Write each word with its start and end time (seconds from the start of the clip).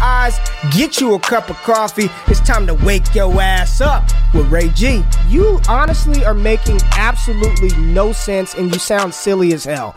eyes. 0.00 0.38
Get 0.70 1.00
you 1.00 1.14
a 1.14 1.18
cup 1.18 1.50
of 1.50 1.56
coffee. 1.56 2.08
It's 2.26 2.40
time 2.40 2.66
to 2.66 2.74
wake 2.74 3.14
your 3.14 3.40
ass 3.40 3.80
up 3.80 4.04
with 4.34 4.50
Ray 4.50 4.68
G. 4.70 5.02
You 5.28 5.60
honestly 5.68 6.24
are 6.24 6.34
making 6.34 6.78
absolutely 6.96 7.76
no 7.78 8.12
sense, 8.12 8.54
and 8.54 8.72
you 8.72 8.78
sound 8.78 9.14
silly 9.14 9.52
as 9.52 9.64
hell. 9.64 9.96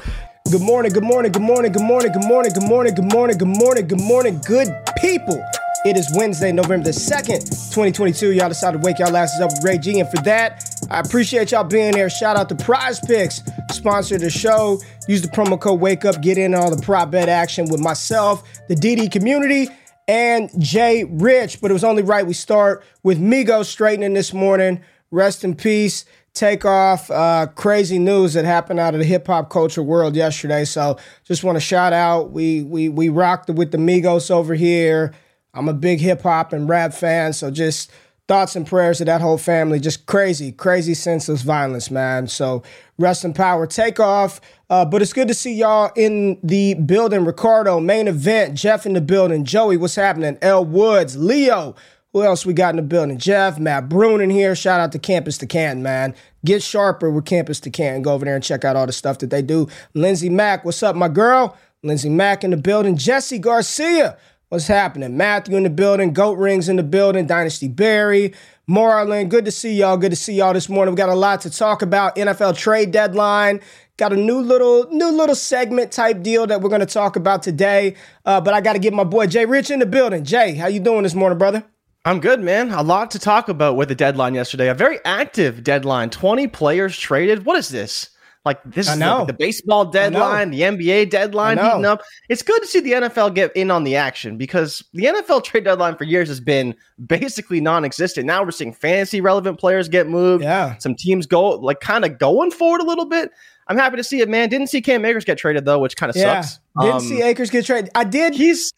Good 0.51 0.61
morning, 0.61 0.91
good 0.91 1.03
morning, 1.03 1.31
good 1.31 1.41
morning, 1.41 1.71
good 1.71 1.83
morning, 1.83 2.11
good 2.11 2.25
morning, 2.25 2.53
good 2.53 2.63
morning, 2.63 2.93
good 2.93 3.13
morning, 3.13 3.37
good 3.37 3.47
morning, 3.47 3.87
good 3.87 4.01
morning, 4.01 4.41
good 4.45 4.67
people. 4.97 5.41
It 5.83 5.97
is 5.97 6.11
Wednesday, 6.13 6.51
November 6.51 6.85
the 6.85 6.91
2nd, 6.91 7.39
2022. 7.73 8.33
Y'all 8.33 8.49
decided 8.49 8.81
to 8.81 8.85
wake 8.85 8.99
y'all 8.99 9.17
asses 9.17 9.41
up 9.41 9.49
with 9.51 9.63
Ray 9.63 9.79
G. 9.79 9.99
And 9.99 10.07
for 10.07 10.21
that, 10.23 10.63
I 10.91 10.99
appreciate 10.99 11.51
y'all 11.51 11.63
being 11.63 11.95
here. 11.95 12.07
Shout 12.07 12.37
out 12.37 12.49
to 12.49 12.55
PrizePicks, 12.55 13.71
sponsor 13.71 14.19
the 14.19 14.29
show. 14.29 14.79
Use 15.07 15.23
the 15.23 15.27
promo 15.27 15.59
code 15.59 15.79
Wake 15.79 16.05
Up, 16.05 16.21
get 16.21 16.37
in 16.37 16.53
all 16.53 16.69
the 16.69 16.81
prop 16.83 17.09
bet 17.09 17.29
action 17.29 17.65
with 17.69 17.79
myself, 17.79 18.43
the 18.67 18.75
DD 18.75 19.11
community, 19.11 19.69
and 20.11 20.49
Jay 20.61 21.05
Rich. 21.05 21.61
But 21.61 21.71
it 21.71 21.73
was 21.73 21.85
only 21.85 22.03
right 22.03 22.27
we 22.27 22.33
start 22.33 22.83
with 23.01 23.17
Migos 23.17 23.65
straightening 23.65 24.13
this 24.13 24.33
morning. 24.33 24.81
Rest 25.09 25.45
in 25.45 25.55
peace. 25.55 26.03
Takeoff. 26.33 27.09
Uh, 27.09 27.47
crazy 27.55 27.97
news 27.97 28.33
that 28.33 28.43
happened 28.43 28.79
out 28.79 28.93
of 28.93 28.99
the 28.99 29.05
hip 29.05 29.25
hop 29.27 29.49
culture 29.49 29.81
world 29.81 30.15
yesterday. 30.17 30.65
So 30.65 30.97
just 31.23 31.45
want 31.45 31.55
to 31.55 31.61
shout 31.61 31.93
out. 31.93 32.31
We 32.31 32.61
we 32.61 32.89
we 32.89 33.07
rocked 33.07 33.49
it 33.49 33.55
with 33.55 33.71
the 33.71 33.77
Migos 33.77 34.29
over 34.29 34.53
here. 34.53 35.13
I'm 35.53 35.69
a 35.69 35.73
big 35.73 35.99
hip 35.99 36.21
hop 36.21 36.51
and 36.51 36.67
rap 36.67 36.93
fan, 36.93 37.31
so 37.31 37.49
just 37.49 37.89
thoughts 38.31 38.55
and 38.55 38.65
prayers 38.65 38.99
to 38.99 39.03
that 39.03 39.19
whole 39.19 39.37
family. 39.37 39.77
Just 39.77 40.05
crazy, 40.05 40.53
crazy 40.53 40.93
senseless 40.93 41.41
violence, 41.41 41.91
man. 41.91 42.27
So 42.27 42.63
rest 42.97 43.25
in 43.25 43.33
power. 43.33 43.67
Takeoff. 43.67 44.39
Uh, 44.69 44.85
but 44.85 45.01
it's 45.01 45.11
good 45.11 45.27
to 45.27 45.33
see 45.33 45.53
y'all 45.53 45.91
in 45.97 46.39
the 46.41 46.75
building. 46.75 47.25
Ricardo, 47.25 47.81
main 47.81 48.07
event. 48.07 48.55
Jeff 48.55 48.85
in 48.85 48.93
the 48.93 49.01
building. 49.01 49.43
Joey, 49.43 49.75
what's 49.75 49.95
happening? 49.95 50.37
L 50.41 50.63
Woods, 50.63 51.17
Leo. 51.17 51.75
Who 52.13 52.23
else 52.23 52.45
we 52.45 52.53
got 52.53 52.69
in 52.69 52.77
the 52.77 52.83
building? 52.83 53.17
Jeff, 53.17 53.59
Matt 53.59 53.89
Brune 53.89 54.21
in 54.21 54.29
here. 54.29 54.55
Shout 54.55 54.79
out 54.79 54.93
to 54.93 54.99
Campus 54.99 55.37
to 55.39 55.45
Canton, 55.45 55.83
man. 55.83 56.15
Get 56.45 56.63
sharper 56.63 57.11
with 57.11 57.25
Campus 57.25 57.59
to 57.59 57.69
Canton. 57.69 58.01
Go 58.01 58.13
over 58.13 58.23
there 58.23 58.35
and 58.35 58.43
check 58.43 58.63
out 58.63 58.77
all 58.77 58.87
the 58.87 58.93
stuff 58.93 59.17
that 59.17 59.29
they 59.29 59.41
do. 59.41 59.67
Lindsay 59.93 60.29
Mack, 60.29 60.63
what's 60.63 60.81
up, 60.83 60.95
my 60.95 61.09
girl? 61.09 61.57
Lindsay 61.83 62.09
Mack 62.09 62.45
in 62.45 62.51
the 62.51 62.57
building. 62.57 62.95
Jesse 62.95 63.39
Garcia. 63.39 64.17
What's 64.51 64.67
happening? 64.67 65.15
Matthew 65.15 65.55
in 65.55 65.63
the 65.63 65.69
building, 65.69 66.11
Goat 66.11 66.37
Rings 66.37 66.67
in 66.67 66.75
the 66.75 66.83
building, 66.83 67.25
Dynasty 67.25 67.69
Barry, 67.69 68.33
Marlon. 68.69 69.29
Good 69.29 69.45
to 69.45 69.51
see 69.51 69.73
y'all. 69.75 69.95
Good 69.95 70.09
to 70.09 70.17
see 70.17 70.33
y'all 70.33 70.51
this 70.51 70.67
morning. 70.67 70.93
We 70.93 70.97
got 70.97 71.07
a 71.07 71.15
lot 71.15 71.39
to 71.41 71.49
talk 71.49 71.81
about. 71.81 72.17
NFL 72.17 72.57
trade 72.57 72.91
deadline. 72.91 73.61
Got 73.95 74.11
a 74.11 74.17
new 74.17 74.41
little 74.41 74.89
new 74.91 75.09
little 75.09 75.35
segment 75.35 75.93
type 75.93 76.21
deal 76.21 76.47
that 76.47 76.59
we're 76.59 76.67
going 76.67 76.81
to 76.81 76.85
talk 76.85 77.15
about 77.15 77.43
today. 77.43 77.95
Uh, 78.25 78.41
but 78.41 78.53
I 78.53 78.59
got 78.59 78.73
to 78.73 78.79
get 78.79 78.91
my 78.91 79.05
boy 79.05 79.25
Jay 79.25 79.45
Rich 79.45 79.71
in 79.71 79.79
the 79.79 79.85
building. 79.85 80.25
Jay, 80.25 80.53
how 80.55 80.67
you 80.67 80.81
doing 80.81 81.03
this 81.03 81.15
morning, 81.15 81.37
brother? 81.37 81.63
I'm 82.03 82.19
good, 82.19 82.41
man. 82.41 82.71
A 82.71 82.83
lot 82.83 83.11
to 83.11 83.19
talk 83.19 83.47
about 83.47 83.77
with 83.77 83.87
the 83.87 83.95
deadline 83.95 84.35
yesterday. 84.35 84.67
A 84.67 84.73
very 84.73 84.99
active 85.05 85.63
deadline. 85.63 86.09
20 86.09 86.47
players 86.47 86.97
traded. 86.97 87.45
What 87.45 87.57
is 87.57 87.69
this? 87.69 88.09
Like 88.43 88.59
this 88.65 88.89
is 88.89 88.97
the, 88.97 89.25
the, 89.25 89.33
baseball 89.33 89.85
deadline, 89.85 90.49
the 90.49 90.61
NBA 90.61 91.11
deadline 91.11 91.59
heating 91.59 91.85
up. 91.85 92.01
It's 92.27 92.41
good 92.41 92.59
to 92.61 92.67
see 92.67 92.79
the 92.79 92.93
NFL 92.93 93.35
get 93.35 93.55
in 93.55 93.69
on 93.69 93.83
the 93.83 93.95
action 93.95 94.35
because 94.35 94.83
the 94.93 95.03
NFL 95.03 95.43
trade 95.43 95.63
deadline 95.63 95.95
for 95.95 96.05
years 96.05 96.27
has 96.27 96.39
been 96.39 96.73
basically 97.05 97.61
non-existent. 97.61 98.25
Now 98.25 98.43
we're 98.43 98.49
seeing 98.49 98.73
fantasy 98.73 99.21
relevant 99.21 99.59
players 99.59 99.87
get 99.89 100.09
moved. 100.09 100.43
Yeah, 100.43 100.75
some 100.79 100.95
teams 100.95 101.27
go 101.27 101.49
like 101.49 101.81
kind 101.81 102.03
of 102.03 102.17
going 102.17 102.49
forward 102.49 102.81
a 102.81 102.85
little 102.85 103.05
bit. 103.05 103.29
I'm 103.67 103.77
happy 103.77 103.97
to 103.97 104.03
see 104.03 104.21
it, 104.21 104.27
man. 104.27 104.49
Didn't 104.49 104.67
see 104.67 104.81
Cam 104.81 105.05
Akers 105.05 105.23
get 105.23 105.37
traded 105.37 105.65
though, 105.65 105.77
which 105.77 105.95
kind 105.95 106.09
of 106.09 106.15
yeah. 106.15 106.41
sucks. 106.41 106.59
Didn't 106.79 106.95
um, 106.95 106.99
see 107.01 107.21
Akers 107.21 107.51
get 107.51 107.65
traded. 107.65 107.91
I 107.93 108.05
did. 108.05 108.33
He's 108.33 108.73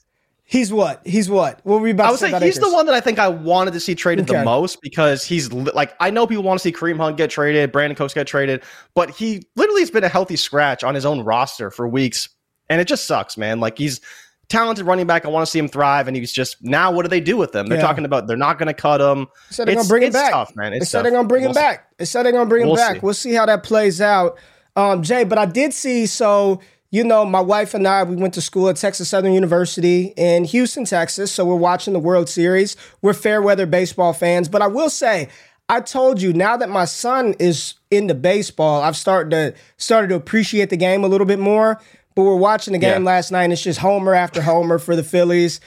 He's 0.45 0.73
what? 0.73 1.01
He's 1.05 1.29
what? 1.29 1.61
What 1.63 1.75
were 1.75 1.81
we 1.81 1.91
about 1.91 2.07
I 2.07 2.11
would 2.11 2.19
say? 2.19 2.27
he's 2.27 2.57
Akers? 2.57 2.59
the 2.59 2.71
one 2.71 2.85
that 2.85 2.93
I 2.95 2.99
think 2.99 3.17
I 3.17 3.29
wanted 3.29 3.71
to 3.73 3.79
see 3.79 3.95
traded 3.95 4.29
okay. 4.29 4.39
the 4.39 4.45
most 4.45 4.81
because 4.81 5.23
he's 5.23 5.51
like 5.51 5.95
I 5.99 6.09
know 6.09 6.27
people 6.27 6.43
want 6.43 6.59
to 6.59 6.63
see 6.63 6.71
Kareem 6.71 6.97
Hunt 6.97 7.17
get 7.17 7.29
traded, 7.29 7.71
Brandin 7.71 7.95
Cooks 7.95 8.13
get 8.13 8.27
traded, 8.27 8.61
but 8.93 9.09
he 9.09 9.47
literally 9.55 9.81
has 9.81 9.89
been 9.89 10.03
a 10.03 10.09
healthy 10.09 10.35
scratch 10.35 10.83
on 10.83 10.95
his 10.95 11.05
own 11.05 11.21
roster 11.21 11.71
for 11.71 11.87
weeks, 11.87 12.29
and 12.69 12.81
it 12.81 12.87
just 12.87 13.05
sucks, 13.05 13.37
man. 13.37 13.61
Like 13.61 13.77
he's 13.77 14.01
talented 14.49 14.85
running 14.85 15.07
back. 15.07 15.25
I 15.25 15.29
want 15.29 15.45
to 15.45 15.51
see 15.51 15.59
him 15.59 15.67
thrive, 15.67 16.07
and 16.07 16.15
he's 16.15 16.31
just 16.31 16.63
now. 16.63 16.91
What 16.91 17.03
do 17.03 17.09
they 17.09 17.21
do 17.21 17.37
with 17.37 17.55
him? 17.55 17.67
They're 17.67 17.79
yeah. 17.79 17.85
talking 17.85 18.05
about 18.05 18.27
they're 18.27 18.37
not 18.37 18.59
going 18.59 18.67
to 18.67 18.73
cut 18.73 19.01
him. 19.01 19.27
They 19.49 19.55
said 19.55 19.67
they're 19.67 19.75
going 19.75 19.85
to 19.85 19.89
bring 19.89 20.03
him 20.03 20.13
back. 20.13 20.31
Tough, 20.31 20.55
man. 20.55 20.73
It's 20.73 20.81
they 20.81 20.85
said 20.85 21.03
they're 21.03 21.11
going 21.11 21.23
to 21.23 21.27
bring 21.27 21.43
him 21.43 21.53
back. 21.53 21.97
They 21.97 22.05
said 22.05 22.23
they're 22.23 22.31
going 22.31 22.45
to 22.45 22.49
bring 22.49 22.65
we'll 22.65 22.75
him 22.75 22.77
back. 22.77 22.95
See. 22.95 22.99
We'll 23.01 23.13
see 23.13 23.33
how 23.33 23.45
that 23.45 23.63
plays 23.63 24.01
out, 24.01 24.37
um, 24.75 25.03
Jay. 25.03 25.23
But 25.23 25.37
I 25.37 25.45
did 25.45 25.73
see 25.73 26.05
so 26.05 26.59
you 26.93 27.03
know, 27.03 27.25
my 27.25 27.41
wife 27.41 27.73
and 27.73 27.87
I, 27.87 28.03
we 28.03 28.15
went 28.15 28.35
to 28.35 28.41
school 28.41 28.69
at 28.69 28.75
Texas 28.75 29.09
Southern 29.09 29.33
University 29.33 30.13
in 30.15 30.43
Houston, 30.43 30.85
Texas. 30.85 31.31
So 31.31 31.43
we're 31.43 31.55
watching 31.55 31.91
the 31.91 31.99
World 31.99 32.29
Series. 32.29 32.77
We're 33.01 33.15
fair 33.15 33.41
weather 33.41 33.65
baseball 33.65 34.13
fans. 34.13 34.47
But 34.47 34.61
I 34.61 34.67
will 34.67 34.91
say, 34.91 35.29
I 35.67 35.81
told 35.81 36.21
you 36.21 36.33
now 36.33 36.55
that 36.55 36.69
my 36.69 36.85
son 36.85 37.33
is 37.39 37.73
into 37.89 38.13
baseball, 38.13 38.83
I've 38.83 38.95
started 38.95 39.31
to 39.31 39.55
started 39.77 40.09
to 40.09 40.15
appreciate 40.15 40.69
the 40.69 40.77
game 40.77 41.03
a 41.03 41.07
little 41.07 41.25
bit 41.25 41.39
more. 41.39 41.81
But 42.13 42.25
we're 42.25 42.35
watching 42.35 42.73
the 42.73 42.79
game 42.79 43.01
yeah. 43.01 43.09
last 43.09 43.31
night, 43.31 43.45
and 43.45 43.53
it's 43.53 43.63
just 43.63 43.79
homer 43.79 44.13
after 44.13 44.43
homer 44.43 44.77
for 44.77 44.95
the 44.95 45.03
Phillies. 45.03 45.61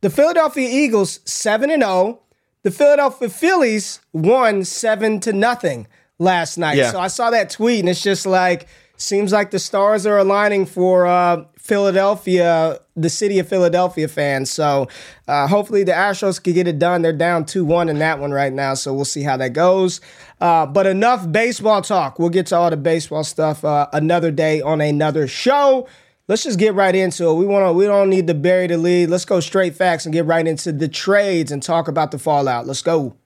The 0.00 0.10
Philadelphia 0.10 0.68
Eagles 0.68 1.20
seven 1.24 1.70
and 1.70 1.82
zero. 1.82 1.92
Oh. 1.92 2.22
The 2.64 2.72
Philadelphia 2.72 3.28
Phillies 3.28 4.00
won 4.12 4.64
seven 4.64 5.20
to 5.20 5.32
nothing 5.32 5.86
last 6.18 6.58
night. 6.58 6.76
Yeah. 6.76 6.90
So 6.90 6.98
I 6.98 7.06
saw 7.06 7.30
that 7.30 7.50
tweet, 7.50 7.78
and 7.78 7.88
it's 7.88 8.02
just 8.02 8.26
like 8.26 8.66
seems 9.02 9.32
like 9.32 9.50
the 9.50 9.58
stars 9.58 10.06
are 10.06 10.18
aligning 10.18 10.66
for 10.66 11.06
uh, 11.06 11.44
Philadelphia, 11.58 12.78
the 12.96 13.08
city 13.08 13.38
of 13.38 13.48
Philadelphia 13.48 14.08
fans. 14.08 14.50
So 14.50 14.88
uh, 15.28 15.46
hopefully 15.46 15.84
the 15.84 15.92
Astros 15.92 16.42
can 16.42 16.54
get 16.54 16.66
it 16.66 16.78
done. 16.78 17.02
They're 17.02 17.12
down 17.12 17.44
2 17.44 17.64
1 17.64 17.88
in 17.88 17.98
that 17.98 18.18
one 18.18 18.32
right 18.32 18.52
now. 18.52 18.74
So 18.74 18.92
we'll 18.94 19.04
see 19.04 19.22
how 19.22 19.36
that 19.36 19.52
goes. 19.52 20.00
Uh, 20.40 20.66
but 20.66 20.86
enough 20.86 21.30
baseball 21.30 21.82
talk. 21.82 22.18
We'll 22.18 22.30
get 22.30 22.46
to 22.46 22.56
all 22.56 22.70
the 22.70 22.76
baseball 22.76 23.24
stuff 23.24 23.64
uh, 23.64 23.88
another 23.92 24.30
day 24.30 24.60
on 24.60 24.80
another 24.80 25.26
show. 25.26 25.86
Let's 26.28 26.44
just 26.44 26.58
get 26.58 26.74
right 26.74 26.94
into 26.94 27.26
it. 27.28 27.34
We 27.34 27.46
want 27.46 27.66
to. 27.66 27.72
We 27.72 27.84
don't 27.84 28.08
need 28.08 28.26
to 28.28 28.34
bury 28.34 28.66
the 28.68 28.78
lead. 28.78 29.10
Let's 29.10 29.24
go 29.24 29.40
straight 29.40 29.74
facts 29.74 30.06
and 30.06 30.12
get 30.12 30.24
right 30.24 30.46
into 30.46 30.72
the 30.72 30.88
trades 30.88 31.50
and 31.52 31.62
talk 31.62 31.88
about 31.88 32.10
the 32.10 32.18
fallout. 32.18 32.66
Let's 32.66 32.82
go. 32.82 33.16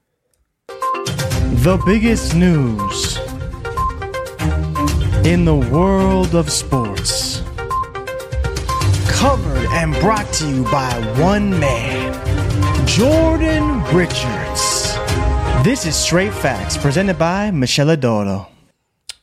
The 0.67 1.81
biggest 1.85 2.35
news 2.35 3.17
in 5.27 5.43
the 5.43 5.53
world 5.53 6.35
of 6.35 6.49
sports. 6.49 7.41
Covered 9.09 9.67
and 9.71 9.93
brought 9.95 10.25
to 10.31 10.47
you 10.47 10.63
by 10.71 10.89
one 11.19 11.49
man, 11.59 12.13
Jordan 12.87 13.83
Richards. 13.93 14.95
This 15.65 15.85
is 15.85 15.97
Straight 15.97 16.33
Facts, 16.33 16.77
presented 16.77 17.19
by 17.19 17.51
Miscela 17.51 17.99
d'Oro. 17.99 18.47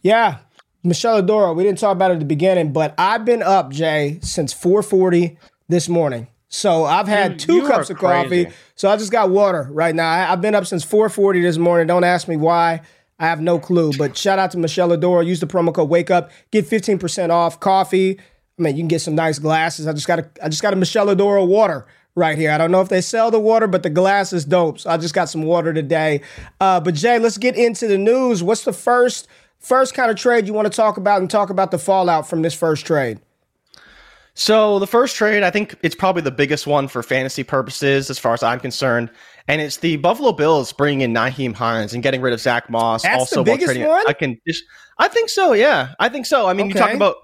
Yeah, 0.02 0.40
Miscela 0.84 1.26
d'Oro. 1.26 1.54
We 1.54 1.64
didn't 1.64 1.78
talk 1.78 1.92
about 1.92 2.10
it 2.10 2.14
at 2.14 2.20
the 2.20 2.26
beginning, 2.26 2.74
but 2.74 2.94
I've 2.98 3.24
been 3.24 3.42
up, 3.42 3.72
Jay, 3.72 4.18
since 4.20 4.52
4:40 4.52 5.38
this 5.70 5.88
morning. 5.88 6.26
So 6.48 6.84
I've 6.84 7.08
had 7.08 7.32
you, 7.32 7.38
two 7.38 7.54
you 7.54 7.66
cups 7.66 7.88
of 7.88 7.96
coffee. 7.96 8.48
So 8.74 8.90
I 8.90 8.98
just 8.98 9.10
got 9.10 9.30
water 9.30 9.70
right 9.70 9.94
now. 9.94 10.10
I, 10.10 10.18
have 10.26 10.42
been 10.42 10.54
up 10.54 10.66
since 10.66 10.84
4:40 10.84 11.40
this 11.40 11.56
morning. 11.56 11.86
Don't 11.86 12.04
ask 12.04 12.28
me 12.28 12.36
why. 12.36 12.82
I 13.18 13.26
have 13.26 13.40
no 13.40 13.58
clue. 13.58 13.92
But 13.96 14.16
shout 14.16 14.38
out 14.38 14.50
to 14.52 14.58
Miscela 14.58 14.98
d'Oro. 14.98 15.20
Use 15.20 15.40
the 15.40 15.46
promo 15.46 15.72
code 15.72 15.88
Wake 15.88 16.10
Up. 16.10 16.30
Get 16.50 16.66
15% 16.66 17.30
off 17.30 17.60
coffee. 17.60 18.18
I 18.58 18.62
mean, 18.62 18.76
you 18.76 18.82
can 18.82 18.88
get 18.88 19.00
some 19.00 19.14
nice 19.14 19.38
glasses. 19.38 19.86
I 19.86 19.92
just 19.92 20.06
got 20.06 20.20
a 20.20 20.30
I 20.42 20.48
just 20.48 20.62
got 20.62 20.72
a 20.72 20.76
Miscela 20.76 21.16
d'Oro 21.16 21.44
water 21.44 21.86
right 22.14 22.38
here. 22.38 22.50
I 22.50 22.58
don't 22.58 22.70
know 22.70 22.80
if 22.80 22.88
they 22.88 23.00
sell 23.00 23.30
the 23.30 23.40
water, 23.40 23.66
but 23.66 23.82
the 23.82 23.90
glass 23.90 24.32
is 24.32 24.44
dope. 24.44 24.80
So 24.80 24.90
I 24.90 24.96
just 24.96 25.14
got 25.14 25.28
some 25.28 25.42
water 25.42 25.72
today. 25.72 26.20
Uh, 26.60 26.80
but 26.80 26.94
Jay, 26.94 27.18
let's 27.18 27.38
get 27.38 27.56
into 27.56 27.88
the 27.88 27.98
news. 27.98 28.42
What's 28.42 28.64
the 28.64 28.72
first 28.72 29.28
first 29.58 29.94
kind 29.94 30.10
of 30.10 30.16
trade 30.16 30.46
you 30.46 30.52
want 30.52 30.70
to 30.70 30.76
talk 30.76 30.96
about 30.96 31.20
and 31.20 31.30
talk 31.30 31.50
about 31.50 31.70
the 31.70 31.78
fallout 31.78 32.28
from 32.28 32.42
this 32.42 32.54
first 32.54 32.86
trade? 32.86 33.20
So 34.34 34.80
the 34.80 34.86
first 34.86 35.16
trade, 35.16 35.44
I 35.44 35.50
think 35.50 35.76
it's 35.82 35.94
probably 35.94 36.22
the 36.22 36.32
biggest 36.32 36.66
one 36.66 36.88
for 36.88 37.04
fantasy 37.04 37.44
purposes, 37.44 38.10
as 38.10 38.18
far 38.18 38.34
as 38.34 38.42
I'm 38.42 38.58
concerned, 38.58 39.10
and 39.48 39.60
it's 39.60 39.78
the 39.78 39.96
Buffalo 39.96 40.32
Bills 40.32 40.72
bringing 40.72 41.02
in 41.02 41.14
Nyheim 41.14 41.54
Hines 41.54 41.94
and 41.94 42.02
getting 42.02 42.20
rid 42.20 42.32
of 42.32 42.40
Zach 42.40 42.70
Moss. 42.70 43.02
That's 43.02 43.18
also, 43.18 43.44
the 43.44 43.52
biggest 43.52 43.78
one. 43.78 44.04
I 44.08 44.12
can, 44.12 44.40
I 44.98 45.08
think 45.08 45.28
so. 45.28 45.52
Yeah, 45.52 45.94
I 45.98 46.08
think 46.08 46.26
so. 46.26 46.46
I 46.46 46.54
mean, 46.54 46.66
okay. 46.66 46.78
you 46.78 46.86
talk 46.86 46.94
about 46.94 47.16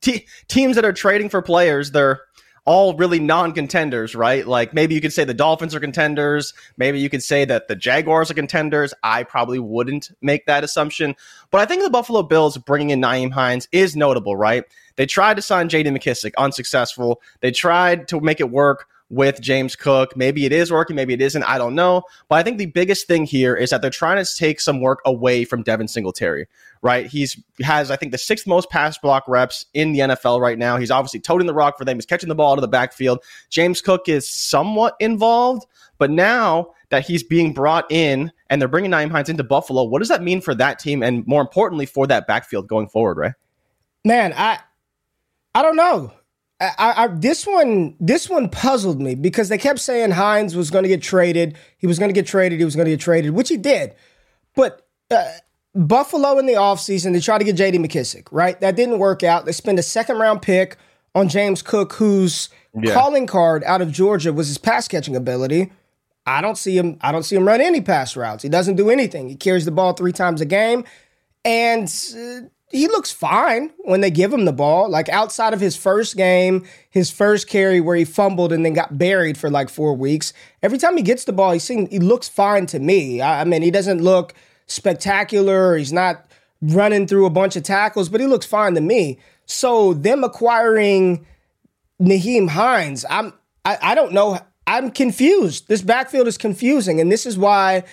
t- 0.00 0.26
teams 0.48 0.76
that 0.76 0.84
are 0.84 0.92
trading 0.92 1.28
for 1.28 1.42
players; 1.42 1.90
they're 1.90 2.20
all 2.66 2.96
really 2.96 3.20
non-contenders, 3.20 4.14
right? 4.14 4.46
Like 4.46 4.72
maybe 4.72 4.94
you 4.94 5.00
could 5.00 5.12
say 5.12 5.24
the 5.24 5.34
Dolphins 5.34 5.74
are 5.74 5.80
contenders, 5.80 6.54
maybe 6.78 6.98
you 6.98 7.10
could 7.10 7.22
say 7.22 7.44
that 7.44 7.68
the 7.68 7.76
Jaguars 7.76 8.30
are 8.30 8.34
contenders. 8.34 8.94
I 9.02 9.22
probably 9.24 9.58
wouldn't 9.58 10.10
make 10.22 10.46
that 10.46 10.64
assumption, 10.64 11.14
but 11.50 11.60
I 11.60 11.66
think 11.66 11.82
the 11.82 11.90
Buffalo 11.90 12.22
Bills 12.22 12.56
bringing 12.56 12.90
in 12.90 13.00
Nyheim 13.00 13.32
Hines 13.32 13.68
is 13.72 13.96
notable, 13.96 14.36
right? 14.36 14.64
They 14.96 15.06
tried 15.06 15.36
to 15.36 15.42
sign 15.42 15.68
J.D. 15.68 15.90
McKissic, 15.90 16.32
unsuccessful. 16.38 17.20
They 17.40 17.50
tried 17.50 18.08
to 18.08 18.20
make 18.20 18.40
it 18.40 18.50
work 18.50 18.86
with 19.10 19.40
James 19.40 19.76
Cook. 19.76 20.16
Maybe 20.16 20.44
it 20.44 20.52
is 20.52 20.72
working, 20.72 20.96
maybe 20.96 21.14
it 21.14 21.20
isn't. 21.20 21.42
I 21.44 21.58
don't 21.58 21.74
know. 21.74 22.02
But 22.28 22.36
I 22.36 22.42
think 22.42 22.58
the 22.58 22.66
biggest 22.66 23.06
thing 23.06 23.24
here 23.24 23.54
is 23.54 23.70
that 23.70 23.82
they're 23.82 23.90
trying 23.90 24.22
to 24.22 24.36
take 24.36 24.60
some 24.60 24.80
work 24.80 25.00
away 25.04 25.44
from 25.44 25.62
Devin 25.62 25.88
Singletary, 25.88 26.46
right? 26.82 27.06
He's 27.06 27.40
has, 27.62 27.90
I 27.90 27.96
think, 27.96 28.12
the 28.12 28.18
sixth 28.18 28.46
most 28.46 28.70
pass 28.70 28.98
block 28.98 29.24
reps 29.28 29.66
in 29.74 29.92
the 29.92 30.00
NFL 30.00 30.40
right 30.40 30.58
now. 30.58 30.76
He's 30.76 30.90
obviously 30.90 31.20
toting 31.20 31.46
the 31.46 31.54
rock 31.54 31.78
for 31.78 31.84
them. 31.84 31.96
He's 31.96 32.06
catching 32.06 32.28
the 32.28 32.34
ball 32.34 32.52
out 32.52 32.58
of 32.58 32.62
the 32.62 32.68
backfield. 32.68 33.22
James 33.50 33.80
Cook 33.80 34.08
is 34.08 34.28
somewhat 34.28 34.96
involved, 35.00 35.66
but 35.98 36.10
now 36.10 36.72
that 36.88 37.06
he's 37.06 37.22
being 37.22 37.52
brought 37.52 37.90
in 37.90 38.32
and 38.50 38.60
they're 38.60 38.68
bringing 38.68 38.90
Nyheim 38.90 39.10
Hines 39.10 39.28
into 39.28 39.44
Buffalo, 39.44 39.84
what 39.84 40.00
does 40.00 40.08
that 40.08 40.22
mean 40.22 40.40
for 40.40 40.54
that 40.54 40.78
team 40.78 41.02
and 41.02 41.26
more 41.26 41.40
importantly 41.40 41.86
for 41.86 42.06
that 42.06 42.26
backfield 42.26 42.68
going 42.68 42.88
forward, 42.88 43.18
right? 43.18 43.32
Man, 44.04 44.34
I 44.36 44.58
I 45.54 45.62
don't 45.62 45.76
know. 45.76 46.12
I, 46.78 47.04
I, 47.04 47.06
this 47.08 47.46
one 47.46 47.96
this 48.00 48.28
one 48.28 48.48
puzzled 48.48 49.00
me 49.00 49.14
because 49.14 49.48
they 49.48 49.58
kept 49.58 49.80
saying 49.80 50.12
Hines 50.12 50.56
was 50.56 50.70
going 50.70 50.84
to 50.84 50.88
get 50.88 51.02
traded. 51.02 51.56
He 51.78 51.86
was 51.86 51.98
going 51.98 52.08
to 52.08 52.14
get 52.14 52.26
traded. 52.26 52.58
He 52.58 52.64
was 52.64 52.76
going 52.76 52.86
to 52.86 52.92
get 52.92 53.00
traded, 53.00 53.32
which 53.32 53.48
he 53.48 53.56
did. 53.56 53.94
But 54.54 54.86
uh, 55.10 55.24
Buffalo 55.74 56.38
in 56.38 56.46
the 56.46 56.54
offseason, 56.54 57.12
they 57.12 57.20
tried 57.20 57.38
to 57.38 57.44
get 57.44 57.56
J.D. 57.56 57.78
McKissic, 57.78 58.28
right? 58.30 58.60
That 58.60 58.76
didn't 58.76 58.98
work 58.98 59.22
out. 59.22 59.44
They 59.44 59.52
spent 59.52 59.78
a 59.78 59.82
second 59.82 60.18
round 60.18 60.42
pick 60.42 60.76
on 61.14 61.28
James 61.28 61.62
Cook, 61.62 61.94
whose 61.94 62.48
yeah. 62.74 62.92
calling 62.94 63.26
card 63.26 63.64
out 63.64 63.80
of 63.80 63.90
Georgia 63.90 64.32
was 64.32 64.48
his 64.48 64.58
pass 64.58 64.88
catching 64.88 65.16
ability. 65.16 65.72
I 66.26 66.40
don't 66.40 66.56
see 66.56 66.76
him. 66.76 66.98
I 67.00 67.12
don't 67.12 67.22
see 67.22 67.36
him 67.36 67.46
run 67.46 67.60
any 67.60 67.80
pass 67.80 68.16
routes. 68.16 68.42
He 68.42 68.48
doesn't 68.48 68.76
do 68.76 68.88
anything. 68.90 69.28
He 69.28 69.36
carries 69.36 69.64
the 69.64 69.70
ball 69.70 69.92
three 69.92 70.12
times 70.12 70.40
a 70.40 70.46
game, 70.46 70.84
and 71.44 71.84
uh, 72.16 72.48
he 72.74 72.88
looks 72.88 73.12
fine 73.12 73.72
when 73.84 74.00
they 74.00 74.10
give 74.10 74.32
him 74.32 74.46
the 74.46 74.52
ball. 74.52 74.90
Like 74.90 75.08
outside 75.08 75.54
of 75.54 75.60
his 75.60 75.76
first 75.76 76.16
game, 76.16 76.66
his 76.90 77.08
first 77.08 77.46
carry 77.46 77.80
where 77.80 77.94
he 77.94 78.04
fumbled 78.04 78.52
and 78.52 78.64
then 78.64 78.72
got 78.72 78.98
buried 78.98 79.38
for 79.38 79.48
like 79.48 79.68
four 79.68 79.94
weeks. 79.94 80.32
Every 80.60 80.76
time 80.76 80.96
he 80.96 81.02
gets 81.04 81.22
the 81.22 81.32
ball, 81.32 81.52
he 81.52 81.60
seems 81.60 81.88
he 81.90 82.00
looks 82.00 82.28
fine 82.28 82.66
to 82.66 82.80
me. 82.80 83.20
I, 83.20 83.42
I 83.42 83.44
mean, 83.44 83.62
he 83.62 83.70
doesn't 83.70 84.02
look 84.02 84.34
spectacular. 84.66 85.76
He's 85.76 85.92
not 85.92 86.26
running 86.60 87.06
through 87.06 87.26
a 87.26 87.30
bunch 87.30 87.54
of 87.54 87.62
tackles, 87.62 88.08
but 88.08 88.20
he 88.20 88.26
looks 88.26 88.46
fine 88.46 88.74
to 88.74 88.80
me. 88.80 89.20
So 89.46 89.94
them 89.94 90.24
acquiring 90.24 91.24
Nyheim 92.02 92.48
Hines, 92.48 93.04
I'm 93.08 93.34
I, 93.64 93.78
I 93.80 93.94
don't 93.94 94.12
know. 94.12 94.40
I'm 94.66 94.90
confused. 94.90 95.68
This 95.68 95.80
backfield 95.80 96.26
is 96.26 96.36
confusing, 96.36 97.00
and 97.00 97.12
this 97.12 97.24
is 97.24 97.38
why, 97.38 97.84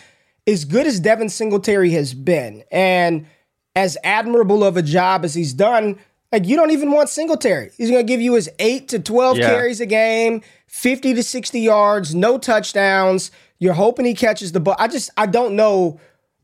as 0.47 0.65
good 0.65 0.87
as 0.87 0.99
Devin 0.99 1.29
Singletary 1.29 1.91
has 1.91 2.15
been, 2.15 2.63
and 2.71 3.27
as 3.75 3.97
admirable 4.03 4.63
of 4.63 4.77
a 4.77 4.81
job 4.81 5.23
as 5.23 5.33
he's 5.33 5.53
done, 5.53 5.97
like 6.31 6.45
you 6.45 6.55
don't 6.55 6.71
even 6.71 6.91
want 6.91 7.09
Singletary. 7.09 7.71
He's 7.77 7.89
going 7.89 8.05
to 8.05 8.11
give 8.11 8.21
you 8.21 8.33
his 8.33 8.49
8 8.59 8.87
to 8.89 8.99
12 8.99 9.37
yeah. 9.37 9.49
carries 9.49 9.81
a 9.81 9.85
game, 9.85 10.41
50 10.67 11.13
to 11.15 11.23
60 11.23 11.59
yards, 11.59 12.15
no 12.15 12.37
touchdowns. 12.37 13.31
You're 13.59 13.73
hoping 13.73 14.05
he 14.05 14.13
catches 14.13 14.51
the 14.51 14.59
ball. 14.59 14.75
I 14.79 14.87
just 14.87 15.09
I 15.17 15.25
don't 15.25 15.55
know 15.55 15.99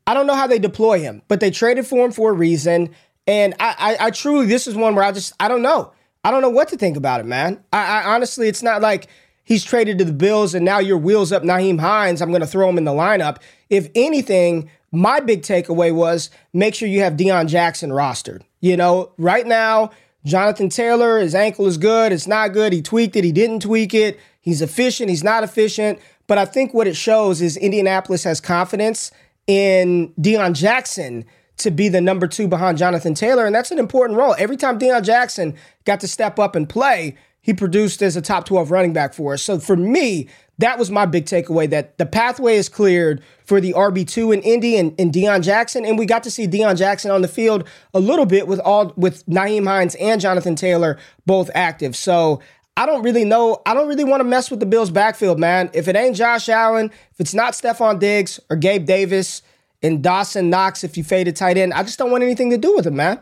I 0.07 0.13
don't 0.13 0.25
know 0.25 0.35
how 0.35 0.47
they 0.47 0.57
deploy 0.57 0.99
him, 0.99 1.21
but 1.27 1.41
they 1.41 1.51
traded 1.51 1.85
for 1.85 2.05
him 2.05 2.11
for 2.13 2.31
a 2.31 2.33
reason. 2.33 2.95
And 3.27 3.53
I, 3.59 3.75
I, 3.77 4.07
I 4.07 4.11
truly, 4.11 4.45
this 4.45 4.65
is 4.65 4.73
one 4.73 4.95
where 4.95 5.03
I 5.03 5.11
just, 5.11 5.33
I 5.37 5.49
don't 5.49 5.61
know. 5.61 5.91
I 6.23 6.31
don't 6.31 6.41
know 6.41 6.49
what 6.49 6.69
to 6.69 6.77
think 6.77 6.95
about 6.95 7.19
it, 7.19 7.25
man. 7.25 7.61
I, 7.73 7.99
I 8.01 8.15
honestly, 8.15 8.47
it's 8.47 8.63
not 8.63 8.81
like 8.81 9.07
he's 9.43 9.65
traded 9.65 9.97
to 9.97 10.05
the 10.05 10.13
Bills 10.13 10.55
and 10.55 10.63
now 10.63 10.79
your 10.79 10.97
wheels 10.97 11.33
up 11.33 11.43
Nyheim 11.43 11.79
Hines. 11.79 12.21
I'm 12.21 12.29
going 12.29 12.41
to 12.41 12.47
throw 12.47 12.69
him 12.69 12.77
in 12.77 12.85
the 12.85 12.91
lineup. 12.91 13.39
If 13.69 13.89
anything, 13.95 14.69
my 14.91 15.19
big 15.19 15.41
takeaway 15.41 15.93
was 15.93 16.29
make 16.53 16.75
sure 16.75 16.87
you 16.87 17.01
have 17.01 17.13
Deon 17.13 17.47
Jackson 17.47 17.89
rostered. 17.89 18.41
You 18.61 18.77
know, 18.77 19.11
right 19.17 19.45
now, 19.45 19.91
Jonathan 20.25 20.69
Taylor, 20.69 21.19
his 21.19 21.35
ankle 21.35 21.67
is 21.67 21.77
good, 21.77 22.11
it's 22.11 22.27
not 22.27 22.53
good. 22.53 22.73
He 22.73 22.81
tweaked 22.81 23.15
it, 23.15 23.23
he 23.23 23.31
didn't 23.31 23.61
tweak 23.61 23.93
it. 23.93 24.19
He's 24.41 24.61
efficient, 24.61 25.09
he's 25.09 25.23
not 25.23 25.43
efficient. 25.43 25.99
But 26.27 26.37
I 26.37 26.45
think 26.45 26.73
what 26.73 26.87
it 26.87 26.95
shows 26.95 27.41
is 27.41 27.57
Indianapolis 27.57 28.23
has 28.23 28.41
confidence 28.41 29.11
in 29.47 30.13
Deon 30.19 30.53
Jackson 30.53 31.25
to 31.57 31.71
be 31.71 31.89
the 31.89 32.01
number 32.01 32.27
two 32.27 32.47
behind 32.47 32.77
Jonathan 32.77 33.13
Taylor. 33.13 33.45
And 33.45 33.55
that's 33.55 33.71
an 33.71 33.79
important 33.79 34.17
role. 34.17 34.35
Every 34.37 34.57
time 34.57 34.77
Deon 34.77 35.03
Jackson 35.03 35.55
got 35.85 35.99
to 36.01 36.07
step 36.07 36.37
up 36.37 36.55
and 36.55 36.67
play, 36.67 37.15
he 37.41 37.53
produced 37.53 38.01
as 38.01 38.15
a 38.15 38.21
top 38.21 38.45
12 38.45 38.71
running 38.71 38.93
back 38.93 39.13
for 39.13 39.33
us. 39.33 39.41
So 39.41 39.57
for 39.57 39.77
me, 39.77 40.27
that 40.59 40.79
was 40.79 40.89
my 40.89 41.05
big 41.05 41.25
takeaway 41.25 41.69
that 41.69 41.97
the 41.97 42.05
pathway 42.05 42.55
is 42.55 42.67
cleared 42.67 43.21
for 43.45 43.61
the 43.61 43.73
RB2 43.73 44.33
in 44.33 44.41
Indy 44.41 44.77
and, 44.77 44.93
and 44.99 45.13
Deon 45.13 45.43
Jackson. 45.43 45.85
And 45.85 45.97
we 45.99 46.05
got 46.05 46.23
to 46.23 46.31
see 46.31 46.47
Deon 46.47 46.77
Jackson 46.77 47.11
on 47.11 47.21
the 47.21 47.27
field 47.27 47.67
a 47.93 47.99
little 47.99 48.25
bit 48.25 48.47
with 48.47 48.59
all 48.61 48.93
with 48.97 49.25
Nyheim 49.27 49.67
Hines 49.67 49.95
and 49.95 50.19
Jonathan 50.19 50.55
Taylor 50.55 50.97
both 51.25 51.51
active. 51.53 51.95
So 51.95 52.41
I 52.75 52.85
don't 52.85 53.03
really 53.03 53.23
know. 53.23 53.61
I 53.65 53.73
don't 53.73 53.87
really 53.87 54.03
want 54.03 54.21
to 54.21 54.23
mess 54.23 54.49
with 54.49 54.59
the 54.59 54.65
Bills 54.65 54.89
backfield, 54.89 55.39
man. 55.39 55.69
If 55.73 55.87
it 55.87 55.95
ain't 55.95 56.15
Josh 56.15 56.49
Allen, 56.49 56.91
if 57.11 57.19
it's 57.19 57.33
not 57.33 57.53
Stefon 57.53 57.99
Diggs 57.99 58.39
or 58.49 58.55
Gabe 58.55 58.85
Davis 58.85 59.43
and 59.83 60.03
Dawson 60.03 60.49
Knox, 60.49 60.83
if 60.83 60.97
you 60.97 61.03
fade 61.03 61.27
a 61.27 61.31
tight 61.31 61.57
end, 61.57 61.73
I 61.73 61.83
just 61.83 61.99
don't 61.99 62.11
want 62.11 62.23
anything 62.23 62.49
to 62.49 62.57
do 62.57 62.75
with 62.75 62.87
it, 62.87 62.93
man. 62.93 63.19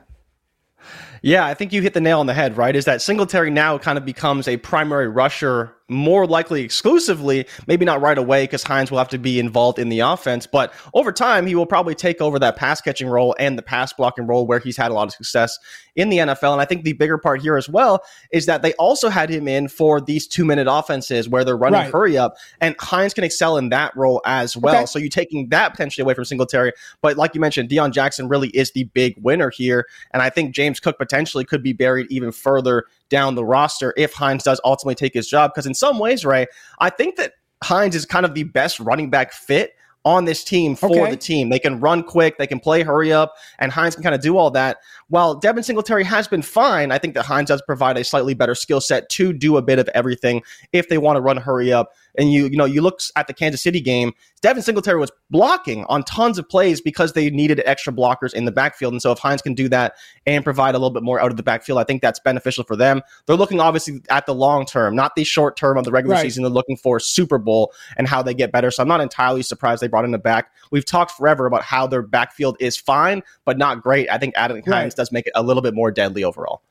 Yeah, 1.21 1.45
I 1.45 1.53
think 1.53 1.73
you 1.73 1.81
hit 1.81 1.93
the 1.93 2.01
nail 2.01 2.19
on 2.19 2.27
the 2.27 2.33
head, 2.33 2.55
right? 2.55 2.75
Is 2.75 2.85
that 2.85 3.01
Singletary 3.01 3.49
now 3.49 3.77
kind 3.77 3.97
of 3.97 4.05
becomes 4.05 4.47
a 4.47 4.57
primary 4.57 5.07
rusher 5.07 5.74
more 5.87 6.25
likely 6.25 6.63
exclusively, 6.63 7.45
maybe 7.67 7.85
not 7.85 8.01
right 8.01 8.17
away 8.17 8.43
because 8.43 8.63
Hines 8.63 8.89
will 8.89 8.97
have 8.97 9.09
to 9.09 9.19
be 9.19 9.39
involved 9.39 9.77
in 9.77 9.89
the 9.89 9.99
offense, 9.99 10.47
but 10.47 10.73
over 10.93 11.11
time, 11.11 11.45
he 11.45 11.53
will 11.53 11.65
probably 11.65 11.93
take 11.93 12.21
over 12.21 12.39
that 12.39 12.55
pass 12.55 12.81
catching 12.81 13.07
role 13.07 13.35
and 13.39 13.57
the 13.57 13.61
pass 13.61 13.93
blocking 13.93 14.25
role 14.25 14.47
where 14.47 14.59
he's 14.59 14.77
had 14.77 14.89
a 14.89 14.93
lot 14.93 15.07
of 15.07 15.13
success 15.13 15.59
in 15.95 16.09
the 16.09 16.17
NFL. 16.17 16.53
And 16.53 16.61
I 16.61 16.65
think 16.65 16.83
the 16.83 16.93
bigger 16.93 17.17
part 17.17 17.41
here 17.41 17.55
as 17.55 17.69
well 17.69 18.03
is 18.31 18.47
that 18.47 18.61
they 18.63 18.73
also 18.73 19.09
had 19.09 19.29
him 19.29 19.47
in 19.47 19.67
for 19.67 20.01
these 20.01 20.27
two 20.27 20.43
minute 20.43 20.67
offenses 20.69 21.29
where 21.29 21.43
they're 21.43 21.57
running 21.57 21.81
right. 21.81 21.91
hurry 21.91 22.17
up, 22.17 22.35
and 22.61 22.75
Hines 22.79 23.13
can 23.13 23.23
excel 23.23 23.57
in 23.57 23.69
that 23.69 23.95
role 23.95 24.21
as 24.25 24.57
well. 24.57 24.75
Okay. 24.75 24.85
So 24.85 24.99
you're 24.99 25.09
taking 25.09 25.49
that 25.49 25.71
potentially 25.71 26.03
away 26.03 26.15
from 26.15 26.25
Singletary. 26.25 26.73
But 27.01 27.17
like 27.17 27.35
you 27.35 27.41
mentioned, 27.41 27.69
Deon 27.69 27.91
Jackson 27.91 28.27
really 28.27 28.49
is 28.49 28.71
the 28.71 28.85
big 28.85 29.15
winner 29.17 29.51
here. 29.51 29.87
And 30.11 30.21
I 30.21 30.29
think 30.29 30.55
James 30.55 30.79
Cook 30.79 30.97
potentially 30.97 31.45
could 31.45 31.61
be 31.61 31.73
buried 31.73 32.07
even 32.09 32.31
further 32.31 32.85
down 33.15 33.35
the 33.35 33.45
roster 33.45 33.93
if 33.95 34.11
Hines 34.11 34.43
does 34.43 34.59
ultimately 34.65 34.93
take 34.93 35.13
his 35.13 35.25
job. 35.25 35.51
Because 35.53 35.65
in 35.65 35.73
some 35.73 35.99
ways, 35.99 36.25
Ray, 36.25 36.47
I 36.79 36.89
think 36.89 37.15
that 37.15 37.31
Hines 37.63 37.95
is 37.95 38.05
kind 38.05 38.25
of 38.25 38.33
the 38.33 38.43
best 38.43 38.77
running 38.77 39.09
back 39.09 39.31
fit 39.31 39.71
on 40.03 40.25
this 40.25 40.43
team 40.43 40.75
for 40.75 40.89
okay. 40.89 41.11
the 41.11 41.15
team. 41.15 41.47
They 41.47 41.57
can 41.57 41.79
run 41.79 42.03
quick, 42.03 42.37
they 42.37 42.45
can 42.45 42.59
play 42.59 42.83
hurry 42.83 43.13
up, 43.13 43.33
and 43.57 43.71
Hines 43.71 43.95
can 43.95 44.03
kind 44.03 44.13
of 44.13 44.19
do 44.19 44.37
all 44.37 44.51
that. 44.51 44.79
While 45.07 45.35
Devin 45.35 45.63
Singletary 45.63 46.03
has 46.03 46.27
been 46.27 46.41
fine, 46.41 46.91
I 46.91 46.97
think 46.97 47.13
that 47.13 47.25
Hines 47.25 47.47
does 47.47 47.61
provide 47.61 47.97
a 47.97 48.03
slightly 48.03 48.33
better 48.33 48.53
skill 48.53 48.81
set 48.81 49.07
to 49.11 49.31
do 49.31 49.55
a 49.55 49.61
bit 49.61 49.79
of 49.79 49.89
everything 49.95 50.43
if 50.73 50.89
they 50.89 50.97
want 50.97 51.15
to 51.15 51.21
run 51.21 51.37
hurry 51.37 51.71
up 51.71 51.93
and 52.17 52.31
you 52.31 52.45
you 52.47 52.57
know 52.57 52.65
you 52.65 52.81
look 52.81 52.99
at 53.15 53.27
the 53.27 53.33
Kansas 53.33 53.61
City 53.61 53.81
game, 53.81 54.13
Devin 54.41 54.63
Singletary 54.63 54.99
was 54.99 55.11
blocking 55.29 55.85
on 55.85 56.03
tons 56.03 56.37
of 56.37 56.47
plays 56.47 56.81
because 56.81 57.13
they 57.13 57.29
needed 57.29 57.61
extra 57.65 57.91
blockers 57.91 58.33
in 58.33 58.45
the 58.45 58.51
backfield. 58.51 58.93
And 58.93 59.01
so 59.01 59.11
if 59.11 59.19
Hines 59.19 59.41
can 59.41 59.53
do 59.53 59.67
that 59.69 59.95
and 60.25 60.43
provide 60.43 60.75
a 60.75 60.77
little 60.77 60.91
bit 60.91 61.03
more 61.03 61.19
out 61.19 61.31
of 61.31 61.37
the 61.37 61.43
backfield, 61.43 61.79
I 61.79 61.83
think 61.83 62.01
that's 62.01 62.19
beneficial 62.19 62.63
for 62.63 62.75
them. 62.75 63.01
They're 63.25 63.35
looking 63.35 63.59
obviously 63.59 64.01
at 64.09 64.25
the 64.25 64.35
long 64.35 64.65
term, 64.65 64.95
not 64.95 65.15
the 65.15 65.23
short 65.23 65.57
term 65.57 65.77
of 65.77 65.83
the 65.85 65.91
regular 65.91 66.15
right. 66.15 66.21
season. 66.21 66.43
They're 66.43 66.51
looking 66.51 66.77
for 66.77 66.99
Super 66.99 67.37
Bowl 67.37 67.73
and 67.97 68.07
how 68.07 68.21
they 68.21 68.33
get 68.33 68.51
better. 68.51 68.71
So 68.71 68.83
I'm 68.83 68.87
not 68.87 69.01
entirely 69.01 69.41
surprised 69.41 69.81
they 69.81 69.87
brought 69.87 70.05
in 70.05 70.11
the 70.11 70.17
back. 70.17 70.51
We've 70.71 70.85
talked 70.85 71.11
forever 71.11 71.45
about 71.45 71.63
how 71.63 71.87
their 71.87 72.01
backfield 72.01 72.57
is 72.59 72.77
fine, 72.77 73.23
but 73.45 73.57
not 73.57 73.81
great. 73.81 74.09
I 74.11 74.17
think 74.17 74.35
adding 74.37 74.63
Hines 74.63 74.93
does 74.93 75.11
make 75.11 75.27
it 75.27 75.33
a 75.35 75.43
little 75.43 75.61
bit 75.61 75.73
more 75.73 75.91
deadly 75.91 76.23
overall. 76.23 76.61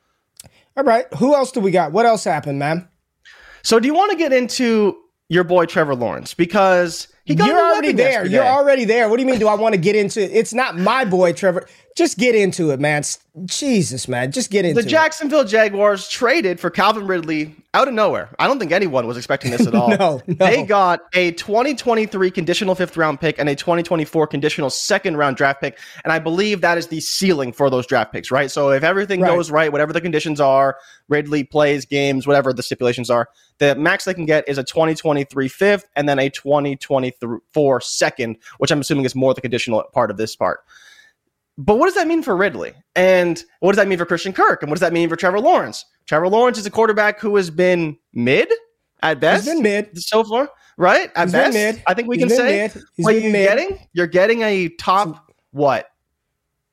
All 0.77 0.83
right. 0.83 1.05
Who 1.15 1.33
else 1.33 1.51
do 1.51 1.59
we 1.59 1.71
got? 1.71 1.91
What 1.91 2.05
else 2.05 2.23
happened, 2.23 2.59
man? 2.59 2.87
So 3.63 3.79
do 3.79 3.87
you 3.87 3.93
want 3.93 4.11
to 4.11 4.17
get 4.17 4.31
into 4.33 4.97
your 5.29 5.43
boy 5.43 5.65
Trevor 5.65 5.95
Lawrence 5.95 6.33
because 6.33 7.07
he 7.25 7.33
You're 7.33 7.47
already 7.47 7.91
there. 7.91 8.11
Yesterday. 8.11 8.35
You're 8.35 8.45
already 8.45 8.85
there. 8.85 9.09
What 9.09 9.17
do 9.17 9.23
you 9.23 9.29
mean? 9.29 9.39
Do 9.39 9.47
I 9.47 9.55
want 9.55 9.73
to 9.73 9.81
get 9.81 9.95
into 9.95 10.21
it? 10.21 10.31
It's 10.31 10.53
not 10.53 10.77
my 10.77 11.05
boy 11.05 11.33
Trevor. 11.33 11.67
Just 11.95 12.17
get 12.17 12.35
into 12.35 12.71
it, 12.71 12.79
man. 12.81 13.03
Jesus, 13.45 14.09
man. 14.09 14.33
Just 14.33 14.51
get 14.51 14.65
into 14.65 14.77
it. 14.77 14.83
The 14.83 14.89
Jacksonville 14.89 15.41
it. 15.41 15.47
Jaguars 15.47 16.09
traded 16.09 16.59
for 16.59 16.69
Calvin 16.69 17.07
Ridley 17.07 17.55
out 17.73 17.87
of 17.87 17.93
nowhere. 17.93 18.35
I 18.37 18.47
don't 18.47 18.59
think 18.59 18.73
anyone 18.73 19.07
was 19.07 19.15
expecting 19.15 19.51
this 19.51 19.65
at 19.65 19.73
all. 19.75 19.87
no, 19.89 20.21
no. 20.27 20.33
They 20.35 20.63
got 20.63 20.99
a 21.13 21.31
2023 21.31 22.31
conditional 22.31 22.75
fifth 22.75 22.97
round 22.97 23.21
pick 23.21 23.39
and 23.39 23.47
a 23.47 23.55
2024 23.55 24.27
conditional 24.27 24.69
second 24.69 25.15
round 25.15 25.37
draft 25.37 25.61
pick. 25.61 25.79
And 26.03 26.11
I 26.11 26.19
believe 26.19 26.59
that 26.61 26.77
is 26.77 26.87
the 26.87 26.99
ceiling 26.99 27.53
for 27.53 27.69
those 27.69 27.87
draft 27.87 28.11
picks, 28.11 28.29
right? 28.29 28.51
So 28.51 28.71
if 28.71 28.83
everything 28.83 29.21
right. 29.21 29.29
goes 29.29 29.49
right, 29.49 29.71
whatever 29.71 29.93
the 29.93 30.01
conditions 30.01 30.41
are, 30.41 30.77
Ridley 31.07 31.45
plays 31.45 31.85
games, 31.85 32.27
whatever 32.27 32.51
the 32.51 32.63
stipulations 32.63 33.09
are, 33.09 33.29
the 33.59 33.73
max 33.75 34.03
they 34.03 34.13
can 34.13 34.25
get 34.25 34.49
is 34.49 34.57
a 34.57 34.65
2023 34.65 35.47
fifth 35.47 35.87
and 35.95 36.09
then 36.09 36.19
a 36.19 36.29
2024 36.29 37.81
second, 37.81 38.35
which 38.57 38.71
I'm 38.71 38.81
assuming 38.81 39.05
is 39.05 39.15
more 39.15 39.33
the 39.33 39.39
conditional 39.39 39.81
part 39.93 40.11
of 40.11 40.17
this 40.17 40.35
part. 40.35 40.59
But 41.57 41.77
what 41.77 41.85
does 41.85 41.95
that 41.95 42.07
mean 42.07 42.21
for 42.21 42.35
Ridley? 42.35 42.73
And 42.95 43.41
what 43.59 43.71
does 43.71 43.77
that 43.77 43.87
mean 43.87 43.97
for 43.97 44.05
Christian 44.05 44.33
Kirk? 44.33 44.61
And 44.61 44.69
what 44.69 44.75
does 44.75 44.81
that 44.81 44.93
mean 44.93 45.07
for 45.09 45.15
Trevor 45.15 45.39
Lawrence? 45.39 45.85
Trevor 46.05 46.27
Lawrence 46.27 46.57
is 46.57 46.65
a 46.65 46.71
quarterback 46.71 47.19
who 47.19 47.35
has 47.37 47.49
been 47.49 47.97
mid 48.13 48.51
at 49.01 49.19
best. 49.19 49.45
He's 49.45 49.53
been 49.53 49.63
mid 49.63 49.97
so 49.97 50.23
far, 50.23 50.49
right? 50.77 51.11
At 51.15 51.25
He's 51.25 51.31
best, 51.31 51.53
mid. 51.53 51.83
I 51.87 51.93
think 51.93 52.07
we 52.07 52.17
He's 52.17 52.27
can 52.27 52.35
say. 52.35 52.57
Mid. 52.57 52.83
He's 52.95 53.05
what 53.05 53.15
you 53.15 53.31
mid. 53.31 53.47
getting? 53.47 53.79
You're 53.93 54.07
getting 54.07 54.41
a 54.41 54.69
top 54.69 55.31
what 55.51 55.89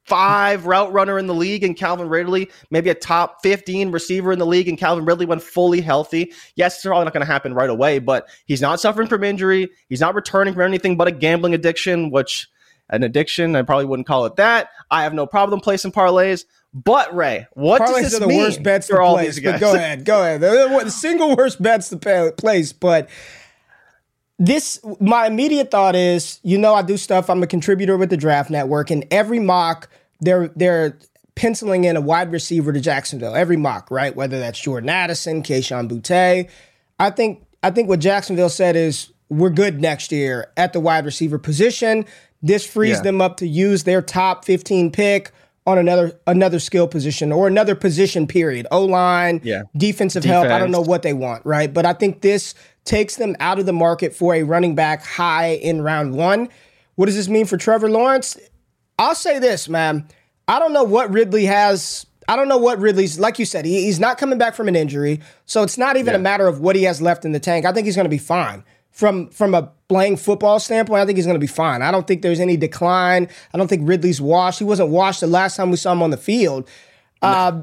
five 0.04 0.66
route 0.66 0.92
runner 0.92 1.18
in 1.18 1.26
the 1.26 1.34
league 1.34 1.62
in 1.62 1.74
Calvin 1.74 2.08
Ridley, 2.08 2.50
maybe 2.70 2.90
a 2.90 2.94
top 2.94 3.38
15 3.42 3.92
receiver 3.92 4.32
in 4.32 4.38
the 4.38 4.46
league 4.46 4.68
in 4.68 4.76
Calvin 4.76 5.04
Ridley 5.04 5.26
when 5.26 5.38
fully 5.38 5.80
healthy. 5.80 6.32
Yes, 6.56 6.74
it's 6.74 6.84
probably 6.84 7.04
not 7.04 7.12
going 7.12 7.24
to 7.24 7.32
happen 7.32 7.54
right 7.54 7.70
away, 7.70 7.98
but 7.98 8.28
he's 8.46 8.60
not 8.60 8.80
suffering 8.80 9.08
from 9.08 9.22
injury. 9.22 9.68
He's 9.88 10.00
not 10.00 10.14
returning 10.14 10.54
from 10.54 10.62
anything 10.64 10.96
but 10.96 11.08
a 11.08 11.12
gambling 11.12 11.54
addiction, 11.54 12.10
which 12.10 12.48
an 12.92 13.02
addiction. 13.02 13.56
I 13.56 13.62
probably 13.62 13.86
wouldn't 13.86 14.06
call 14.06 14.26
it 14.26 14.36
that. 14.36 14.70
I 14.90 15.02
have 15.02 15.14
no 15.14 15.26
problem 15.26 15.60
placing 15.60 15.92
parlays. 15.92 16.44
But 16.74 17.14
Ray, 17.14 17.46
what 17.52 17.82
parlays 17.82 18.02
does 18.02 18.02
this 18.02 18.14
are 18.14 18.20
the 18.20 18.26
mean 18.28 18.38
worst 18.38 18.62
bets 18.62 18.86
to 18.86 18.96
place? 18.96 19.40
But 19.40 19.60
go 19.60 19.74
ahead, 19.74 20.04
go 20.04 20.22
ahead. 20.22 20.40
They're 20.40 20.84
the 20.84 20.90
single 20.90 21.36
worst 21.36 21.60
bets 21.60 21.88
to 21.90 21.96
pay, 21.96 22.30
place. 22.36 22.72
But 22.72 23.10
this, 24.38 24.80
my 24.98 25.26
immediate 25.26 25.70
thought 25.70 25.94
is, 25.94 26.40
you 26.42 26.56
know, 26.56 26.74
I 26.74 26.82
do 26.82 26.96
stuff. 26.96 27.28
I'm 27.28 27.42
a 27.42 27.46
contributor 27.46 27.98
with 27.98 28.08
the 28.10 28.16
Draft 28.16 28.50
Network, 28.50 28.90
and 28.90 29.04
every 29.10 29.38
mock, 29.38 29.88
they're 30.20 30.48
they're 30.56 30.98
penciling 31.34 31.84
in 31.84 31.96
a 31.96 32.00
wide 32.00 32.32
receiver 32.32 32.72
to 32.72 32.80
Jacksonville. 32.80 33.34
Every 33.34 33.56
mock, 33.56 33.90
right? 33.90 34.14
Whether 34.14 34.38
that's 34.38 34.60
Jordan 34.60 34.88
Addison, 34.88 35.42
Kayshon 35.42 35.88
Boutte. 35.88 36.48
I 36.98 37.10
think 37.10 37.44
I 37.62 37.70
think 37.70 37.88
what 37.88 38.00
Jacksonville 38.00 38.48
said 38.48 38.76
is 38.76 39.12
we're 39.28 39.50
good 39.50 39.80
next 39.80 40.12
year 40.12 40.50
at 40.56 40.72
the 40.72 40.80
wide 40.80 41.04
receiver 41.04 41.38
position. 41.38 42.06
This 42.42 42.66
frees 42.66 42.96
yeah. 42.96 43.02
them 43.02 43.20
up 43.20 43.36
to 43.38 43.46
use 43.46 43.84
their 43.84 44.02
top 44.02 44.44
15 44.44 44.90
pick 44.90 45.32
on 45.66 45.78
another 45.78 46.18
another 46.26 46.58
skill 46.58 46.88
position 46.88 47.30
or 47.30 47.46
another 47.46 47.74
position 47.74 48.26
period. 48.26 48.66
O 48.70 48.84
line, 48.84 49.40
yeah. 49.44 49.62
defensive 49.76 50.22
Defense. 50.22 50.46
help. 50.48 50.54
I 50.54 50.58
don't 50.58 50.70
know 50.70 50.80
what 50.80 51.02
they 51.02 51.12
want, 51.12 51.44
right? 51.46 51.72
But 51.72 51.86
I 51.86 51.92
think 51.92 52.20
this 52.20 52.54
takes 52.84 53.16
them 53.16 53.36
out 53.38 53.58
of 53.58 53.66
the 53.66 53.72
market 53.72 54.14
for 54.14 54.34
a 54.34 54.42
running 54.42 54.74
back 54.74 55.04
high 55.04 55.50
in 55.50 55.82
round 55.82 56.14
one. 56.14 56.48
What 56.96 57.06
does 57.06 57.14
this 57.14 57.28
mean 57.28 57.46
for 57.46 57.56
Trevor 57.56 57.88
Lawrence? 57.88 58.36
I'll 58.98 59.14
say 59.14 59.38
this, 59.38 59.68
man. 59.68 60.08
I 60.48 60.58
don't 60.58 60.72
know 60.72 60.84
what 60.84 61.10
Ridley 61.12 61.46
has. 61.46 62.06
I 62.28 62.36
don't 62.36 62.48
know 62.48 62.58
what 62.58 62.78
Ridley's 62.78 63.18
like. 63.18 63.38
You 63.38 63.44
said 63.44 63.64
he, 63.64 63.84
he's 63.84 64.00
not 64.00 64.18
coming 64.18 64.38
back 64.38 64.54
from 64.54 64.68
an 64.68 64.76
injury, 64.76 65.20
so 65.46 65.62
it's 65.62 65.78
not 65.78 65.96
even 65.96 66.12
yeah. 66.12 66.18
a 66.18 66.22
matter 66.22 66.48
of 66.48 66.60
what 66.60 66.74
he 66.74 66.82
has 66.84 67.00
left 67.00 67.24
in 67.24 67.32
the 67.32 67.40
tank. 67.40 67.66
I 67.66 67.72
think 67.72 67.86
he's 67.86 67.96
going 67.96 68.04
to 68.04 68.10
be 68.10 68.18
fine 68.18 68.64
from 68.92 69.30
from 69.30 69.54
a 69.54 69.70
playing 69.88 70.16
football 70.16 70.60
standpoint, 70.60 71.00
I 71.00 71.06
think 71.06 71.16
he's 71.16 71.26
going 71.26 71.34
to 71.34 71.40
be 71.40 71.46
fine. 71.46 71.82
I 71.82 71.90
don't 71.90 72.06
think 72.06 72.22
there's 72.22 72.40
any 72.40 72.56
decline. 72.56 73.28
I 73.52 73.58
don't 73.58 73.68
think 73.68 73.88
Ridley's 73.88 74.20
washed. 74.20 74.58
He 74.58 74.64
wasn't 74.64 74.90
washed 74.90 75.20
the 75.20 75.26
last 75.26 75.56
time 75.56 75.70
we 75.70 75.76
saw 75.76 75.92
him 75.92 76.02
on 76.02 76.10
the 76.10 76.16
field. 76.16 76.68
No. 77.22 77.28
Uh, 77.28 77.62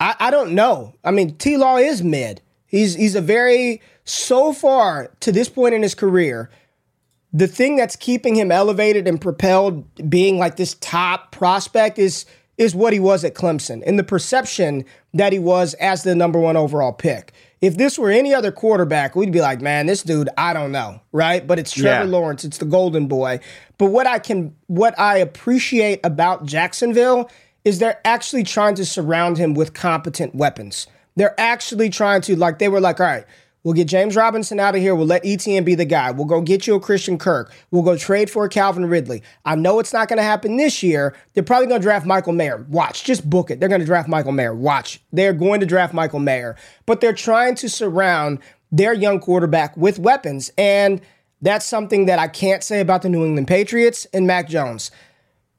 I, 0.00 0.14
I 0.20 0.30
don't 0.30 0.52
know. 0.52 0.94
I 1.04 1.10
mean, 1.10 1.36
T 1.36 1.56
Law 1.56 1.76
is 1.76 2.02
mid. 2.02 2.40
He's 2.66 2.94
he's 2.94 3.14
a 3.14 3.20
very 3.20 3.80
so 4.04 4.52
far 4.52 5.10
to 5.20 5.32
this 5.32 5.48
point 5.48 5.74
in 5.74 5.82
his 5.82 5.94
career. 5.94 6.50
The 7.32 7.46
thing 7.46 7.76
that's 7.76 7.96
keeping 7.96 8.34
him 8.36 8.50
elevated 8.50 9.06
and 9.06 9.20
propelled, 9.20 9.84
being 10.08 10.38
like 10.38 10.56
this 10.56 10.74
top 10.80 11.32
prospect, 11.32 11.98
is 11.98 12.24
is 12.56 12.74
what 12.74 12.92
he 12.92 13.00
was 13.00 13.24
at 13.24 13.34
Clemson 13.34 13.82
and 13.86 13.98
the 13.98 14.04
perception 14.04 14.84
that 15.14 15.32
he 15.32 15.38
was 15.38 15.74
as 15.74 16.02
the 16.02 16.14
number 16.14 16.38
one 16.38 16.56
overall 16.56 16.92
pick. 16.92 17.32
If 17.60 17.76
this 17.76 17.98
were 17.98 18.10
any 18.10 18.32
other 18.32 18.52
quarterback, 18.52 19.16
we'd 19.16 19.32
be 19.32 19.40
like, 19.40 19.60
man, 19.60 19.86
this 19.86 20.02
dude, 20.02 20.28
I 20.38 20.52
don't 20.52 20.70
know, 20.70 21.00
right? 21.12 21.44
But 21.46 21.58
it's 21.58 21.72
Trevor 21.72 22.04
yeah. 22.04 22.10
Lawrence, 22.10 22.44
it's 22.44 22.58
the 22.58 22.64
golden 22.64 23.08
boy. 23.08 23.40
But 23.78 23.86
what 23.86 24.06
I 24.06 24.18
can, 24.18 24.54
what 24.68 24.98
I 24.98 25.18
appreciate 25.18 26.00
about 26.04 26.46
Jacksonville 26.46 27.30
is 27.64 27.80
they're 27.80 28.00
actually 28.04 28.44
trying 28.44 28.76
to 28.76 28.86
surround 28.86 29.38
him 29.38 29.54
with 29.54 29.74
competent 29.74 30.34
weapons. 30.34 30.86
They're 31.16 31.38
actually 31.38 31.90
trying 31.90 32.20
to, 32.22 32.36
like, 32.36 32.60
they 32.60 32.68
were 32.68 32.80
like, 32.80 33.00
all 33.00 33.06
right, 33.06 33.24
We'll 33.64 33.74
get 33.74 33.88
James 33.88 34.14
Robinson 34.14 34.60
out 34.60 34.76
of 34.76 34.80
here. 34.80 34.94
We'll 34.94 35.06
let 35.06 35.24
ETN 35.24 35.64
be 35.64 35.74
the 35.74 35.84
guy. 35.84 36.10
We'll 36.10 36.26
go 36.26 36.40
get 36.40 36.66
you 36.66 36.74
a 36.76 36.80
Christian 36.80 37.18
Kirk. 37.18 37.52
We'll 37.70 37.82
go 37.82 37.96
trade 37.96 38.30
for 38.30 38.48
Calvin 38.48 38.86
Ridley. 38.86 39.22
I 39.44 39.56
know 39.56 39.80
it's 39.80 39.92
not 39.92 40.08
going 40.08 40.18
to 40.18 40.22
happen 40.22 40.56
this 40.56 40.82
year. 40.82 41.14
They're 41.34 41.42
probably 41.42 41.66
going 41.66 41.80
to 41.80 41.84
draft 41.84 42.06
Michael 42.06 42.32
Mayer. 42.32 42.64
Watch, 42.68 43.04
just 43.04 43.28
book 43.28 43.50
it. 43.50 43.58
They're 43.58 43.68
going 43.68 43.80
to 43.80 43.86
draft 43.86 44.08
Michael 44.08 44.32
Mayer. 44.32 44.54
Watch. 44.54 45.00
They're 45.12 45.32
going 45.32 45.60
to 45.60 45.66
draft 45.66 45.92
Michael 45.92 46.20
Mayer. 46.20 46.56
But 46.86 47.00
they're 47.00 47.12
trying 47.12 47.56
to 47.56 47.68
surround 47.68 48.38
their 48.70 48.92
young 48.92 49.18
quarterback 49.18 49.76
with 49.76 49.98
weapons. 49.98 50.52
And 50.56 51.00
that's 51.42 51.66
something 51.66 52.06
that 52.06 52.18
I 52.18 52.28
can't 52.28 52.62
say 52.62 52.80
about 52.80 53.02
the 53.02 53.08
New 53.08 53.24
England 53.24 53.48
Patriots 53.48 54.06
and 54.12 54.26
Mac 54.26 54.48
Jones. 54.48 54.90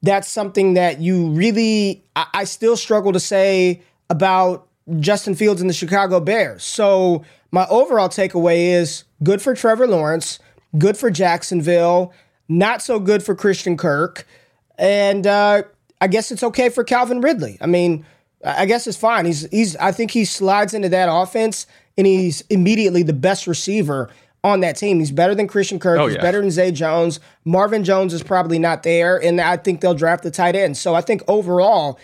That's 0.02 0.28
something 0.28 0.76
that 0.76 1.00
you 1.02 1.30
really, 1.32 2.06
I, 2.16 2.28
I 2.34 2.44
still 2.46 2.78
struggle 2.78 3.12
to 3.12 3.20
say 3.20 3.82
about 4.10 4.68
Justin 5.00 5.36
Fields 5.36 5.62
and 5.62 5.70
the 5.70 5.74
Chicago 5.74 6.20
Bears. 6.20 6.64
So, 6.64 7.24
my 7.52 7.66
overall 7.68 8.10
takeaway 8.10 8.74
is 8.74 9.04
good 9.24 9.42
for 9.42 9.54
Trevor 9.54 9.88
Lawrence, 9.88 10.40
good 10.78 10.98
for 10.98 11.10
Jacksonville, 11.10 12.14
not 12.48 12.82
so 12.82 13.00
good 13.00 13.24
for 13.24 13.36
Christian 13.36 13.78
Kirk, 13.78 14.26
and 14.78 15.26
uh, 15.28 15.64
I 16.02 16.08
guess 16.08 16.32
it's 16.32 16.44
okay 16.44 16.70
for 16.70 16.84
Calvin 16.84 17.22
Ridley. 17.22 17.58
I 17.62 17.66
mean, 17.66 18.06
I 18.44 18.66
guess 18.66 18.88
it's 18.88 18.98
fine. 18.98 19.26
He's 19.26 19.50
he's 19.52 19.76
I 19.78 19.92
think 19.92 20.12
he 20.12 20.26
slides 20.26 20.74
into 20.74 20.90
that 20.90 21.10
offense 21.12 21.68
and 21.98 22.08
he's 22.08 22.42
immediately 22.50 23.04
the 23.04 23.14
best 23.14 23.46
receiver 23.48 24.10
on 24.44 24.62
that 24.62 24.78
team. 24.78 25.00
He's 25.00 25.12
better 25.12 25.36
than 25.36 25.48
Christian 25.48 25.80
Kirk. 25.80 26.00
Oh, 26.00 26.08
he's 26.08 26.16
yeah. 26.16 26.22
better 26.22 26.40
than 26.40 26.50
Zay 26.50 26.72
Jones. 26.72 27.20
Marvin 27.44 27.84
Jones 27.84 28.14
is 28.14 28.24
probably 28.24 28.58
not 28.58 28.84
there, 28.84 29.22
and 29.22 29.42
I 29.42 29.58
think 29.58 29.82
they'll 29.82 29.94
draft 29.94 30.24
the 30.24 30.32
tight 30.32 30.56
end. 30.56 30.78
So 30.78 30.96
I 30.96 31.02
think 31.02 31.22
overall 31.28 32.00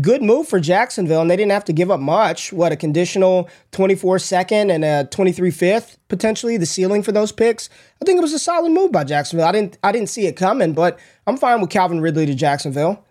good 0.00 0.22
move 0.22 0.48
for 0.48 0.60
Jacksonville, 0.60 1.20
and 1.20 1.30
they 1.30 1.36
didn't 1.36 1.52
have 1.52 1.64
to 1.64 1.72
give 1.72 1.90
up 1.90 2.00
much. 2.00 2.52
What 2.52 2.72
a 2.72 2.76
conditional 2.76 3.48
24 3.72 4.18
second 4.18 4.70
and 4.70 4.84
a 4.84 5.04
23 5.04 5.50
fifth 5.50 5.98
potentially 6.08 6.56
the 6.56 6.66
ceiling 6.66 7.02
for 7.02 7.12
those 7.12 7.32
picks. 7.32 7.68
I 8.00 8.04
think 8.04 8.18
it 8.18 8.22
was 8.22 8.32
a 8.32 8.38
solid 8.38 8.72
move 8.72 8.92
by 8.92 9.04
Jacksonville. 9.04 9.46
I 9.46 9.52
didn't 9.52 9.78
I 9.82 9.92
didn't 9.92 10.08
see 10.08 10.26
it 10.26 10.36
coming, 10.36 10.72
but 10.72 10.98
I'm 11.26 11.36
fine 11.36 11.60
with 11.60 11.70
Calvin 11.70 12.00
Ridley 12.00 12.26
to 12.26 12.34
Jacksonville. 12.34 13.05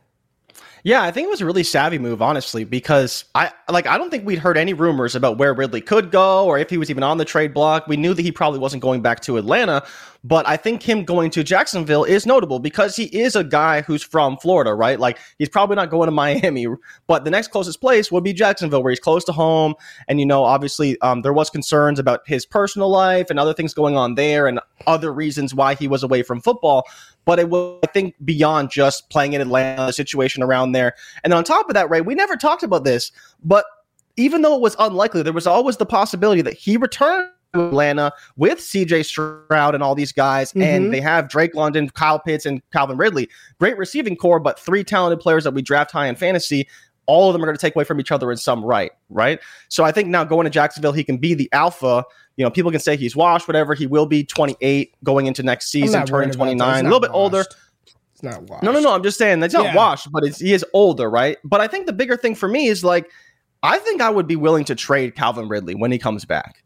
Yeah, 0.86 1.01
I 1.01 1.10
think 1.10 1.25
it 1.25 1.32
was 1.32 1.42
a 1.42 1.48
really 1.48 1.63
savvy 1.63 1.98
move, 1.98 2.22
honestly, 2.22 2.63
because 2.63 3.25
I 3.34 3.51
like 3.68 3.88
I 3.88 3.98
don't 3.98 4.12
think 4.12 4.24
we'd 4.24 4.38
heard 4.38 4.56
any 4.56 4.75
rumors 4.75 5.15
about 5.15 5.39
where 5.39 5.51
Ridley 5.51 5.82
could 5.82 6.12
go 6.12 6.46
or 6.46 6.60
if 6.60 6.70
he 6.70 6.77
was 6.77 6.92
even 6.92 7.01
on 7.01 7.18
the 7.18 7.25
trade 7.25 7.56
block. 7.56 7.88
We 7.88 7.98
knew 7.98 8.13
that 8.13 8.22
he 8.22 8.32
probably 8.32 8.60
wasn't 8.60 8.84
going 8.84 9.01
back 9.01 9.22
to 9.22 9.38
Atlanta, 9.38 9.84
but 10.24 10.48
I 10.48 10.58
think 10.58 10.84
him 10.84 11.04
going 11.04 11.32
to 11.32 11.44
Jacksonville 11.44 12.04
is 12.04 12.27
notable 12.27 12.60
because 12.60 12.96
he 12.96 13.06
is 13.06 13.36
a 13.36 13.44
guy 13.44 13.82
who's 13.82 14.04
from 14.04 14.38
Florida, 14.38 14.75
right? 14.75 15.00
Like 15.00 15.18
he's 15.39 15.50
probably 15.50 15.75
not 15.75 15.89
going 15.89 16.06
to 16.06 16.12
Miami, 16.12 16.68
but 17.08 17.24
the 17.24 17.32
next 17.32 17.48
closest 17.48 17.82
place 17.82 18.12
would 18.12 18.24
be 18.24 18.32
Jacksonville, 18.32 18.84
where 18.84 18.92
he's 18.92 19.00
close 19.00 19.25
to 19.25 19.32
home. 19.32 19.74
And 20.08 20.20
you 20.20 20.25
know, 20.27 20.44
obviously, 20.44 21.01
um, 21.01 21.24
there 21.24 21.34
was 21.34 21.50
concerns 21.50 21.98
about 21.98 22.22
his 22.27 22.46
personal 22.46 22.92
life 22.92 23.32
and 23.32 23.39
other 23.39 23.56
things 23.56 23.74
going 23.74 23.98
on 23.98 24.13
there, 24.13 24.46
and 24.46 24.60
other 24.86 25.12
reasons 25.12 25.56
why 25.56 25.74
he 25.74 25.88
was 25.88 26.04
away 26.04 26.22
from 26.22 26.42
football 26.42 26.86
but 27.25 27.39
it 27.39 27.50
was, 27.50 27.79
I 27.84 27.88
think, 27.88 28.15
beyond 28.24 28.70
just 28.70 29.10
playing 29.10 29.34
in 29.34 29.41
Atlanta, 29.41 29.88
the 29.88 29.94
situation 29.94 30.41
around 30.41 30.72
there. 30.72 30.96
And 31.24 31.32
then 31.32 31.38
on 31.38 31.44
top 31.44 31.67
of 31.70 31.74
that, 31.74 31.89
Ray, 31.89 32.01
we 32.01 32.15
never 32.15 32.36
talked 32.36 32.63
about 32.63 32.84
this, 32.84 33.12
but 33.44 33.65
even 34.17 34.41
though 34.41 34.55
it 34.55 34.62
was 34.62 34.75
unlikely, 34.79 35.24
there 35.24 35.34
was 35.34 35.48
always 35.48 35.77
the 35.77 35.86
possibility 35.86 36.41
that 36.41 36.53
he 36.53 36.77
returned 36.77 37.29
to 37.53 37.67
Atlanta 37.67 38.13
with 38.38 38.60
CJ 38.60 39.05
Stroud 39.05 39.75
and 39.75 39.84
all 39.84 39.96
these 39.96 40.12
guys, 40.12 40.51
mm-hmm. 40.51 40.62
and 40.62 40.94
they 40.94 41.01
have 41.01 41.27
Drake 41.27 41.55
London, 41.55 41.89
Kyle 41.89 42.20
Pitts, 42.20 42.46
and 42.46 42.62
Calvin 42.72 42.98
Ridley. 42.98 43.29
Great 43.60 43.77
receiving 43.77 44.15
corps, 44.15 44.39
but 44.39 44.60
three 44.60 44.84
talented 44.84 45.20
players 45.20 45.44
that 45.44 45.53
we 45.53 45.62
draft 45.62 45.91
high 45.91 46.08
in 46.08 46.15
fantasy. 46.15 46.67
All 47.08 47.29
of 47.29 47.34
them 47.34 47.44
are 47.44 47.46
going 47.46 47.58
to 47.58 47.62
take 47.62 47.75
away 47.75 47.84
from 47.84 48.00
each 48.00 48.12
other 48.12 48.32
in 48.32 48.38
some 48.38 48.63
right, 48.63 48.91
right? 49.10 49.39
So 49.70 49.84
I 49.84 49.91
think 49.91 50.08
now 50.08 50.24
going 50.24 50.46
to 50.46 50.50
Jacksonville, 50.50 50.94
he 50.94 51.03
can 51.03 51.17
be 51.17 51.34
the 51.34 51.50
alpha. 51.51 52.03
You 52.38 52.44
know, 52.44 52.51
people 52.51 52.72
can 52.72 52.80
say 52.80 52.98
he's 52.98 53.15
washed, 53.15 53.48
whatever. 53.48 53.74
He 53.74 53.88
will 53.88 54.06
be 54.06 54.24
28 54.24 54.94
going 55.04 55.27
into 55.27 55.44
next 55.44 55.72
season, 55.72 56.06
turning 56.06 56.32
29, 56.32 56.80
a 56.80 56.84
little 56.84 57.00
bit 57.00 57.12
washed. 57.12 57.18
older. 57.18 57.46
It's 58.13 58.24
not 58.24 58.44
washed. 58.44 58.63
No, 58.63 58.72
no, 58.72 58.80
no. 58.80 58.94
I'm 58.94 59.04
just 59.04 59.18
saying 59.18 59.39
that's 59.39 59.54
not 59.54 59.65
yeah. 59.65 59.75
washed, 59.75 60.12
but 60.12 60.24
he 60.25 60.54
is 60.54 60.65
older, 60.74 61.10
right? 61.10 61.38
But 61.44 61.62
I 61.62 61.68
think 61.68 61.86
the 61.86 61.94
bigger 61.94 62.18
thing 62.18 62.36
for 62.36 62.48
me 62.48 62.68
is 62.68 62.84
like, 62.84 63.10
I 63.63 63.80
think 63.80 64.01
I 64.01 64.10
would 64.10 64.27
be 64.27 64.36
willing 64.36 64.65
to 64.65 64.75
trade 64.75 65.15
Calvin 65.15 65.48
Ridley 65.48 65.75
when 65.75 65.92
he 65.92 65.98
comes 65.98 66.25
back 66.25 66.65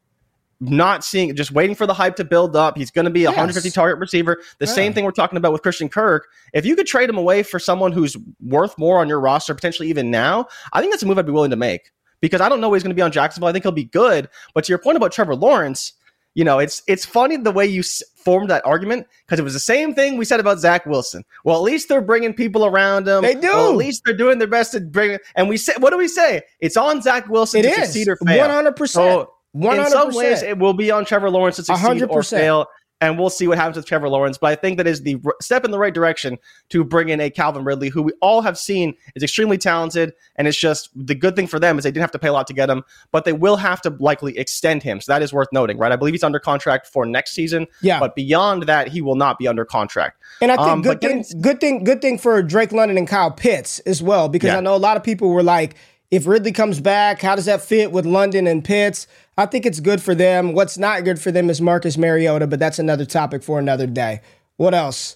not 0.61 1.03
seeing, 1.03 1.33
just 1.35 1.51
waiting 1.51 1.75
for 1.75 1.88
the 1.88 1.93
hype 1.93 2.15
to 2.17 2.25
build 2.25 2.55
up. 2.55 2.77
He's 2.77 2.91
going 2.91 3.05
to 3.05 3.11
be 3.11 3.21
a 3.21 3.29
yes. 3.29 3.38
150 3.38 3.71
target 3.71 3.99
receiver. 3.99 4.41
The 4.59 4.65
yeah. 4.65 4.73
same 4.73 4.93
thing 4.93 5.05
we're 5.05 5.11
talking 5.11 5.38
about 5.38 5.53
with 5.53 5.61
Christian 5.61 5.88
Kirk. 5.88 6.27
If 6.53 6.65
you 6.65 6.75
could 6.75 6.88
trade 6.88 7.09
him 7.09 7.17
away 7.17 7.43
for 7.43 7.59
someone 7.59 7.91
who's 7.91 8.17
worth 8.41 8.77
more 8.77 8.99
on 8.99 9.07
your 9.07 9.19
roster, 9.19 9.55
potentially 9.55 9.89
even 9.89 10.11
now, 10.11 10.47
I 10.73 10.81
think 10.81 10.91
that's 10.91 11.03
a 11.03 11.05
move 11.05 11.17
I'd 11.17 11.25
be 11.25 11.31
willing 11.31 11.51
to 11.51 11.55
make 11.55 11.91
because 12.21 12.41
I 12.41 12.49
don't 12.49 12.61
know 12.61 12.71
he's 12.73 12.83
going 12.83 12.91
to 12.91 12.95
be 12.95 13.01
on 13.01 13.11
Jacksonville. 13.11 13.49
I 13.49 13.51
think 13.51 13.63
he'll 13.63 13.71
be 13.71 13.85
good. 13.85 14.29
But 14.53 14.65
to 14.65 14.69
your 14.71 14.79
point 14.79 14.97
about 14.97 15.11
Trevor 15.11 15.35
Lawrence, 15.35 15.93
you 16.35 16.43
know, 16.43 16.59
it's 16.59 16.83
it's 16.88 17.05
funny 17.05 17.38
the 17.38 17.51
way 17.51 17.65
you 17.65 17.79
s- 17.79 18.03
formed 18.15 18.49
that 18.49 18.65
argument 18.65 19.07
because 19.25 19.39
it 19.39 19.43
was 19.43 19.53
the 19.53 19.59
same 19.59 19.95
thing 19.95 20.15
we 20.17 20.25
said 20.25 20.39
about 20.39 20.59
Zach 20.59 20.85
Wilson. 20.85 21.23
Well, 21.43 21.55
at 21.57 21.63
least 21.63 21.89
they're 21.89 22.01
bringing 22.01 22.33
people 22.33 22.65
around 22.65 23.07
him. 23.07 23.23
They 23.23 23.33
do. 23.35 23.47
Well, 23.47 23.71
at 23.71 23.75
least 23.77 24.03
they're 24.05 24.15
doing 24.15 24.38
their 24.38 24.47
best 24.47 24.71
to 24.73 24.79
bring. 24.79 25.17
And 25.35 25.49
we 25.49 25.57
say, 25.57 25.73
what 25.79 25.89
do 25.89 25.97
we 25.97 26.07
say? 26.07 26.41
It's 26.59 26.77
on 26.77 27.01
Zach 27.01 27.27
Wilson 27.29 27.61
it 27.61 27.63
to 27.63 27.69
is. 27.69 27.75
succeed 27.88 28.07
or 28.07 28.15
fail. 28.17 28.38
One 28.38 28.49
hundred 28.51 28.75
percent. 28.75 29.27
100%. 29.57 29.85
In 29.85 29.89
some 29.89 30.13
ways, 30.13 30.43
it 30.43 30.59
will 30.59 30.75
be 30.75 30.91
on 30.91 31.05
Trevor 31.05 31.31
Lawrence 31.31 31.55
to 31.55 31.63
succeed 31.63 32.03
100%. 32.03 32.09
or 32.11 32.21
fail, 32.21 32.67
and 33.01 33.18
we'll 33.18 33.29
see 33.29 33.48
what 33.48 33.58
happens 33.58 33.77
with 33.77 33.86
Trevor 33.86 34.10
Lawrence. 34.10 34.38
But 34.38 34.51
I 34.51 34.56
think 34.56 34.77
that 34.77 34.88
is 34.88 35.01
the 35.01 35.18
r- 35.25 35.36
step 35.41 35.63
in 35.63 35.72
the 35.72 35.79
right 35.79 35.94
direction 35.94 36.38
to 36.70 36.84
bring 36.84 37.10
in 37.10 37.22
a 37.22 37.29
Calvin 37.29 37.63
Ridley, 37.63 37.89
who 37.89 38.01
we 38.01 38.12
all 38.22 38.41
have 38.41 38.58
seen 38.58 38.94
is 39.15 39.24
extremely 39.24 39.58
talented. 39.58 40.13
And 40.36 40.48
it's 40.48 40.58
just 40.58 40.89
the 40.96 41.15
good 41.15 41.36
thing 41.36 41.48
for 41.48 41.60
them 41.60 41.77
is 41.77 41.84
they 41.84 41.91
didn't 41.91 42.01
have 42.01 42.12
to 42.12 42.20
pay 42.20 42.27
a 42.27 42.34
lot 42.34 42.48
to 42.48 42.53
get 42.53 42.70
him, 42.70 42.84
but 43.12 43.25
they 43.25 43.34
will 43.34 43.56
have 43.56 43.82
to 43.82 43.96
likely 44.00 44.38
extend 44.38 44.84
him. 44.84 45.00
So 45.00 45.12
that 45.13 45.22
is 45.22 45.32
worth 45.32 45.50
noting, 45.51 45.77
right? 45.77 45.91
I 45.91 45.96
believe 45.96 46.13
he's 46.13 46.24
under 46.24 46.39
contract 46.39 46.88
for 46.88 47.06
next 47.06 47.32
season. 47.32 47.68
Yeah. 47.82 48.00
But 48.00 48.15
beyond 48.15 48.63
that, 48.63 48.89
he 48.89 49.01
will 49.01 49.15
not 49.15 49.38
be 49.38 49.48
under 49.48 49.65
contract. 49.65 50.22
And 50.41 50.51
I 50.51 50.58
think 50.58 50.68
um, 50.68 50.82
good 50.82 51.01
thing, 51.01 51.22
getting, 51.22 51.41
good 51.41 51.60
thing, 51.60 51.84
good 51.84 52.01
thing 52.01 52.18
for 52.18 52.41
Drake 52.44 52.72
London 52.72 52.98
and 52.98 53.08
Kyle 53.08 53.32
Pitts 53.32 53.79
as 53.79 54.03
well, 54.03 54.29
because 54.29 54.50
yeah. 54.50 54.58
I 54.58 54.62
know 54.62 54.75
a 54.75 54.77
lot 54.77 54.98
of 54.98 55.03
people 55.03 55.29
were 55.29 55.44
like, 55.44 55.75
if 56.12 56.25
Ridley 56.25 56.51
comes 56.51 56.82
back, 56.82 57.22
how 57.22 57.36
does 57.36 57.46
that 57.46 57.62
fit 57.62 57.91
with 57.91 58.06
London 58.06 58.48
and 58.48 58.63
Pitts? 58.63 59.06
I 59.39 59.46
think 59.46 59.65
it's 59.65 59.79
good 59.79 60.01
for 60.01 60.13
them. 60.13 60.51
What's 60.51 60.77
not 60.77 61.05
good 61.05 61.17
for 61.17 61.31
them 61.31 61.50
is 61.50 61.62
Marcus 61.62 61.98
Mariota, 61.98 62.46
but 62.46 62.60
that's 62.60 62.77
another 62.77 63.05
topic 63.05 63.41
for 63.41 63.58
another 63.58 63.88
day. 63.88 64.19
What 64.58 64.74
else? 64.74 65.15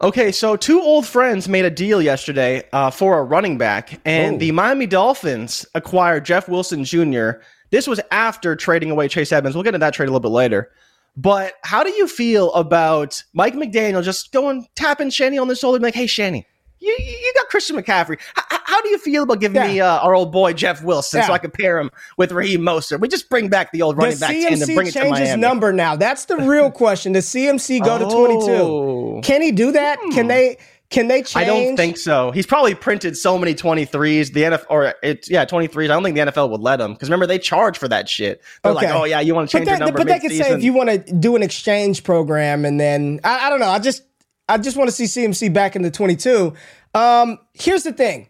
Okay, 0.00 0.30
so 0.30 0.54
two 0.54 0.80
old 0.80 1.04
friends 1.04 1.48
made 1.48 1.64
a 1.64 1.70
deal 1.70 2.00
yesterday 2.00 2.62
uh, 2.72 2.90
for 2.90 3.18
a 3.18 3.24
running 3.24 3.58
back, 3.58 4.00
and 4.04 4.36
oh. 4.36 4.38
the 4.38 4.52
Miami 4.52 4.86
Dolphins 4.86 5.66
acquired 5.74 6.24
Jeff 6.24 6.48
Wilson 6.48 6.84
Jr. 6.84 7.30
This 7.70 7.88
was 7.88 8.00
after 8.12 8.54
trading 8.54 8.92
away 8.92 9.08
Chase 9.08 9.32
Edmonds. 9.32 9.56
We'll 9.56 9.64
get 9.64 9.70
into 9.70 9.80
that 9.80 9.92
trade 9.92 10.06
a 10.06 10.12
little 10.12 10.20
bit 10.20 10.28
later. 10.28 10.70
But 11.16 11.54
how 11.64 11.82
do 11.82 11.90
you 11.90 12.06
feel 12.06 12.52
about 12.52 13.24
Mike 13.32 13.54
McDaniel 13.54 14.04
just 14.04 14.30
going 14.30 14.68
tapping 14.76 15.10
Shanny 15.10 15.36
on 15.36 15.48
the 15.48 15.56
shoulder, 15.56 15.80
like, 15.80 15.96
"Hey, 15.96 16.06
Shanny, 16.06 16.46
you, 16.80 16.96
you 16.98 17.32
got 17.34 17.48
Christian 17.48 17.76
McCaffrey. 17.76 18.18
How, 18.34 18.60
how 18.64 18.82
do 18.82 18.88
you 18.88 18.98
feel 18.98 19.24
about 19.24 19.40
giving 19.40 19.56
yeah. 19.56 19.66
me 19.66 19.80
uh, 19.80 19.98
our 19.98 20.14
old 20.14 20.32
boy 20.32 20.52
Jeff 20.52 20.82
Wilson 20.82 21.20
yeah. 21.20 21.26
so 21.26 21.32
I 21.32 21.38
can 21.38 21.50
pair 21.50 21.78
him 21.78 21.90
with 22.16 22.32
Raheem 22.32 22.60
Mostert? 22.60 23.00
We 23.00 23.08
just 23.08 23.28
bring 23.28 23.48
back 23.48 23.72
the 23.72 23.82
old 23.82 23.96
running 23.96 24.18
back 24.18 24.30
CMC 24.30 24.52
and 24.52 24.74
bring 24.74 24.86
it 24.86 24.92
change 24.92 25.18
his 25.18 25.36
number 25.36 25.72
now. 25.72 25.96
That's 25.96 26.26
the 26.26 26.36
real 26.36 26.70
question. 26.70 27.12
Does 27.12 27.26
CMC 27.26 27.84
go 27.84 27.96
oh. 27.96 27.98
to 27.98 28.04
22? 28.04 29.20
Can 29.24 29.42
he 29.42 29.52
do 29.52 29.72
that? 29.72 29.98
Hmm. 30.00 30.10
Can 30.10 30.28
they? 30.28 30.58
Can 30.90 31.08
they 31.08 31.20
change? 31.20 31.36
I 31.36 31.44
don't 31.44 31.76
think 31.76 31.98
so. 31.98 32.30
He's 32.30 32.46
probably 32.46 32.74
printed 32.74 33.14
so 33.14 33.36
many 33.36 33.54
23s. 33.54 34.32
The 34.32 34.42
NFL, 34.42 34.66
or 34.70 34.94
it's 35.02 35.28
yeah, 35.28 35.44
23s. 35.44 35.84
I 35.84 35.86
don't 35.88 36.02
think 36.02 36.16
the 36.16 36.22
NFL 36.22 36.48
would 36.48 36.62
let 36.62 36.80
him 36.80 36.94
because 36.94 37.10
remember 37.10 37.26
they 37.26 37.38
charge 37.38 37.76
for 37.76 37.88
that 37.88 38.08
shit. 38.08 38.40
They're 38.62 38.72
okay. 38.72 38.86
like, 38.86 38.96
oh 38.96 39.04
yeah, 39.04 39.20
you 39.20 39.34
want 39.34 39.50
to 39.50 39.56
change 39.56 39.66
but 39.66 39.72
your 39.72 39.78
number? 39.80 39.98
But 39.98 40.06
they 40.06 40.18
could 40.18 40.32
say 40.32 40.50
if 40.50 40.62
you 40.62 40.72
want 40.72 40.88
to 40.88 41.12
do 41.12 41.36
an 41.36 41.42
exchange 41.42 42.04
program 42.04 42.64
and 42.64 42.80
then 42.80 43.20
I, 43.22 43.46
I 43.46 43.50
don't 43.50 43.60
know. 43.60 43.68
I 43.68 43.78
just 43.80 44.02
I 44.48 44.58
just 44.58 44.76
want 44.76 44.88
to 44.88 44.92
see 44.92 45.04
CMC 45.04 45.52
back 45.52 45.76
in 45.76 45.82
the 45.82 45.90
22. 45.90 46.54
Um, 46.94 47.38
here's 47.52 47.82
the 47.82 47.92
thing. 47.92 48.28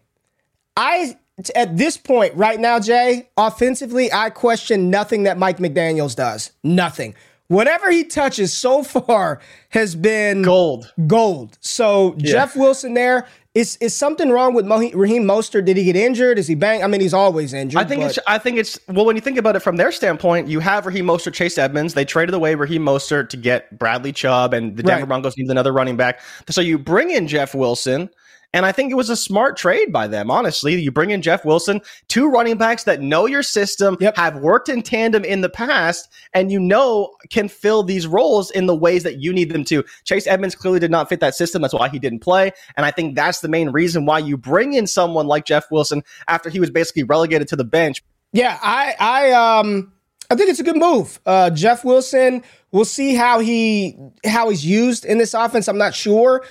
I 0.75 1.17
at 1.55 1.77
this 1.77 1.97
point 1.97 2.35
right 2.35 2.59
now, 2.59 2.79
Jay, 2.79 3.29
offensively, 3.37 4.11
I 4.11 4.29
question 4.29 4.89
nothing 4.89 5.23
that 5.23 5.37
Mike 5.37 5.57
McDaniels 5.57 6.15
does. 6.15 6.51
Nothing. 6.63 7.15
Whatever 7.49 7.89
he 7.91 8.03
touches 8.03 8.53
so 8.53 8.83
far 8.83 9.41
has 9.69 9.95
been 9.95 10.43
gold. 10.43 10.93
Gold. 11.07 11.57
So 11.61 12.15
yeah. 12.17 12.31
Jeff 12.31 12.55
Wilson 12.55 12.93
there. 12.93 13.27
Is 13.55 13.77
is 13.77 13.95
something 13.95 14.29
wrong 14.29 14.53
with 14.53 14.67
Mo- 14.67 14.91
Raheem 14.93 15.23
Mostert? 15.23 15.65
Did 15.65 15.75
he 15.75 15.83
get 15.83 15.95
injured? 15.95 16.37
Is 16.37 16.45
he 16.45 16.53
bang? 16.53 16.83
I 16.83 16.87
mean, 16.87 17.01
he's 17.01 17.15
always 17.15 17.51
injured. 17.51 17.81
I 17.81 17.83
think 17.83 18.01
but- 18.01 18.11
it's. 18.11 18.19
I 18.27 18.37
think 18.37 18.59
it's. 18.59 18.79
Well, 18.87 19.05
when 19.05 19.15
you 19.15 19.21
think 19.23 19.39
about 19.39 19.55
it 19.55 19.61
from 19.61 19.77
their 19.77 19.91
standpoint, 19.91 20.47
you 20.47 20.59
have 20.59 20.85
Raheem 20.85 21.05
Mostert, 21.05 21.33
Chase 21.33 21.57
Edmonds. 21.57 21.95
They 21.95 22.05
traded 22.05 22.35
away 22.35 22.53
Raheem 22.53 22.85
Mostert 22.85 23.29
to 23.29 23.37
get 23.37 23.75
Bradley 23.79 24.13
Chubb, 24.13 24.53
and 24.53 24.77
the 24.77 24.83
Denver 24.83 25.01
right. 25.01 25.07
Broncos 25.07 25.35
needed 25.35 25.49
another 25.49 25.73
running 25.73 25.97
back. 25.97 26.21
So 26.51 26.61
you 26.61 26.77
bring 26.77 27.09
in 27.09 27.27
Jeff 27.27 27.55
Wilson 27.55 28.11
and 28.53 28.65
I 28.65 28.71
think 28.71 28.91
it 28.91 28.95
was 28.95 29.09
a 29.09 29.15
smart 29.15 29.57
trade 29.57 29.93
by 29.93 30.07
them, 30.07 30.31
honestly. 30.31 30.79
You 30.79 30.91
bring 30.91 31.11
in 31.11 31.21
Jeff 31.21 31.45
Wilson, 31.45 31.81
two 32.07 32.29
running 32.29 32.57
backs 32.57 32.83
that 32.85 33.01
know 33.01 33.27
your 33.27 33.43
system, 33.43 33.95
yep. 33.99 34.17
have 34.17 34.37
worked 34.37 34.69
in 34.69 34.81
tandem 34.81 35.23
in 35.23 35.41
the 35.41 35.49
past, 35.49 36.09
and 36.33 36.51
you 36.51 36.59
know 36.59 37.13
can 37.29 37.47
fill 37.47 37.83
these 37.83 38.07
roles 38.07 38.49
in 38.51 38.65
the 38.65 38.75
ways 38.75 39.03
that 39.03 39.21
you 39.21 39.31
need 39.31 39.51
them 39.51 39.63
to. 39.65 39.83
Chase 40.03 40.25
Edmonds 40.25 40.55
clearly 40.55 40.79
did 40.79 40.89
not 40.89 41.09
fit 41.09 41.19
that 41.19 41.35
system. 41.35 41.61
That's 41.61 41.73
why 41.73 41.89
he 41.89 41.99
didn't 41.99 42.19
play. 42.19 42.51
And 42.75 42.85
I 42.85 42.91
think 42.91 43.15
that's 43.15 43.41
the 43.41 43.49
main 43.49 43.69
reason 43.69 44.05
why 44.05 44.19
you 44.19 44.35
bring 44.35 44.73
in 44.73 44.87
someone 44.87 45.27
like 45.27 45.45
Jeff 45.45 45.69
Wilson 45.69 46.03
after 46.27 46.49
he 46.49 46.59
was 46.59 46.71
basically 46.71 47.03
relegated 47.03 47.47
to 47.49 47.55
the 47.55 47.63
bench. 47.63 48.03
Yeah, 48.33 48.57
I 48.61 48.95
I 48.99 49.31
um 49.31 49.93
I 50.31 50.35
think 50.35 50.49
it's 50.49 50.59
a 50.59 50.63
good 50.63 50.77
move. 50.77 51.19
Uh, 51.25 51.49
Jeff 51.49 51.83
Wilson, 51.83 52.43
we'll 52.71 52.85
see 52.85 53.15
how 53.15 53.39
he 53.39 53.97
how 54.25 54.49
he's 54.49 54.65
used 54.65 55.05
in 55.05 55.17
this 55.17 55.33
offense. 55.33 55.67
I'm 55.67 55.77
not 55.77 55.95
sure 55.95 56.43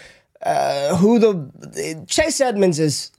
uh, 0.49 0.97
who 0.97 1.19
the 1.19 2.05
Chase 2.09 2.41
Edmonds 2.41 2.79
is. 2.79 3.13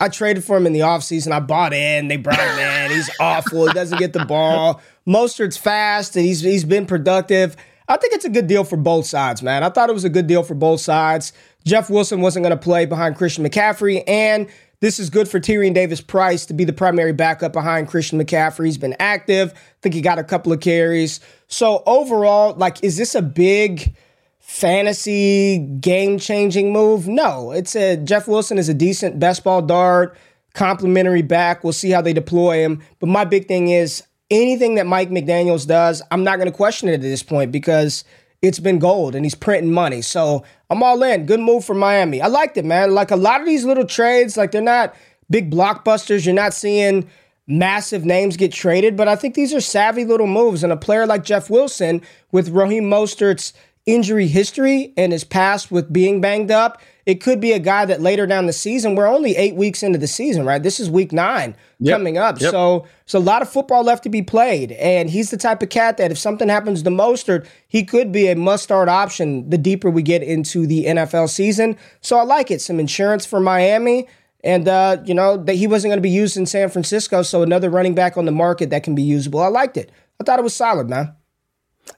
I 0.00 0.08
traded 0.08 0.44
for 0.44 0.56
him 0.56 0.66
in 0.66 0.72
the 0.72 0.80
offseason. 0.80 1.30
I 1.30 1.38
bought 1.38 1.72
in. 1.72 2.08
They 2.08 2.16
brought 2.16 2.40
him 2.40 2.58
in. 2.58 2.90
He's 2.90 3.10
awful. 3.20 3.68
He 3.68 3.72
doesn't 3.72 3.98
get 3.98 4.12
the 4.12 4.24
ball. 4.24 4.80
Mostert's 5.06 5.56
fast 5.56 6.16
and 6.16 6.24
he's 6.24 6.40
he's 6.40 6.64
been 6.64 6.86
productive. 6.86 7.56
I 7.88 7.96
think 7.96 8.12
it's 8.14 8.24
a 8.24 8.30
good 8.30 8.46
deal 8.46 8.64
for 8.64 8.76
both 8.76 9.06
sides, 9.06 9.42
man. 9.42 9.62
I 9.62 9.68
thought 9.68 9.90
it 9.90 9.92
was 9.92 10.04
a 10.04 10.08
good 10.08 10.26
deal 10.26 10.42
for 10.42 10.54
both 10.54 10.80
sides. 10.80 11.32
Jeff 11.64 11.90
Wilson 11.90 12.20
wasn't 12.20 12.44
going 12.44 12.56
to 12.56 12.62
play 12.62 12.86
behind 12.86 13.16
Christian 13.16 13.44
McCaffrey, 13.44 14.02
and 14.08 14.48
this 14.80 14.98
is 14.98 15.10
good 15.10 15.28
for 15.28 15.38
Tyrion 15.38 15.74
Davis 15.74 16.00
Price 16.00 16.46
to 16.46 16.54
be 16.54 16.64
the 16.64 16.72
primary 16.72 17.12
backup 17.12 17.52
behind 17.52 17.88
Christian 17.88 18.20
McCaffrey. 18.20 18.66
He's 18.66 18.78
been 18.78 18.96
active. 18.98 19.52
I 19.52 19.58
think 19.82 19.94
he 19.94 20.00
got 20.00 20.18
a 20.18 20.24
couple 20.24 20.52
of 20.52 20.60
carries. 20.60 21.20
So 21.48 21.82
overall, 21.86 22.54
like, 22.54 22.82
is 22.82 22.96
this 22.96 23.14
a 23.14 23.22
big 23.22 23.94
fantasy 24.42 25.58
game 25.58 26.18
changing 26.18 26.72
move? 26.72 27.08
No, 27.08 27.52
it's 27.52 27.74
a 27.74 27.96
Jeff 27.96 28.28
Wilson 28.28 28.58
is 28.58 28.68
a 28.68 28.74
decent 28.74 29.18
best 29.18 29.44
ball 29.44 29.62
dart, 29.62 30.16
complementary 30.52 31.22
back. 31.22 31.64
We'll 31.64 31.72
see 31.72 31.90
how 31.90 32.02
they 32.02 32.12
deploy 32.12 32.58
him. 32.58 32.82
But 32.98 33.08
my 33.08 33.24
big 33.24 33.48
thing 33.48 33.68
is 33.68 34.02
anything 34.30 34.74
that 34.74 34.86
Mike 34.86 35.10
McDaniels 35.10 35.66
does, 35.66 36.02
I'm 36.10 36.24
not 36.24 36.36
going 36.36 36.50
to 36.50 36.56
question 36.56 36.88
it 36.88 36.94
at 36.94 37.00
this 37.00 37.22
point 37.22 37.52
because 37.52 38.04
it's 38.42 38.58
been 38.58 38.78
gold 38.78 39.14
and 39.14 39.24
he's 39.24 39.36
printing 39.36 39.72
money. 39.72 40.02
So 40.02 40.44
I'm 40.68 40.82
all 40.82 41.02
in. 41.02 41.26
Good 41.26 41.40
move 41.40 41.64
for 41.64 41.74
Miami. 41.74 42.20
I 42.20 42.26
liked 42.26 42.56
it, 42.56 42.64
man. 42.64 42.92
Like 42.92 43.12
a 43.12 43.16
lot 43.16 43.40
of 43.40 43.46
these 43.46 43.64
little 43.64 43.86
trades, 43.86 44.36
like 44.36 44.50
they're 44.50 44.60
not 44.60 44.94
big 45.30 45.50
blockbusters. 45.50 46.26
You're 46.26 46.34
not 46.34 46.52
seeing 46.52 47.08
massive 47.46 48.04
names 48.04 48.36
get 48.36 48.52
traded, 48.52 48.96
but 48.96 49.08
I 49.08 49.16
think 49.16 49.34
these 49.34 49.54
are 49.54 49.60
savvy 49.60 50.04
little 50.04 50.26
moves. 50.26 50.64
And 50.64 50.72
a 50.72 50.76
player 50.76 51.06
like 51.06 51.24
Jeff 51.24 51.48
Wilson 51.48 52.02
with 52.32 52.48
Raheem 52.48 52.84
Mostert's 52.84 53.52
injury 53.86 54.28
history 54.28 54.92
and 54.96 55.12
his 55.12 55.24
past 55.24 55.70
with 55.70 55.92
being 55.92 56.20
banged 56.20 56.50
up, 56.50 56.80
it 57.04 57.16
could 57.16 57.40
be 57.40 57.52
a 57.52 57.58
guy 57.58 57.84
that 57.84 58.00
later 58.00 58.26
down 58.26 58.46
the 58.46 58.52
season, 58.52 58.94
we're 58.94 59.08
only 59.08 59.36
eight 59.36 59.56
weeks 59.56 59.82
into 59.82 59.98
the 59.98 60.06
season, 60.06 60.46
right? 60.46 60.62
This 60.62 60.78
is 60.78 60.88
week 60.88 61.10
nine 61.10 61.56
yep. 61.80 61.96
coming 61.96 62.16
up. 62.16 62.40
Yep. 62.40 62.52
So 62.52 62.86
so 63.06 63.18
a 63.18 63.20
lot 63.20 63.42
of 63.42 63.50
football 63.50 63.82
left 63.82 64.04
to 64.04 64.08
be 64.08 64.22
played. 64.22 64.72
And 64.72 65.10
he's 65.10 65.30
the 65.30 65.36
type 65.36 65.62
of 65.62 65.68
cat 65.68 65.96
that 65.96 66.12
if 66.12 66.18
something 66.18 66.48
happens 66.48 66.82
to 66.84 66.90
Mostert, 66.90 67.46
he 67.66 67.84
could 67.84 68.12
be 68.12 68.28
a 68.28 68.36
must 68.36 68.62
start 68.62 68.88
option 68.88 69.50
the 69.50 69.58
deeper 69.58 69.90
we 69.90 70.02
get 70.02 70.22
into 70.22 70.66
the 70.66 70.84
NFL 70.84 71.28
season. 71.28 71.76
So 72.00 72.18
I 72.18 72.22
like 72.22 72.52
it. 72.52 72.60
Some 72.60 72.78
insurance 72.78 73.26
for 73.26 73.40
Miami. 73.40 74.06
And 74.44 74.68
uh, 74.68 74.98
you 75.04 75.14
know, 75.14 75.36
that 75.38 75.54
he 75.54 75.66
wasn't 75.66 75.90
going 75.90 75.98
to 75.98 76.02
be 76.02 76.10
used 76.10 76.36
in 76.36 76.46
San 76.46 76.68
Francisco. 76.68 77.22
So 77.22 77.42
another 77.42 77.68
running 77.68 77.96
back 77.96 78.16
on 78.16 78.26
the 78.26 78.32
market 78.32 78.70
that 78.70 78.84
can 78.84 78.94
be 78.94 79.02
usable. 79.02 79.40
I 79.40 79.48
liked 79.48 79.76
it. 79.76 79.90
I 80.20 80.24
thought 80.24 80.38
it 80.38 80.42
was 80.42 80.54
solid, 80.54 80.88
man. 80.88 81.16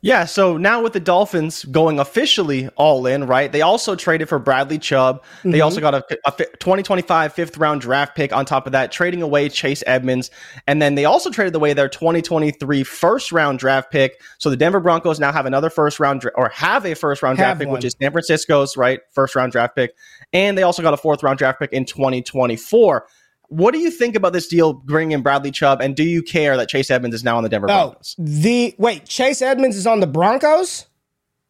Yeah, 0.01 0.25
so 0.25 0.57
now 0.57 0.83
with 0.83 0.93
the 0.93 1.01
Dolphins 1.01 1.65
going 1.65 1.99
officially 1.99 2.69
all 2.77 3.07
in, 3.07 3.27
right? 3.27 3.51
They 3.51 3.63
also 3.63 3.97
traded 3.97 4.29
for 4.29 4.39
Bradley 4.39 4.79
Chubb. 4.79 5.23
They 5.43 5.51
mm-hmm. 5.51 5.63
also 5.63 5.81
got 5.81 5.95
a, 5.95 6.05
a 6.27 6.33
2025 6.33 7.33
fifth 7.33 7.57
round 7.59 7.81
draft 7.81 8.15
pick 8.17 8.33
on 8.33 8.45
top 8.45 8.67
of 8.67 8.73
that, 8.73 8.93
trading 8.93 9.23
away 9.23 9.49
Chase 9.49 9.83
Edmonds. 9.87 10.31
And 10.67 10.81
then 10.81 10.95
they 10.95 11.05
also 11.05 11.31
traded 11.31 11.55
away 11.55 11.73
their 11.73 11.89
2023 11.89 12.83
first 12.83 13.33
round 13.33 13.59
draft 13.59 13.91
pick. 13.91 14.21
So 14.39 14.51
the 14.51 14.57
Denver 14.57 14.81
Broncos 14.81 15.21
now 15.21 15.33
have 15.33 15.47
another 15.47 15.71
first 15.71 16.01
round 16.01 16.21
dra- 16.23 16.33
or 16.35 16.49
have 16.51 16.85
a 16.87 16.95
first 16.95 17.23
round 17.23 17.39
draft 17.39 17.61
pick, 17.61 17.69
one. 17.69 17.75
which 17.75 17.85
is 17.85 17.97
San 18.01 18.11
Francisco's, 18.11 18.77
right? 18.77 19.01
First 19.11 19.35
round 19.37 19.53
draft 19.53 19.77
pick. 19.77 19.95
And 20.33 20.57
they 20.57 20.63
also 20.63 20.83
got 20.83 20.95
a 20.95 20.99
fourth 20.99 21.23
round 21.23 21.39
draft 21.39 21.61
pick 21.61 21.73
in 21.73 21.85
2024. 21.85 23.07
What 23.49 23.73
do 23.73 23.79
you 23.79 23.91
think 23.91 24.17
about 24.17 24.33
this 24.33 24.47
deal 24.47 24.73
bringing 24.73 25.13
in 25.13 25.23
Bradley 25.23 25.51
Chubb, 25.51 25.81
and 25.81 25.95
do 25.95 26.03
you 26.03 26.23
care 26.23 26.57
that 26.57 26.69
Chase 26.69 26.91
Edmonds 26.91 27.15
is 27.15 27.25
now 27.25 27.37
on 27.37 27.43
the 27.43 27.49
Denver 27.49 27.67
oh, 27.71 27.91
Broncos? 27.91 28.17
The 28.19 28.75
wait, 28.79 29.07
Chase 29.07 29.43
Edmonds 29.43 29.77
is 29.77 29.87
on 29.87 30.01
the 30.01 30.07
Broncos. 30.07 30.87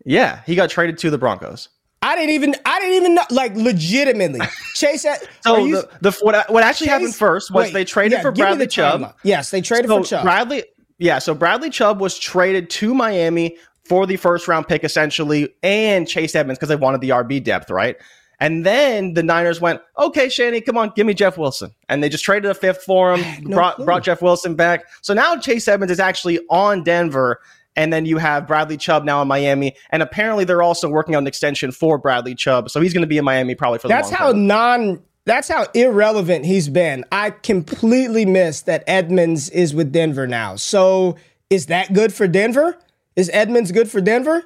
Yeah, 0.04 0.42
he 0.44 0.54
got 0.54 0.70
traded 0.70 0.98
to 0.98 1.10
the 1.10 1.18
Broncos. 1.18 1.68
I 2.04 2.16
didn't 2.16 2.34
even 2.34 2.54
I 2.66 2.80
didn't 2.80 2.96
even 2.96 3.14
know 3.14 3.22
like 3.30 3.56
legitimately 3.56 4.40
Chase. 4.74 5.06
so 5.40 5.56
you, 5.56 5.76
the, 5.76 6.10
the 6.10 6.18
what 6.20 6.50
what 6.50 6.62
actually 6.62 6.88
Chase, 6.88 6.92
happened 6.92 7.14
first 7.14 7.50
was 7.50 7.66
wait, 7.66 7.72
they 7.72 7.84
traded 7.84 8.18
yeah, 8.18 8.22
for 8.22 8.30
Bradley 8.30 8.66
Chubb. 8.66 9.14
Yes, 9.22 9.50
they 9.50 9.62
traded 9.62 9.88
so 9.88 10.02
for 10.02 10.06
Chubb. 10.06 10.22
Bradley, 10.22 10.64
yeah. 10.98 11.18
So 11.18 11.34
Bradley 11.34 11.70
Chubb 11.70 12.00
was 12.00 12.18
traded 12.18 12.68
to 12.70 12.94
Miami 12.94 13.56
for 13.86 14.06
the 14.06 14.16
first 14.16 14.48
round 14.48 14.68
pick 14.68 14.84
essentially, 14.84 15.54
and 15.62 16.06
Chase 16.06 16.34
Edmonds 16.34 16.58
because 16.58 16.68
they 16.68 16.76
wanted 16.76 17.00
the 17.00 17.08
RB 17.08 17.42
depth, 17.42 17.70
right? 17.70 17.96
And 18.40 18.64
then 18.66 19.14
the 19.14 19.22
Niners 19.22 19.60
went, 19.60 19.80
okay, 19.98 20.28
Shanny, 20.28 20.60
come 20.60 20.76
on, 20.76 20.92
give 20.96 21.06
me 21.06 21.14
Jeff 21.14 21.38
Wilson. 21.38 21.74
And 21.88 22.02
they 22.02 22.08
just 22.08 22.24
traded 22.24 22.50
a 22.50 22.54
fifth 22.54 22.82
for 22.82 23.16
him, 23.16 23.44
no 23.44 23.56
brought, 23.56 23.84
brought 23.84 24.02
Jeff 24.02 24.22
Wilson 24.22 24.54
back. 24.54 24.84
So 25.02 25.14
now 25.14 25.36
Chase 25.36 25.66
Edmonds 25.68 25.92
is 25.92 26.00
actually 26.00 26.40
on 26.50 26.82
Denver. 26.82 27.40
And 27.76 27.92
then 27.92 28.06
you 28.06 28.18
have 28.18 28.46
Bradley 28.46 28.76
Chubb 28.76 29.04
now 29.04 29.20
in 29.22 29.28
Miami. 29.28 29.74
And 29.90 30.02
apparently 30.02 30.44
they're 30.44 30.62
also 30.62 30.88
working 30.88 31.16
on 31.16 31.24
an 31.24 31.26
extension 31.26 31.72
for 31.72 31.98
Bradley 31.98 32.34
Chubb. 32.34 32.70
So 32.70 32.80
he's 32.80 32.92
going 32.92 33.02
to 33.02 33.08
be 33.08 33.18
in 33.18 33.24
Miami 33.24 33.54
probably 33.54 33.78
for 33.78 33.88
the 33.88 33.94
That's 33.94 34.10
how 34.10 34.32
term. 34.32 34.46
non 34.46 35.02
that's 35.26 35.48
how 35.48 35.66
irrelevant 35.72 36.44
he's 36.44 36.68
been. 36.68 37.04
I 37.10 37.30
completely 37.30 38.26
missed 38.26 38.66
that 38.66 38.84
Edmonds 38.86 39.48
is 39.50 39.74
with 39.74 39.90
Denver 39.90 40.26
now. 40.26 40.56
So 40.56 41.16
is 41.48 41.66
that 41.66 41.94
good 41.94 42.12
for 42.12 42.28
Denver? 42.28 42.78
Is 43.16 43.30
Edmonds 43.32 43.72
good 43.72 43.90
for 43.90 44.00
Denver? 44.00 44.44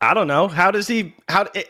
I 0.00 0.14
don't 0.14 0.28
know. 0.28 0.48
How 0.48 0.70
does 0.70 0.88
he 0.88 1.14
how 1.28 1.46
it, 1.54 1.68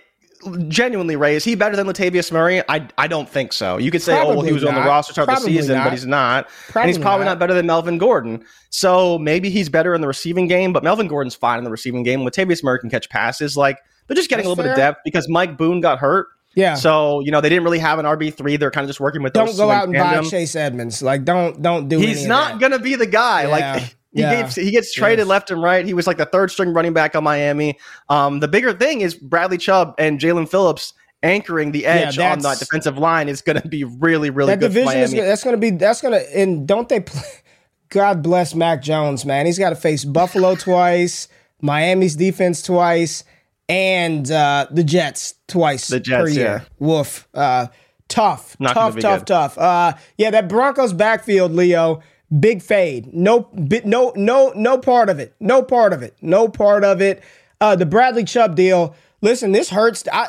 genuinely, 0.69 1.17
Ray, 1.17 1.37
is 1.37 1.45
he 1.45 1.55
better 1.55 1.77
than 1.77 1.87
Latavius 1.87 2.33
Murray? 2.33 2.63
I 2.69 2.89
I 2.99 3.07
don't 3.07 3.29
think 3.29 3.53
so. 3.53 3.79
You 3.79 3.91
could 3.91 4.03
say, 4.03 4.15
probably 4.15 4.33
oh, 4.33 4.37
well, 4.37 4.47
he 4.47 4.53
was 4.53 4.63
not. 4.63 4.75
on 4.75 4.83
the 4.83 4.89
roster 4.89 5.13
start 5.13 5.29
of 5.29 5.37
the 5.37 5.41
season, 5.43 5.77
not. 5.77 5.85
but 5.85 5.93
he's 5.93 6.07
not. 6.07 6.49
Probably 6.69 6.83
and 6.83 6.89
he's 6.89 6.99
probably 6.99 7.25
not. 7.25 7.33
not. 7.33 7.39
better 7.39 7.55
than 7.55 7.67
Melvin 7.67 7.99
Gordon. 7.99 8.45
So 8.71 9.19
maybe 9.19 9.51
he's 9.51 9.69
better 9.69 9.95
in 9.95 10.01
the 10.01 10.07
receiving 10.07 10.49
game, 10.49 10.73
but 10.73 10.83
Melvin 10.83 11.09
Gordon's 11.09 11.35
fine 11.35 11.59
in 11.59 11.65
the 11.65 11.71
receiving 11.71 12.03
game. 12.03 12.21
Latavius 12.21 12.63
Murray 12.65 12.79
can 12.79 12.91
catch 12.91 13.09
passes. 13.09 13.57
Like 13.57 13.79
they're 14.07 14.17
just 14.17 14.29
getting 14.29 14.45
That's 14.45 14.47
a 14.47 14.49
little 14.51 14.65
fair. 14.65 14.75
bit 14.75 14.83
of 14.83 14.95
depth 14.95 15.01
because 15.05 15.29
Mike 15.29 15.57
Boone 15.57 15.81
got 15.81 15.99
hurt. 15.99 16.29
Yeah. 16.55 16.75
So 16.75 17.21
you 17.21 17.31
know 17.31 17.41
they 17.41 17.49
didn't 17.49 17.65
really 17.65 17.79
have 17.79 17.99
an 17.99 18.07
RB 18.07 18.35
three. 18.35 18.57
They're 18.57 18.71
kind 18.71 18.85
of 18.85 18.89
just 18.89 19.01
working 19.01 19.23
with. 19.23 19.33
Don't 19.33 19.57
go 19.57 19.71
out 19.71 19.85
and 19.85 19.95
tandem. 19.95 20.25
buy 20.25 20.31
Chase 20.31 20.57
Edmonds. 20.57 21.03
Like 21.03 21.25
don't 21.25 21.63
don't 21.63 21.89
do. 21.89 21.99
He's 21.99 22.27
not 22.27 22.61
gonna 22.61 22.79
be 22.79 22.95
the 22.95 23.07
guy. 23.07 23.43
Yeah. 23.43 23.49
Like 23.49 23.97
he, 24.13 24.21
yeah. 24.21 24.43
gets, 24.43 24.55
he 24.55 24.71
gets 24.71 24.93
traded 24.93 25.21
yes. 25.21 25.29
left 25.29 25.51
and 25.51 25.63
right. 25.63 25.85
He 25.85 25.95
was 25.95 26.07
like 26.07 26.19
the 26.19 26.27
third 26.27 26.51
string 26.51 26.75
running 26.75 26.93
back 26.93 27.17
on 27.17 27.25
Miami. 27.25 27.79
Um, 28.09 28.41
the 28.41 28.49
bigger 28.49 28.73
thing 28.73 29.01
is 29.01 29.15
Bradley 29.15 29.59
Chubb 29.59 29.95
and 29.99 30.21
Jaelan 30.21 30.49
Phillips 30.49 30.93
anchoring 31.23 31.73
the 31.73 31.87
edge 31.87 32.19
yeah, 32.19 32.33
on 32.33 32.41
that 32.41 32.59
defensive 32.59 32.99
line 32.99 33.29
is 33.29 33.41
going 33.41 33.61
to 33.61 33.69
be 33.69 33.85
really, 33.85 34.31
really 34.31 34.53
that 34.53 34.61
good. 34.61 34.73
Division 34.73 35.01
is 35.01 35.13
that's 35.13 35.45
going 35.45 35.55
to 35.55 35.61
be 35.61 35.71
that's 35.71 36.01
going 36.01 36.13
to 36.13 36.39
and 36.39 36.67
don't 36.67 36.89
they 36.89 37.01
play? 37.01 37.23
God 37.89 38.23
bless 38.23 38.55
Mac 38.55 38.81
Jones, 38.81 39.25
man. 39.27 39.45
He's 39.45 39.59
got 39.59 39.71
to 39.71 39.77
face 39.77 40.05
Buffalo 40.05 40.55
twice, 40.57 41.29
Miami's 41.61 42.17
defense 42.17 42.63
twice, 42.63 43.25
and 43.69 44.31
uh, 44.31 44.67
the 44.71 44.83
Jets 44.85 45.35
twice 45.47 45.89
the 45.89 46.01
Jets, 46.01 46.23
per 46.23 46.29
year. 46.29 46.45
Yeah. 46.45 46.65
Woof. 46.79 47.29
Uh, 47.35 47.67
tough, 48.09 48.57
Not 48.59 48.75
tough, 48.75 48.99
tough, 48.99 49.21
good. 49.21 49.27
tough. 49.27 49.59
Uh, 49.59 49.95
yeah, 50.17 50.31
that 50.31 50.49
Broncos 50.49 50.93
backfield, 50.93 51.53
Leo. 51.53 52.03
Big 52.39 52.63
fade. 52.63 53.13
No, 53.13 53.49
no, 53.53 54.13
no, 54.17 54.53
no 54.55 54.79
part 54.79 55.09
of 55.09 55.19
it. 55.19 55.35
No 55.41 55.63
part 55.63 55.93
of 55.93 56.03
it. 56.03 56.17
No 56.23 56.49
part 56.49 56.85
of 56.85 57.03
it. 57.03 57.23
Uh, 57.61 57.77
the 57.77 57.87
Bradley 57.87 58.25
Chubb 58.25 58.57
deal. 58.57 58.95
Listen, 59.21 59.53
this 59.53 59.71
hurts. 59.71 60.05
I, 60.13 60.29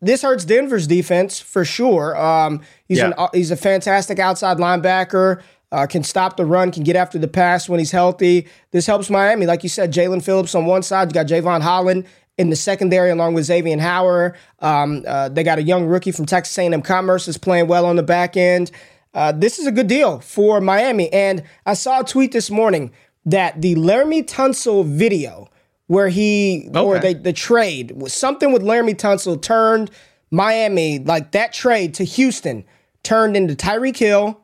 this 0.00 0.22
hurts 0.22 0.44
Denver's 0.44 0.86
defense 0.86 1.40
for 1.40 1.64
sure. 1.64 2.16
Um, 2.16 2.62
he's 2.86 2.98
yeah. 2.98 3.06
an, 3.06 3.14
uh, 3.16 3.28
he's 3.32 3.50
a 3.50 3.56
fantastic 3.56 4.18
outside 4.18 4.58
linebacker. 4.58 5.42
Uh, 5.70 5.86
can 5.86 6.02
stop 6.02 6.36
the 6.36 6.46
run, 6.46 6.70
can 6.70 6.82
get 6.82 6.96
after 6.96 7.18
the 7.18 7.28
pass 7.28 7.68
when 7.68 7.78
he's 7.78 7.90
healthy. 7.90 8.46
This 8.70 8.86
helps 8.86 9.10
Miami, 9.10 9.44
like 9.44 9.62
you 9.62 9.68
said. 9.68 9.92
Jaelan 9.92 10.22
Phillips 10.22 10.54
on 10.54 10.64
one 10.64 10.82
side, 10.82 11.08
you 11.08 11.12
got 11.12 11.26
Jevon 11.26 11.60
Holland 11.60 12.06
in 12.38 12.48
the 12.48 12.56
secondary 12.56 13.10
along 13.10 13.34
with 13.34 13.44
Xavier 13.44 13.78
Howard. 13.78 14.36
Um, 14.60 15.04
uh, 15.06 15.28
they 15.28 15.42
got 15.42 15.58
a 15.58 15.62
young 15.62 15.86
rookie 15.86 16.12
from 16.12 16.24
Texas 16.24 16.56
A&M 16.56 16.80
Commerce 16.80 17.28
is 17.28 17.36
playing 17.36 17.66
well 17.66 17.84
on 17.84 17.96
the 17.96 18.02
back 18.02 18.36
end. 18.36 18.70
Uh, 19.14 19.32
this 19.32 19.58
is 19.58 19.66
a 19.66 19.72
good 19.72 19.86
deal 19.86 20.20
for 20.20 20.60
Miami. 20.60 21.12
And 21.12 21.42
I 21.66 21.74
saw 21.74 22.00
a 22.00 22.04
tweet 22.04 22.32
this 22.32 22.50
morning 22.50 22.92
that 23.24 23.60
the 23.60 23.74
Laremy 23.74 24.24
Tunsil 24.24 24.84
video 24.84 25.48
where 25.86 26.08
he 26.08 26.68
okay. 26.68 26.80
or 26.80 26.98
they, 26.98 27.14
the 27.14 27.32
trade 27.32 27.92
was 27.92 28.12
something 28.12 28.52
with 28.52 28.62
Laremy 28.62 28.94
Tunsil 28.94 29.40
turned 29.40 29.90
Miami 30.30 30.98
like 30.98 31.32
that 31.32 31.52
trade 31.52 31.94
to 31.94 32.04
Houston 32.04 32.64
turned 33.02 33.36
into 33.36 33.54
Tyreek 33.54 33.96
Hill, 33.96 34.40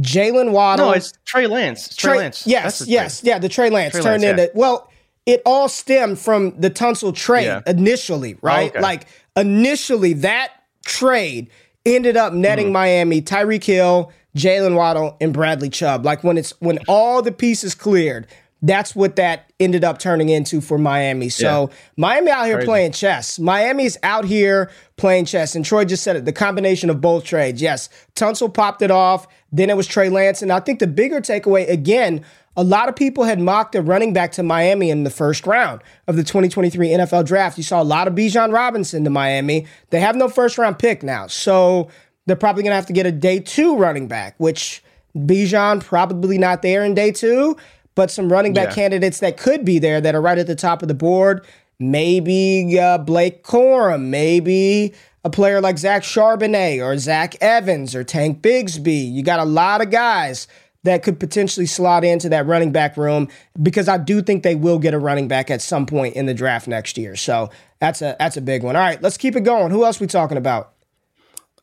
Jaylen 0.00 0.52
Waddle. 0.52 0.86
No, 0.86 0.92
it's 0.92 1.12
Trey 1.26 1.46
Lance. 1.46 1.94
Trey, 1.94 2.12
Trey 2.12 2.18
Lance. 2.18 2.46
Yes, 2.46 2.86
yes, 2.86 3.22
yeah. 3.22 3.38
The 3.38 3.48
Trey 3.48 3.70
Lance 3.70 3.92
Trey 3.92 4.02
turned 4.02 4.22
Lance, 4.22 4.40
into 4.40 4.42
yeah. 4.44 4.60
well. 4.60 4.90
It 5.26 5.42
all 5.44 5.68
stemmed 5.68 6.18
from 6.18 6.58
the 6.58 6.70
Tunsil 6.70 7.14
trade 7.14 7.44
yeah. 7.44 7.60
initially, 7.66 8.38
right? 8.40 8.72
Oh, 8.74 8.78
okay. 8.78 8.80
Like 8.80 9.08
initially, 9.36 10.14
that 10.14 10.52
trade 10.86 11.50
ended 11.94 12.16
up 12.16 12.32
netting 12.32 12.68
mm. 12.68 12.72
Miami 12.72 13.22
Tyreek 13.22 13.64
Hill, 13.64 14.12
Jaylen 14.36 14.76
Waddle, 14.76 15.16
and 15.20 15.32
Bradley 15.32 15.70
Chubb. 15.70 16.04
Like 16.04 16.24
when 16.24 16.38
it's 16.38 16.50
when 16.60 16.78
all 16.88 17.22
the 17.22 17.32
pieces 17.32 17.74
cleared, 17.74 18.26
that's 18.62 18.94
what 18.94 19.16
that 19.16 19.52
ended 19.60 19.84
up 19.84 19.98
turning 19.98 20.28
into 20.28 20.60
for 20.60 20.78
Miami. 20.78 21.28
So 21.28 21.68
yeah. 21.70 21.76
Miami 21.96 22.30
out 22.30 22.46
here 22.46 22.56
Crazy. 22.56 22.66
playing 22.66 22.92
chess. 22.92 23.38
Miami's 23.38 23.96
out 24.02 24.24
here 24.24 24.70
playing 24.96 25.26
chess. 25.26 25.54
And 25.54 25.64
Troy 25.64 25.84
just 25.84 26.02
said 26.02 26.16
it, 26.16 26.24
the 26.24 26.32
combination 26.32 26.90
of 26.90 27.00
both 27.00 27.24
trades. 27.24 27.62
Yes, 27.62 27.88
Tunsil 28.16 28.52
popped 28.52 28.82
it 28.82 28.90
off. 28.90 29.28
Then 29.52 29.70
it 29.70 29.76
was 29.76 29.86
Trey 29.86 30.08
Lance. 30.08 30.42
And 30.42 30.52
I 30.52 30.60
think 30.60 30.80
the 30.80 30.86
bigger 30.86 31.20
takeaway, 31.20 31.68
again, 31.68 32.24
a 32.56 32.64
lot 32.64 32.88
of 32.88 32.96
people 32.96 33.22
had 33.22 33.38
mocked 33.38 33.76
a 33.76 33.82
running 33.82 34.12
back 34.12 34.32
to 34.32 34.42
Miami 34.42 34.90
in 34.90 35.04
the 35.04 35.10
first 35.10 35.46
round 35.46 35.80
of 36.08 36.16
the 36.16 36.24
2023 36.24 36.88
NFL 36.88 37.24
draft. 37.24 37.56
You 37.56 37.62
saw 37.62 37.80
a 37.80 37.84
lot 37.84 38.08
of 38.08 38.14
Bijan 38.14 38.52
Robinson 38.52 39.04
to 39.04 39.10
Miami. 39.10 39.66
They 39.90 40.00
have 40.00 40.16
no 40.16 40.28
first 40.28 40.58
round 40.58 40.80
pick 40.80 41.04
now. 41.04 41.28
So 41.28 41.88
they're 42.26 42.34
probably 42.34 42.64
going 42.64 42.72
to 42.72 42.76
have 42.76 42.86
to 42.86 42.92
get 42.92 43.06
a 43.06 43.12
day 43.12 43.38
two 43.38 43.76
running 43.76 44.08
back, 44.08 44.34
which 44.38 44.82
Bijan 45.16 45.84
probably 45.84 46.36
not 46.36 46.62
there 46.62 46.84
in 46.84 46.94
day 46.94 47.12
two 47.12 47.56
but 47.98 48.12
some 48.12 48.32
running 48.32 48.52
back 48.52 48.68
yeah. 48.68 48.74
candidates 48.76 49.18
that 49.18 49.36
could 49.36 49.64
be 49.64 49.80
there 49.80 50.00
that 50.00 50.14
are 50.14 50.20
right 50.20 50.38
at 50.38 50.46
the 50.46 50.54
top 50.54 50.82
of 50.82 50.88
the 50.88 50.94
board. 50.94 51.44
Maybe 51.80 52.78
uh, 52.78 52.98
Blake 52.98 53.42
Corum, 53.42 54.02
maybe 54.04 54.94
a 55.24 55.30
player 55.30 55.60
like 55.60 55.78
Zach 55.78 56.04
Charbonnet 56.04 56.80
or 56.80 56.96
Zach 56.98 57.34
Evans 57.40 57.96
or 57.96 58.04
Tank 58.04 58.40
Bigsby. 58.40 59.12
You 59.12 59.24
got 59.24 59.40
a 59.40 59.44
lot 59.44 59.80
of 59.80 59.90
guys 59.90 60.46
that 60.84 61.02
could 61.02 61.18
potentially 61.18 61.66
slot 61.66 62.04
into 62.04 62.28
that 62.28 62.46
running 62.46 62.70
back 62.70 62.96
room 62.96 63.26
because 63.60 63.88
I 63.88 63.98
do 63.98 64.22
think 64.22 64.44
they 64.44 64.54
will 64.54 64.78
get 64.78 64.94
a 64.94 64.98
running 65.00 65.26
back 65.26 65.50
at 65.50 65.60
some 65.60 65.84
point 65.84 66.14
in 66.14 66.26
the 66.26 66.34
draft 66.34 66.68
next 66.68 66.98
year. 66.98 67.16
So 67.16 67.50
that's 67.80 68.00
a 68.00 68.14
that's 68.20 68.36
a 68.36 68.40
big 68.40 68.62
one. 68.62 68.76
All 68.76 68.82
right, 68.82 69.02
let's 69.02 69.16
keep 69.16 69.34
it 69.34 69.40
going. 69.40 69.72
Who 69.72 69.84
else 69.84 69.98
we 69.98 70.06
talking 70.06 70.38
about? 70.38 70.72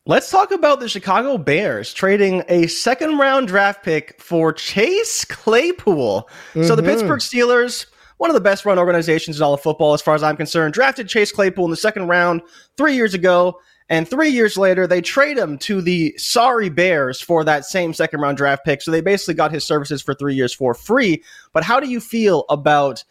Let's 0.08 0.30
talk 0.30 0.52
about 0.52 0.78
the 0.78 0.88
Chicago 0.88 1.36
Bears 1.36 1.92
trading 1.92 2.44
a 2.48 2.68
second 2.68 3.18
round 3.18 3.48
draft 3.48 3.82
pick 3.82 4.22
for 4.22 4.52
Chase 4.52 5.24
Claypool. 5.24 6.28
Mm-hmm. 6.50 6.62
So 6.62 6.76
the 6.76 6.82
mm-hmm. 6.82 6.92
Pittsburgh 6.92 7.18
Steelers, 7.18 7.86
one 8.18 8.30
of 8.30 8.34
the 8.34 8.40
best 8.40 8.64
run 8.64 8.78
organizations 8.78 9.38
in 9.38 9.42
all 9.42 9.54
of 9.54 9.62
football, 9.62 9.94
as 9.94 10.02
far 10.02 10.14
as 10.14 10.22
I'm 10.22 10.36
concerned, 10.36 10.74
drafted 10.74 11.08
Chase 11.08 11.32
Claypool 11.32 11.64
in 11.64 11.72
the 11.72 11.76
second 11.76 12.06
round 12.06 12.42
three 12.76 12.94
years 12.94 13.14
ago. 13.14 13.58
And 13.88 14.08
three 14.08 14.28
years 14.28 14.56
later, 14.56 14.86
they 14.86 15.00
trade 15.00 15.38
him 15.38 15.58
to 15.58 15.82
the 15.82 16.14
sorry 16.18 16.68
Bears 16.68 17.20
for 17.20 17.42
that 17.42 17.64
same 17.64 17.92
second 17.92 18.20
round 18.20 18.36
draft 18.36 18.64
pick. 18.64 18.82
So 18.82 18.92
they 18.92 19.00
basically 19.00 19.34
got 19.34 19.50
his 19.50 19.66
services 19.66 20.02
for 20.02 20.14
three 20.14 20.36
years 20.36 20.54
for 20.54 20.72
free. 20.72 21.24
But 21.52 21.64
how 21.64 21.80
do 21.80 21.88
you 21.88 21.98
feel 21.98 22.44
about 22.48 23.02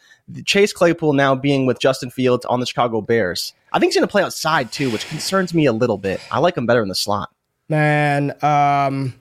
Chase 0.46 0.72
Claypool 0.72 1.12
now 1.12 1.34
being 1.34 1.66
with 1.66 1.78
Justin 1.78 2.08
Fields 2.08 2.46
on 2.46 2.60
the 2.60 2.66
Chicago 2.66 3.02
Bears? 3.02 3.52
I 3.72 3.78
think 3.78 3.92
he's 3.92 3.96
going 3.96 4.06
to 4.08 4.12
play 4.12 4.22
outside 4.22 4.72
too, 4.72 4.90
which 4.90 5.08
concerns 5.08 5.52
me 5.52 5.66
a 5.66 5.72
little 5.72 5.98
bit. 5.98 6.20
I 6.30 6.38
like 6.38 6.56
him 6.56 6.66
better 6.66 6.82
in 6.82 6.88
the 6.88 6.94
slot. 6.94 7.30
Man, 7.68 8.32
um, 8.42 9.14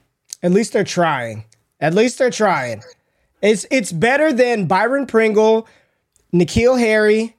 at 0.44 0.52
least 0.52 0.74
they're 0.74 0.84
trying. 0.84 1.46
At 1.80 1.94
least 1.94 2.18
they're 2.18 2.30
trying. 2.30 2.84
It's 3.42 3.66
it's 3.70 3.92
better 3.92 4.32
than 4.32 4.66
Byron 4.66 5.08
Pringle, 5.08 5.68
N'Keal 6.34 6.80
Harry, 6.80 7.36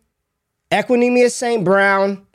Equanimeous 0.70 1.30
St. 1.32 1.64
Brown, 1.64 2.26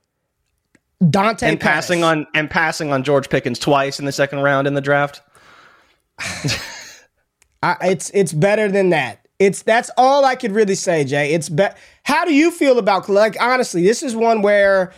Dante 1.09 1.47
and 1.47 1.59
Pettis. 1.59 1.73
passing 1.87 2.03
on 2.03 2.27
and 2.33 2.49
passing 2.49 2.91
on 2.91 3.03
George 3.03 3.29
Pickens 3.29 3.59
twice 3.59 3.99
in 3.99 4.05
the 4.05 4.11
second 4.11 4.39
round 4.39 4.67
in 4.67 4.73
the 4.73 4.81
draft. 4.81 5.21
I, 7.63 7.77
it's 7.83 8.09
it's 8.13 8.33
better 8.33 8.69
than 8.69 8.89
that. 8.89 9.27
It's 9.39 9.61
that's 9.61 9.89
all 9.97 10.25
I 10.25 10.35
could 10.35 10.51
really 10.51 10.75
say, 10.75 11.03
Jay. 11.03 11.33
It's 11.33 11.49
be- 11.49 11.67
how 12.03 12.25
do 12.25 12.33
you 12.33 12.51
feel 12.51 12.77
about 12.77 13.07
like 13.09 13.35
honestly? 13.41 13.83
This 13.83 14.03
is 14.03 14.15
one 14.15 14.41
where 14.41 14.93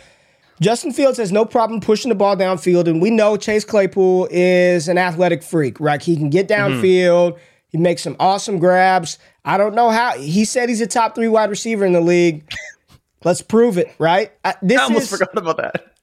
Justin 0.60 0.92
Fields 0.92 1.18
has 1.18 1.32
no 1.32 1.44
problem 1.44 1.80
pushing 1.80 2.08
the 2.08 2.14
ball 2.14 2.36
downfield, 2.36 2.86
and 2.86 3.02
we 3.02 3.10
know 3.10 3.36
Chase 3.36 3.64
Claypool 3.64 4.28
is 4.30 4.88
an 4.88 4.98
athletic 4.98 5.42
freak, 5.42 5.80
right? 5.80 6.02
He 6.02 6.16
can 6.16 6.30
get 6.30 6.48
mm-hmm. 6.48 6.74
downfield. 6.74 7.32
Mm-hmm. 7.32 7.44
He 7.68 7.78
makes 7.78 8.02
some 8.02 8.16
awesome 8.20 8.58
grabs. 8.58 9.18
I 9.44 9.58
don't 9.58 9.74
know 9.74 9.90
how 9.90 10.16
he 10.16 10.44
said 10.44 10.68
he's 10.68 10.80
a 10.80 10.86
top 10.86 11.14
three 11.14 11.28
wide 11.28 11.50
receiver 11.50 11.84
in 11.84 11.92
the 11.92 12.00
league. 12.00 12.48
Let's 13.24 13.42
prove 13.42 13.78
it, 13.78 13.92
right? 13.98 14.32
this 14.62 14.78
I 14.78 14.84
almost 14.84 15.04
is, 15.04 15.18
forgot 15.18 15.36
about 15.36 15.56
that. 15.56 15.94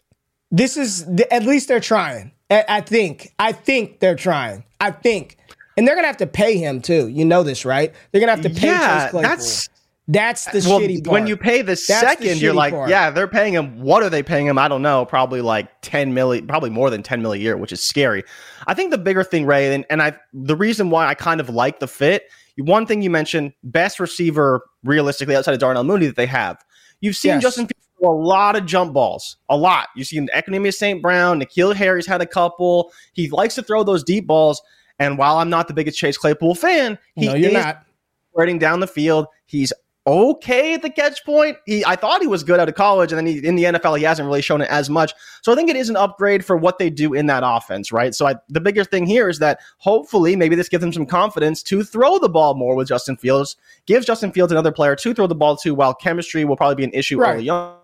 This 0.51 0.75
is 0.75 1.07
at 1.31 1.43
least 1.43 1.69
they're 1.69 1.79
trying. 1.79 2.33
I 2.49 2.81
think. 2.81 3.33
I 3.39 3.53
think 3.53 3.99
they're 3.99 4.15
trying. 4.15 4.65
I 4.81 4.91
think. 4.91 5.37
And 5.77 5.87
they're 5.87 5.95
gonna 5.95 6.07
have 6.07 6.17
to 6.17 6.27
pay 6.27 6.57
him 6.57 6.81
too. 6.81 7.07
You 7.07 7.23
know 7.23 7.43
this, 7.43 7.63
right? 7.63 7.93
They're 8.11 8.19
gonna 8.19 8.33
have 8.33 8.41
to 8.41 8.49
pay 8.49 8.67
yeah, 8.67 9.03
Chase 9.03 9.11
Claypool. 9.11 9.29
That's 9.29 9.69
that's 10.11 10.45
the 10.45 10.59
uh, 10.59 10.69
well, 10.69 10.79
shitty 10.79 11.03
part. 11.03 11.13
When 11.13 11.27
you 11.27 11.37
pay 11.37 11.61
the 11.61 11.71
That's 11.71 11.85
second, 11.85 12.27
the 12.27 12.35
you're 12.35 12.53
like, 12.53 12.73
part. 12.73 12.89
yeah, 12.89 13.09
they're 13.09 13.27
paying 13.27 13.53
him. 13.53 13.81
What 13.81 14.03
are 14.03 14.09
they 14.09 14.23
paying 14.23 14.45
him? 14.45 14.57
I 14.57 14.67
don't 14.67 14.81
know. 14.81 15.05
Probably 15.05 15.41
like 15.41 15.69
10 15.81 16.13
million, 16.13 16.47
probably 16.47 16.69
more 16.69 16.89
than 16.89 17.03
10 17.03 17.21
million 17.21 17.41
a 17.41 17.43
year, 17.43 17.57
which 17.57 17.71
is 17.71 17.81
scary. 17.81 18.23
I 18.67 18.73
think 18.73 18.91
the 18.91 18.97
bigger 18.97 19.23
thing, 19.23 19.45
Ray, 19.45 19.73
and, 19.73 19.85
and 19.89 20.01
I 20.01 20.13
the 20.33 20.55
reason 20.55 20.89
why 20.89 21.07
I 21.07 21.13
kind 21.13 21.39
of 21.39 21.49
like 21.49 21.79
the 21.79 21.87
fit, 21.87 22.29
one 22.57 22.85
thing 22.85 23.01
you 23.01 23.09
mentioned, 23.09 23.53
best 23.63 23.99
receiver 23.99 24.63
realistically 24.83 25.35
outside 25.35 25.53
of 25.53 25.59
Darnell 25.59 25.83
Mooney 25.83 26.07
that 26.07 26.15
they 26.15 26.25
have. 26.25 26.63
You've 26.99 27.15
seen 27.15 27.33
yes. 27.33 27.43
Justin 27.43 27.67
a 28.03 28.09
lot 28.09 28.55
of 28.55 28.65
jump 28.65 28.93
balls, 28.93 29.37
a 29.49 29.55
lot. 29.55 29.89
You've 29.95 30.07
seen 30.07 30.27
Equanimeous 30.35 30.73
St. 30.73 31.01
Brown, 31.01 31.39
N'Keal 31.39 31.75
Harry's 31.75 32.07
had 32.07 32.21
a 32.21 32.25
couple. 32.25 32.91
He 33.13 33.29
likes 33.29 33.55
to 33.55 33.63
throw 33.63 33.83
those 33.83 34.03
deep 34.03 34.27
balls. 34.27 34.61
And 34.99 35.17
while 35.17 35.37
I'm 35.37 35.49
not 35.49 35.67
the 35.67 35.73
biggest 35.73 35.97
Chase 35.97 36.17
Claypool 36.17 36.55
fan, 36.55 36.97
he 37.15 37.27
no, 37.27 37.35
you're 37.35 37.49
is 37.49 37.53
not. 37.53 37.85
spreading 38.31 38.59
down 38.59 38.79
the 38.79 38.87
field. 38.87 39.27
He's 39.45 39.71
okay 40.11 40.73
at 40.73 40.81
the 40.81 40.89
catch 40.89 41.23
point. 41.25 41.57
He, 41.65 41.85
I 41.85 41.95
thought 41.95 42.21
he 42.21 42.27
was 42.27 42.43
good 42.43 42.59
out 42.59 42.67
of 42.67 42.75
college, 42.75 43.11
and 43.11 43.17
then 43.17 43.25
he, 43.25 43.45
in 43.45 43.55
the 43.55 43.63
NFL, 43.63 43.97
he 43.97 44.03
hasn't 44.03 44.25
really 44.25 44.41
shown 44.41 44.61
it 44.61 44.69
as 44.69 44.89
much. 44.89 45.13
So 45.41 45.51
I 45.51 45.55
think 45.55 45.69
it 45.69 45.75
is 45.75 45.89
an 45.89 45.95
upgrade 45.95 46.43
for 46.43 46.57
what 46.57 46.77
they 46.77 46.89
do 46.89 47.13
in 47.13 47.27
that 47.27 47.43
offense, 47.45 47.91
right? 47.91 48.13
So 48.13 48.27
I, 48.27 48.35
the 48.49 48.61
bigger 48.61 48.83
thing 48.83 49.05
here 49.05 49.29
is 49.29 49.39
that 49.39 49.59
hopefully 49.77 50.35
maybe 50.35 50.55
this 50.55 50.69
gives 50.69 50.81
them 50.81 50.93
some 50.93 51.05
confidence 51.05 51.63
to 51.63 51.83
throw 51.83 52.19
the 52.19 52.29
ball 52.29 52.55
more 52.55 52.75
with 52.75 52.87
Justin 52.87 53.17
Fields, 53.17 53.55
gives 53.85 54.05
Justin 54.05 54.31
Fields 54.31 54.51
another 54.51 54.71
player 54.71 54.95
to 54.95 55.13
throw 55.13 55.27
the 55.27 55.35
ball 55.35 55.55
to, 55.57 55.73
while 55.73 55.93
chemistry 55.93 56.45
will 56.45 56.57
probably 56.57 56.75
be 56.75 56.83
an 56.83 56.93
issue 56.93 57.19
right. 57.19 57.35
early 57.35 57.49
on 57.49 57.80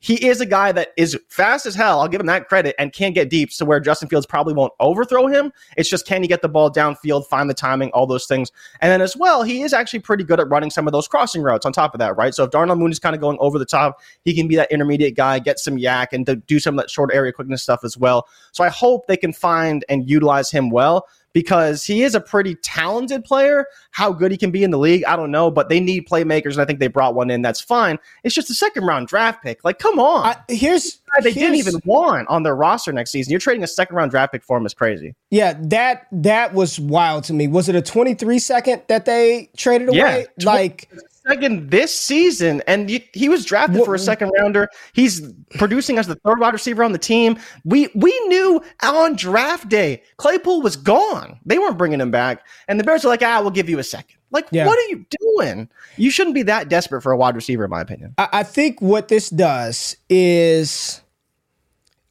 he 0.00 0.26
is 0.26 0.40
a 0.40 0.46
guy 0.46 0.70
that 0.72 0.92
is 0.96 1.18
fast 1.28 1.66
as 1.66 1.74
hell. 1.74 2.00
I'll 2.00 2.08
give 2.08 2.20
him 2.20 2.26
that 2.26 2.48
credit 2.48 2.76
and 2.78 2.92
can 2.92 3.12
get 3.12 3.30
deep 3.30 3.50
to 3.50 3.64
where 3.64 3.80
Justin 3.80 4.08
Fields 4.08 4.26
probably 4.26 4.54
won't 4.54 4.72
overthrow 4.78 5.26
him. 5.26 5.52
It's 5.76 5.88
just 5.88 6.06
can 6.06 6.22
he 6.22 6.28
get 6.28 6.40
the 6.40 6.48
ball 6.48 6.70
downfield, 6.70 7.26
find 7.26 7.50
the 7.50 7.54
timing, 7.54 7.90
all 7.90 8.06
those 8.06 8.26
things. 8.26 8.52
And 8.80 8.92
then 8.92 9.00
as 9.00 9.16
well, 9.16 9.42
he 9.42 9.62
is 9.62 9.72
actually 9.72 10.00
pretty 10.00 10.22
good 10.22 10.38
at 10.38 10.48
running 10.48 10.70
some 10.70 10.86
of 10.86 10.92
those 10.92 11.08
crossing 11.08 11.42
routes 11.42 11.66
on 11.66 11.72
top 11.72 11.94
of 11.94 11.98
that, 11.98 12.16
right? 12.16 12.34
So 12.34 12.44
if 12.44 12.50
Darnell 12.50 12.76
Moon 12.76 12.92
is 12.92 13.00
kind 13.00 13.14
of 13.14 13.20
going 13.20 13.38
over 13.40 13.58
the 13.58 13.66
top, 13.66 14.00
he 14.24 14.34
can 14.34 14.46
be 14.46 14.54
that 14.56 14.70
intermediate 14.70 15.16
guy, 15.16 15.40
get 15.40 15.58
some 15.58 15.76
YAC 15.76 16.08
and 16.12 16.46
do 16.46 16.60
some 16.60 16.78
of 16.78 16.82
that 16.82 16.90
short 16.90 17.10
area 17.12 17.32
quickness 17.32 17.62
stuff 17.62 17.80
as 17.82 17.98
well. 17.98 18.28
So 18.52 18.62
I 18.62 18.68
hope 18.68 19.06
they 19.06 19.16
can 19.16 19.32
find 19.32 19.84
and 19.88 20.08
utilize 20.08 20.50
him 20.50 20.70
well 20.70 21.06
because 21.38 21.84
he 21.84 22.02
is 22.02 22.16
a 22.16 22.20
pretty 22.20 22.56
talented 22.56 23.24
player. 23.24 23.64
How 23.92 24.12
good 24.12 24.32
he 24.32 24.36
can 24.36 24.50
be 24.50 24.64
in 24.64 24.72
the 24.72 24.78
league, 24.78 25.04
I 25.04 25.14
don't 25.14 25.30
know, 25.30 25.52
but 25.52 25.68
they 25.68 25.78
need 25.78 26.08
playmakers, 26.08 26.54
and 26.54 26.60
I 26.60 26.64
think 26.64 26.80
they 26.80 26.88
brought 26.88 27.14
one 27.14 27.30
in. 27.30 27.42
That's 27.42 27.60
fine. 27.60 27.96
It's 28.24 28.34
just 28.34 28.50
a 28.50 28.54
second 28.54 28.86
round 28.86 29.06
draft 29.06 29.40
pick. 29.40 29.62
Like, 29.62 29.78
come 29.78 30.00
on. 30.00 30.26
I, 30.26 30.36
here's 30.48 31.00
they 31.22 31.30
here's, 31.30 31.34
didn't 31.34 31.54
even 31.54 31.74
want 31.84 32.26
on 32.26 32.42
their 32.42 32.56
roster 32.56 32.92
next 32.92 33.12
season. 33.12 33.30
You're 33.30 33.38
trading 33.38 33.62
a 33.62 33.68
second 33.68 33.94
round 33.94 34.10
draft 34.10 34.32
pick 34.32 34.42
for 34.42 34.56
him 34.56 34.66
is 34.66 34.74
crazy. 34.74 35.14
Yeah, 35.30 35.54
that 35.60 36.08
that 36.10 36.54
was 36.54 36.80
wild 36.80 37.22
to 37.24 37.34
me. 37.34 37.46
Was 37.46 37.68
it 37.68 37.76
a 37.76 37.82
23 37.82 38.40
second 38.40 38.82
that 38.88 39.04
they 39.04 39.48
traded 39.56 39.90
away? 39.90 40.26
Yeah, 40.38 40.44
like 40.44 40.90
second 41.28 41.70
this 41.70 41.94
season, 41.94 42.62
and 42.66 42.88
he 42.88 43.28
was 43.28 43.44
drafted 43.44 43.84
for 43.84 43.94
a 43.94 43.98
second 43.98 44.30
rounder. 44.38 44.68
He's 44.92 45.20
producing 45.58 45.98
as 45.98 46.06
the 46.06 46.14
third 46.16 46.40
wide 46.40 46.52
receiver 46.52 46.82
on 46.82 46.92
the 46.92 46.98
team. 46.98 47.38
We 47.64 47.88
we 47.94 48.18
knew 48.28 48.62
on 48.82 49.16
draft 49.16 49.68
day 49.68 50.02
Claypool 50.16 50.62
was 50.62 50.76
gone. 50.76 51.38
They 51.44 51.58
weren't 51.58 51.78
bringing 51.78 52.00
him 52.00 52.10
back, 52.10 52.46
and 52.66 52.80
the 52.80 52.84
Bears 52.84 53.04
are 53.04 53.08
like, 53.08 53.22
"Ah, 53.22 53.40
we'll 53.40 53.50
give 53.50 53.68
you 53.68 53.78
a 53.78 53.84
second. 53.84 54.16
Like, 54.30 54.46
yeah. 54.50 54.66
what 54.66 54.78
are 54.78 54.88
you 54.90 55.06
doing? 55.36 55.68
You 55.96 56.10
shouldn't 56.10 56.34
be 56.34 56.42
that 56.44 56.68
desperate 56.68 57.02
for 57.02 57.12
a 57.12 57.16
wide 57.16 57.34
receiver, 57.34 57.64
in 57.64 57.70
my 57.70 57.80
opinion. 57.80 58.14
I, 58.18 58.28
I 58.32 58.42
think 58.42 58.80
what 58.80 59.08
this 59.08 59.30
does 59.30 59.96
is. 60.08 61.02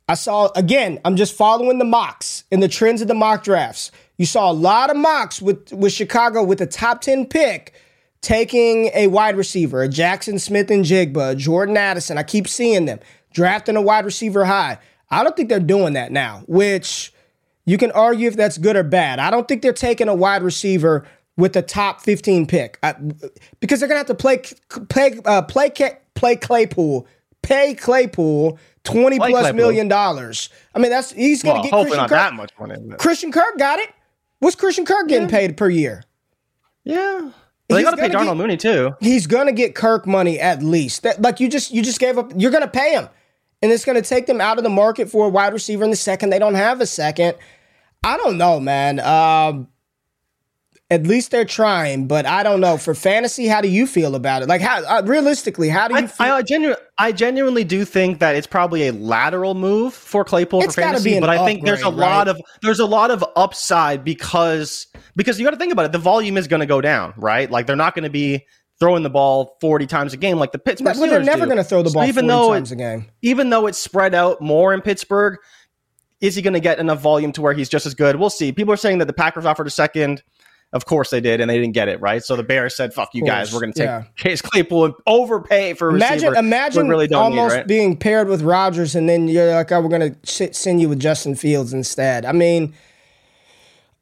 I 0.10 0.13
saw 0.13 0.49
again, 0.56 1.01
I'm 1.03 1.17
just 1.17 1.36
following 1.36 1.80
the 1.80 1.86
mocks 1.86 2.45
and 2.49 2.63
the 2.63 2.69
trends 2.69 3.01
of 3.01 3.10
the 3.10 3.13
mock 3.13 3.43
drafts. 3.43 3.91
You 4.17 4.25
saw 4.25 4.49
a 4.49 4.53
lot 4.53 4.89
of 4.89 4.95
mocks 4.95 5.41
with, 5.41 5.73
with 5.73 5.91
Chicago 5.91 6.43
with 6.43 6.60
the 6.60 6.65
top 6.65 7.01
10 7.01 7.25
pick 7.25 7.73
taking 8.21 8.89
a 8.93 9.08
wide 9.08 9.38
receiver, 9.38 9.84
a 9.84 9.88
Jaxon 9.88 10.39
Smith-Njigba, 10.39 11.38
Jordan 11.38 11.77
Addison. 11.77 12.17
I 12.17 12.23
keep 12.23 12.47
seeing 12.47 12.86
them 12.86 12.99
drafting 13.32 13.75
a 13.75 13.82
wide 13.82 14.06
receiver 14.06 14.45
high. 14.45 14.80
I 15.10 15.23
don't 15.23 15.36
think 15.36 15.49
they're 15.49 15.60
doing 15.60 15.93
that 15.93 16.12
now, 16.12 16.43
which 16.47 17.13
you 17.65 17.77
can 17.77 17.91
argue 17.91 18.27
if 18.27 18.36
that's 18.36 18.58
good 18.58 18.75
or 18.75 18.84
bad. 18.84 19.19
I 19.19 19.30
don't 19.30 19.47
think 19.47 19.62
they're 19.62 19.73
taking 19.73 20.08
a 20.08 20.15
wide 20.15 20.43
receiver 20.43 21.06
with 21.38 21.53
the 21.53 21.62
top 21.62 22.01
15 22.01 22.47
pick 22.47 22.80
I, 22.82 22.95
because 23.60 23.80
they're 23.80 23.88
gonna 23.88 23.99
have 23.99 24.08
to 24.08 24.15
play 24.15 24.41
play 24.89 25.19
uh, 25.25 25.43
play 25.43 25.71
play 26.15 26.36
Claypool, 26.36 27.08
pay 27.43 27.75
Claypool 27.75 28.60
twenty 28.84 29.19
play 29.19 29.30
plus 29.30 29.43
Claypool. 29.43 29.58
million 29.58 29.88
dollars. 29.88 30.49
I 30.73 30.80
mean, 30.80 30.89
that's 30.89 31.12
he's 31.12 31.43
gonna 31.43 31.62
well, 31.62 31.63
get 31.63 31.71
Christian 31.71 31.99
Kirk. 31.99 32.10
that 32.10 32.34
much 32.34 32.51
money. 32.60 32.75
Christian 32.97 33.32
Kirk 33.32 33.58
got 33.58 33.80
it. 33.80 33.89
What's 34.39 34.56
Christian 34.56 34.86
Kirk 34.86 35.08
getting 35.08 35.30
yeah. 35.30 35.38
paid 35.38 35.58
per 35.58 35.69
year? 35.69 36.03
Yeah. 36.84 37.32
Well, 37.69 37.77
they 37.77 37.84
got 37.84 37.91
to 37.91 37.97
pay 37.97 38.08
Darnell 38.08 38.34
get, 38.34 38.38
Mooney 38.38 38.58
too. 38.58 38.95
He's 38.99 39.27
gonna 39.27 39.51
get 39.51 39.75
Kirk 39.75 40.08
money 40.08 40.39
at 40.39 40.63
least. 40.63 41.03
That, 41.03 41.21
like 41.21 41.39
you 41.39 41.49
just 41.49 41.71
you 41.71 41.82
just 41.82 41.99
gave 41.99 42.17
up. 42.17 42.32
You're 42.36 42.51
gonna 42.51 42.67
pay 42.67 42.93
him, 42.93 43.10
and 43.62 43.71
it's 43.71 43.84
gonna 43.84 44.01
take 44.01 44.25
them 44.25 44.39
out 44.39 44.58
of 44.58 44.63
the 44.63 44.69
market 44.69 45.10
for 45.10 45.25
a 45.25 45.30
wide 45.30 45.51
receiver 45.53 45.84
in 45.84 45.89
the 45.89 45.97
second. 45.97 46.30
They 46.30 46.39
don't 46.39 46.56
have 46.56 46.80
a 46.80 46.86
second. 46.86 47.36
I 48.03 48.15
don't 48.15 48.38
know, 48.38 48.60
man. 48.60 48.99
Um, 49.01 49.67
at 50.89 51.06
least 51.06 51.32
they're 51.32 51.45
trying, 51.45 52.08
but 52.08 52.26
I 52.26 52.43
don't 52.43 52.62
know. 52.62 52.78
For 52.78 52.95
fantasy, 52.95 53.47
how 53.47 53.60
do 53.60 53.67
you 53.67 53.86
feel 53.86 54.15
about 54.15 54.41
it? 54.41 54.47
Like, 54.47 54.62
how 54.62 54.84
uh, 54.84 55.02
realistically, 55.06 55.67
how 55.67 55.89
do 55.89 55.95
you? 55.95 56.02
I, 56.02 56.08
feel? 56.08 56.28
I, 56.28 56.41
genu- 56.41 56.76
I 56.97 57.12
genuinely 57.12 57.65
do 57.65 57.84
think 57.84 58.19
that 58.19 58.38
it's 58.38 58.47
probably 58.47 58.88
a 58.88 58.93
lateral 58.93 59.54
move 59.54 59.93
for 59.93 60.23
Claypool 60.23 60.62
it's 60.63 60.76
for 60.76 60.82
fantasy, 60.82 61.19
but 61.19 61.30
I 61.30 61.45
think 61.45 61.65
there's 61.65 61.82
a 61.82 61.86
right? 61.86 61.93
lot 61.93 62.28
of 62.30 62.39
there's 62.62 62.80
a 62.80 62.86
lot 62.86 63.12
of 63.12 63.23
upside 63.36 64.06
because 64.06 64.88
because 65.17 65.38
you 65.38 65.45
got 65.45 65.52
to 65.52 65.58
think 65.58 65.73
about 65.73 65.86
it. 65.86 65.91
The 65.91 66.00
volume 66.00 66.38
is 66.38 66.47
going 66.47 66.62
to 66.62 66.65
go 66.65 66.80
down, 66.80 67.13
right? 67.17 67.52
Like 67.52 67.67
they're 67.67 67.76
not 67.76 67.93
going 67.93 68.06
to 68.06 68.10
be 68.10 68.45
throwing 68.80 69.04
the 69.04 69.10
ball 69.10 69.58
40 69.60 69.88
times 69.88 70.13
a 70.13 70.17
game 70.17 70.38
like 70.38 70.52
the 70.52 70.60
Pittsburgh 70.60 70.95
Steelers 70.95 71.10
They're 71.10 71.23
never 71.23 71.45
going 71.45 71.58
to 71.58 71.63
throw 71.63 71.82
the 71.82 71.89
ball 71.89 72.04
so 72.04 72.08
even 72.08 72.26
40 72.26 72.28
though 72.28 72.54
times 72.54 72.71
it, 72.71 72.76
a 72.76 72.78
game. 72.78 73.06
Even 73.21 73.50
though 73.50 73.67
it's 73.67 73.80
spread 73.80 74.13
out 74.13 74.39
more 74.39 74.73
in 74.73 74.82
Pittsburgh, 74.82 75.38
is 76.21 76.36
he 76.36 76.41
going 76.41 76.54
to 76.54 76.60
get 76.60 76.80
enough 76.80 77.02
volume 77.02 77.32
to 77.34 77.41
where 77.41 77.54
he's 77.54 77.69
just 77.69 77.86
as 77.86 77.93
good? 77.93 78.15
We'll 78.15 78.30
see. 78.30 78.52
People 78.52 78.73
are 78.73 78.78
saying 78.78 79.00
that 79.00 79.06
the 79.06 79.13
Packers 79.13 79.45
offered 79.45 79.67
a 79.67 79.71
second. 79.71 80.23
Of 80.73 80.86
course 80.86 81.12
they 81.12 81.21
did, 81.21 81.39
and 81.39 81.49
they 81.49 81.58
didn't 81.58 81.73
get 81.73 81.88
it 81.88 82.01
right. 82.01 82.21
So 82.21 82.36
the 82.36 82.43
Bears 82.43 82.75
said, 82.75 82.93
"Fuck 82.93 83.12
you 83.13 83.23
guys, 83.23 83.53
we're 83.53 83.62
going 83.62 83.71
to 83.71 83.80
take 83.80 83.88
yeah. 83.88 84.03
Chase 84.17 84.41
Claypool 84.41 84.86
and 84.86 84.93
overpay 85.06 85.75
for 85.75 85.89
imagine, 85.89 86.30
receiver." 86.30 86.36
Imagine, 86.36 86.89
really 86.89 87.12
almost 87.13 87.53
need, 87.53 87.60
right? 87.60 87.67
being 87.67 87.95
paired 87.95 88.27
with 88.27 88.41
Rodgers, 88.41 88.93
and 88.93 89.08
then 89.08 89.30
you're 89.30 89.53
like, 89.53 89.71
"Oh, 89.71 89.80
we're 89.80 89.88
going 89.88 90.13
to 90.13 90.53
send 90.53 90.82
you 90.82 90.89
with 90.89 90.99
Justin 90.99 91.36
Fields 91.36 91.71
instead." 91.71 92.25
I 92.25 92.34
mean, 92.34 92.73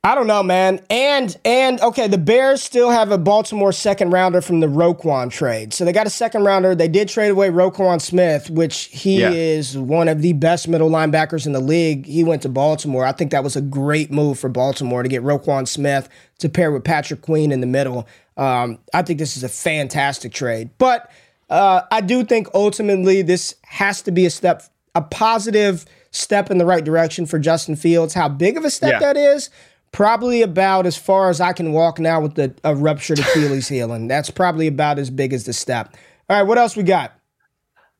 I 0.05 0.13
don't 0.13 0.27
know, 0.27 0.43
man. 0.43 0.81
And 0.91 1.35
and 1.43 1.81
okay, 1.81 2.07
the 2.07 2.19
Bears 2.19 2.61
still 2.61 2.91
have 2.91 3.09
a 3.09 3.17
Baltimore 3.17 3.71
second 3.71 4.11
rounder 4.11 4.39
from 4.39 4.59
the 4.59 4.67
Roquan 4.67 5.31
trade. 5.31 5.73
So 5.73 5.83
they 5.83 5.91
got 5.91 6.05
a 6.05 6.11
second 6.11 6.43
rounder. 6.43 6.75
They 6.75 6.87
did 6.87 7.09
trade 7.09 7.29
away 7.29 7.49
Roquan 7.49 7.99
Smith, 7.99 8.51
which 8.51 8.83
he 8.91 9.21
yeah. 9.21 9.31
is 9.31 9.75
one 9.75 10.07
of 10.07 10.21
the 10.21 10.33
best 10.33 10.67
middle 10.67 10.91
linebackers 10.91 11.47
in 11.47 11.53
the 11.53 11.59
league. 11.59 12.05
He 12.05 12.23
went 12.23 12.43
to 12.43 12.49
Baltimore. 12.49 13.03
I 13.03 13.13
think 13.13 13.31
that 13.31 13.43
was 13.43 13.55
a 13.55 13.61
great 13.61 14.11
move 14.11 14.37
for 14.37 14.47
Baltimore 14.47 15.01
to 15.01 15.09
get 15.09 15.23
Roquan 15.23 15.67
Smith 15.67 16.07
to 16.37 16.49
pair 16.49 16.71
with 16.71 16.83
Patrick 16.83 17.23
Queen 17.23 17.51
in 17.51 17.61
the 17.61 17.67
middle. 17.67 18.07
Um, 18.37 18.77
I 18.93 19.01
think 19.01 19.17
this 19.17 19.35
is 19.35 19.43
a 19.43 19.49
fantastic 19.49 20.33
trade. 20.33 20.69
But 20.77 21.09
uh, 21.49 21.81
I 21.91 22.01
do 22.01 22.23
think 22.23 22.47
ultimately 22.53 23.23
this 23.23 23.55
has 23.63 24.03
to 24.03 24.11
be 24.11 24.27
a 24.27 24.29
step, 24.29 24.61
a 24.93 25.01
positive 25.01 25.83
step 26.11 26.51
in 26.51 26.59
the 26.59 26.65
right 26.65 26.85
direction 26.85 27.25
for 27.25 27.39
Justin 27.39 27.75
Fields. 27.75 28.13
How 28.13 28.29
big 28.29 28.55
of 28.55 28.65
a 28.65 28.69
step 28.69 28.91
yeah. 28.91 28.99
that 28.99 29.17
is 29.17 29.49
probably 29.95 30.41
about 30.41 30.85
as 30.85 30.97
far 30.97 31.29
as 31.29 31.39
I 31.39 31.53
can 31.53 31.71
walk 31.71 31.99
now 31.99 32.19
with 32.19 32.35
the 32.35 32.53
a 32.65 32.75
ruptured 32.75 33.17
Achilles 33.19 33.67
healing. 33.69 34.09
That's 34.09 34.29
probably 34.29 34.67
about 34.67 34.99
as 34.99 35.09
big 35.09 35.31
as 35.31 35.45
the 35.45 35.53
step. 35.53 35.95
All 36.29 36.37
right, 36.37 36.43
what 36.43 36.57
else 36.57 36.75
we 36.75 36.83
got? 36.83 37.13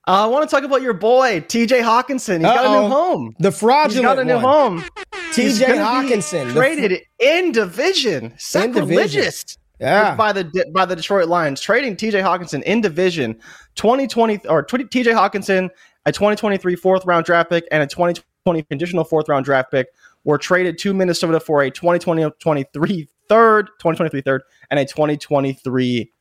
Uh, 0.08 0.26
I 0.26 0.28
want 0.28 0.48
to 0.48 0.54
talk 0.54 0.66
about 0.66 0.82
your 0.82 0.94
boy 0.94 1.40
TJ 1.40 1.82
Hockenson. 1.82 2.40
He's 2.40 2.46
Uh-oh. 2.46 2.56
got 2.56 2.66
a 2.66 2.82
new 2.82 2.90
home. 2.94 3.36
The 3.40 3.52
fraudulent. 3.52 3.94
He's 3.94 4.02
got 4.02 4.20
a 4.20 4.26
new 4.26 4.34
one. 4.36 4.44
home. 4.44 4.84
TJ 5.32 5.66
Hockenson 5.78 6.52
traded 6.52 6.92
fr- 6.92 7.26
in 7.26 7.54
division. 7.54 8.34
Sacrilegious. 8.38 9.58
Yeah. 9.80 10.16
By 10.16 10.34
the 10.34 10.66
by 10.74 10.86
the 10.86 10.98
Detroit 10.98 11.30
Lions 11.30 11.62
trading 11.62 11.96
TJ 11.96 12.22
Hockenson 12.24 12.62
in 12.64 12.82
division 12.82 13.36
2020 13.76 14.48
or 14.48 14.64
20, 14.64 14.84
TJ 14.86 15.14
Hockenson 15.14 15.70
a 16.06 16.12
2023 16.12 16.76
fourth 16.76 17.06
round 17.06 17.26
draft 17.26 17.50
pick 17.50 17.66
and 17.72 17.82
a 17.82 17.88
2020 17.88 18.64
conditional 18.64 19.04
fourth 19.06 19.28
round 19.28 19.44
draft 19.46 19.72
pick 19.72 19.88
were 20.26 20.38
traded 20.38 20.78
to 20.80 20.94
Minnesota 20.94 21.40
for 21.40 21.62
a 21.62 21.72
2023 21.72 23.08
third, 23.30 23.68
2023 23.80 24.22
third, 24.22 24.42
and 24.70 24.80
a 24.80 24.86
2023 24.86 26.12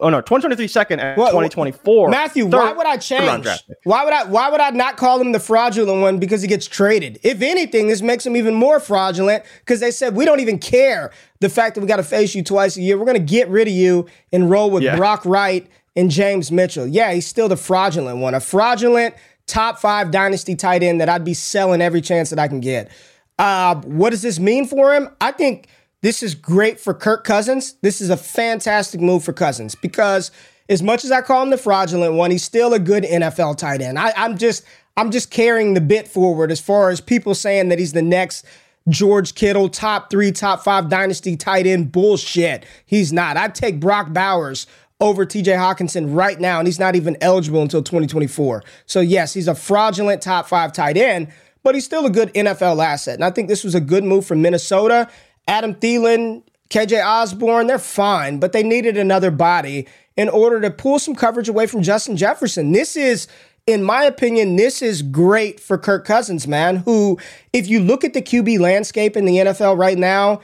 oh 0.00 0.10
no, 0.10 0.20
2023 0.20 0.68
second 0.68 1.00
and 1.00 1.16
well, 1.16 1.28
2024. 1.28 2.10
Matthew, 2.10 2.44
third, 2.44 2.52
why 2.52 2.72
would 2.72 2.86
I 2.86 2.96
change? 2.96 3.46
Why 3.84 4.04
would 4.04 4.12
I 4.12 4.24
why 4.24 4.50
would 4.50 4.60
I 4.60 4.70
not 4.70 4.96
call 4.96 5.20
him 5.20 5.32
the 5.32 5.40
fraudulent 5.40 6.00
one 6.00 6.18
because 6.18 6.42
he 6.42 6.48
gets 6.48 6.66
traded? 6.66 7.18
If 7.22 7.42
anything, 7.42 7.88
this 7.88 8.02
makes 8.02 8.26
him 8.26 8.36
even 8.36 8.54
more 8.54 8.80
fraudulent 8.80 9.44
because 9.60 9.80
they 9.80 9.90
said 9.90 10.14
we 10.14 10.24
don't 10.24 10.40
even 10.40 10.58
care 10.58 11.12
the 11.40 11.48
fact 11.48 11.74
that 11.74 11.80
we 11.80 11.86
got 11.86 11.96
to 11.96 12.02
face 12.02 12.34
you 12.34 12.42
twice 12.42 12.76
a 12.76 12.82
year. 12.82 12.98
We're 12.98 13.06
going 13.06 13.18
to 13.18 13.32
get 13.32 13.48
rid 13.48 13.68
of 13.68 13.74
you 13.74 14.06
and 14.32 14.50
roll 14.50 14.70
with 14.70 14.82
yeah. 14.82 14.96
Brock 14.96 15.24
Wright 15.24 15.66
and 15.96 16.10
James 16.10 16.52
Mitchell. 16.52 16.86
Yeah, 16.86 17.12
he's 17.12 17.26
still 17.26 17.48
the 17.48 17.56
fraudulent 17.56 18.18
one. 18.18 18.34
A 18.34 18.40
fraudulent 18.40 19.14
top 19.46 19.78
5 19.78 20.10
dynasty 20.10 20.56
tight 20.56 20.82
end 20.82 21.00
that 21.00 21.08
I'd 21.08 21.24
be 21.24 21.34
selling 21.34 21.82
every 21.82 22.00
chance 22.00 22.30
that 22.30 22.38
I 22.38 22.48
can 22.48 22.60
get. 22.60 22.90
Uh, 23.38 23.76
what 23.82 24.10
does 24.10 24.22
this 24.22 24.38
mean 24.38 24.66
for 24.66 24.94
him? 24.94 25.08
I 25.20 25.32
think 25.32 25.68
this 26.02 26.22
is 26.22 26.34
great 26.34 26.78
for 26.78 26.94
Kirk 26.94 27.24
Cousins. 27.24 27.74
This 27.82 28.00
is 28.00 28.10
a 28.10 28.16
fantastic 28.16 29.00
move 29.00 29.24
for 29.24 29.32
Cousins 29.32 29.74
because 29.74 30.30
as 30.68 30.82
much 30.82 31.04
as 31.04 31.10
I 31.10 31.20
call 31.20 31.42
him 31.42 31.50
the 31.50 31.58
fraudulent 31.58 32.14
one, 32.14 32.30
he's 32.30 32.44
still 32.44 32.72
a 32.74 32.78
good 32.78 33.04
NFL 33.04 33.58
tight 33.58 33.80
end. 33.80 33.98
I, 33.98 34.12
I'm 34.16 34.38
just 34.38 34.64
I'm 34.96 35.10
just 35.10 35.30
carrying 35.30 35.74
the 35.74 35.80
bit 35.80 36.06
forward 36.06 36.52
as 36.52 36.60
far 36.60 36.90
as 36.90 37.00
people 37.00 37.34
saying 37.34 37.68
that 37.70 37.78
he's 37.78 37.92
the 37.92 38.02
next 38.02 38.44
George 38.88 39.34
Kittle, 39.34 39.68
top 39.68 40.10
three, 40.10 40.30
top 40.30 40.62
five 40.62 40.88
dynasty 40.88 41.36
tight 41.36 41.66
end. 41.66 41.90
Bullshit. 41.90 42.64
He's 42.84 43.12
not. 43.12 43.36
I'd 43.36 43.54
take 43.54 43.80
Brock 43.80 44.12
Bowers 44.12 44.66
over 45.00 45.26
TJ 45.26 45.56
Hockenson 45.56 46.14
right 46.14 46.38
now, 46.38 46.58
and 46.58 46.68
he's 46.68 46.78
not 46.78 46.94
even 46.94 47.16
eligible 47.20 47.62
until 47.62 47.82
2024. 47.82 48.62
So, 48.86 49.00
yes, 49.00 49.34
he's 49.34 49.48
a 49.48 49.54
fraudulent 49.54 50.22
top 50.22 50.46
five 50.46 50.72
tight 50.72 50.96
end, 50.96 51.28
but 51.64 51.74
he's 51.74 51.84
still 51.84 52.06
a 52.06 52.10
good 52.10 52.32
NFL 52.34 52.84
asset. 52.84 53.14
And 53.14 53.24
I 53.24 53.30
think 53.30 53.48
this 53.48 53.64
was 53.64 53.74
a 53.74 53.80
good 53.80 54.04
move 54.04 54.24
for 54.24 54.36
Minnesota. 54.36 55.08
Adam 55.48 55.74
Thielen, 55.74 56.44
KJ 56.70 57.04
Osborne, 57.04 57.66
they're 57.66 57.78
fine, 57.78 58.38
but 58.38 58.52
they 58.52 58.62
needed 58.62 58.96
another 58.96 59.32
body 59.32 59.88
in 60.16 60.28
order 60.28 60.60
to 60.60 60.70
pull 60.70 60.98
some 60.98 61.14
coverage 61.14 61.48
away 61.48 61.66
from 61.66 61.82
Justin 61.82 62.16
Jefferson. 62.16 62.72
This 62.72 62.96
is, 62.96 63.26
in 63.66 63.82
my 63.82 64.04
opinion, 64.04 64.56
this 64.56 64.82
is 64.82 65.02
great 65.02 65.58
for 65.58 65.76
Kirk 65.76 66.04
Cousins, 66.04 66.46
man, 66.46 66.76
who, 66.76 67.18
if 67.52 67.66
you 67.66 67.80
look 67.80 68.04
at 68.04 68.14
the 68.14 68.22
QB 68.22 68.60
landscape 68.60 69.16
in 69.16 69.24
the 69.24 69.38
NFL 69.38 69.76
right 69.76 69.98
now, 69.98 70.40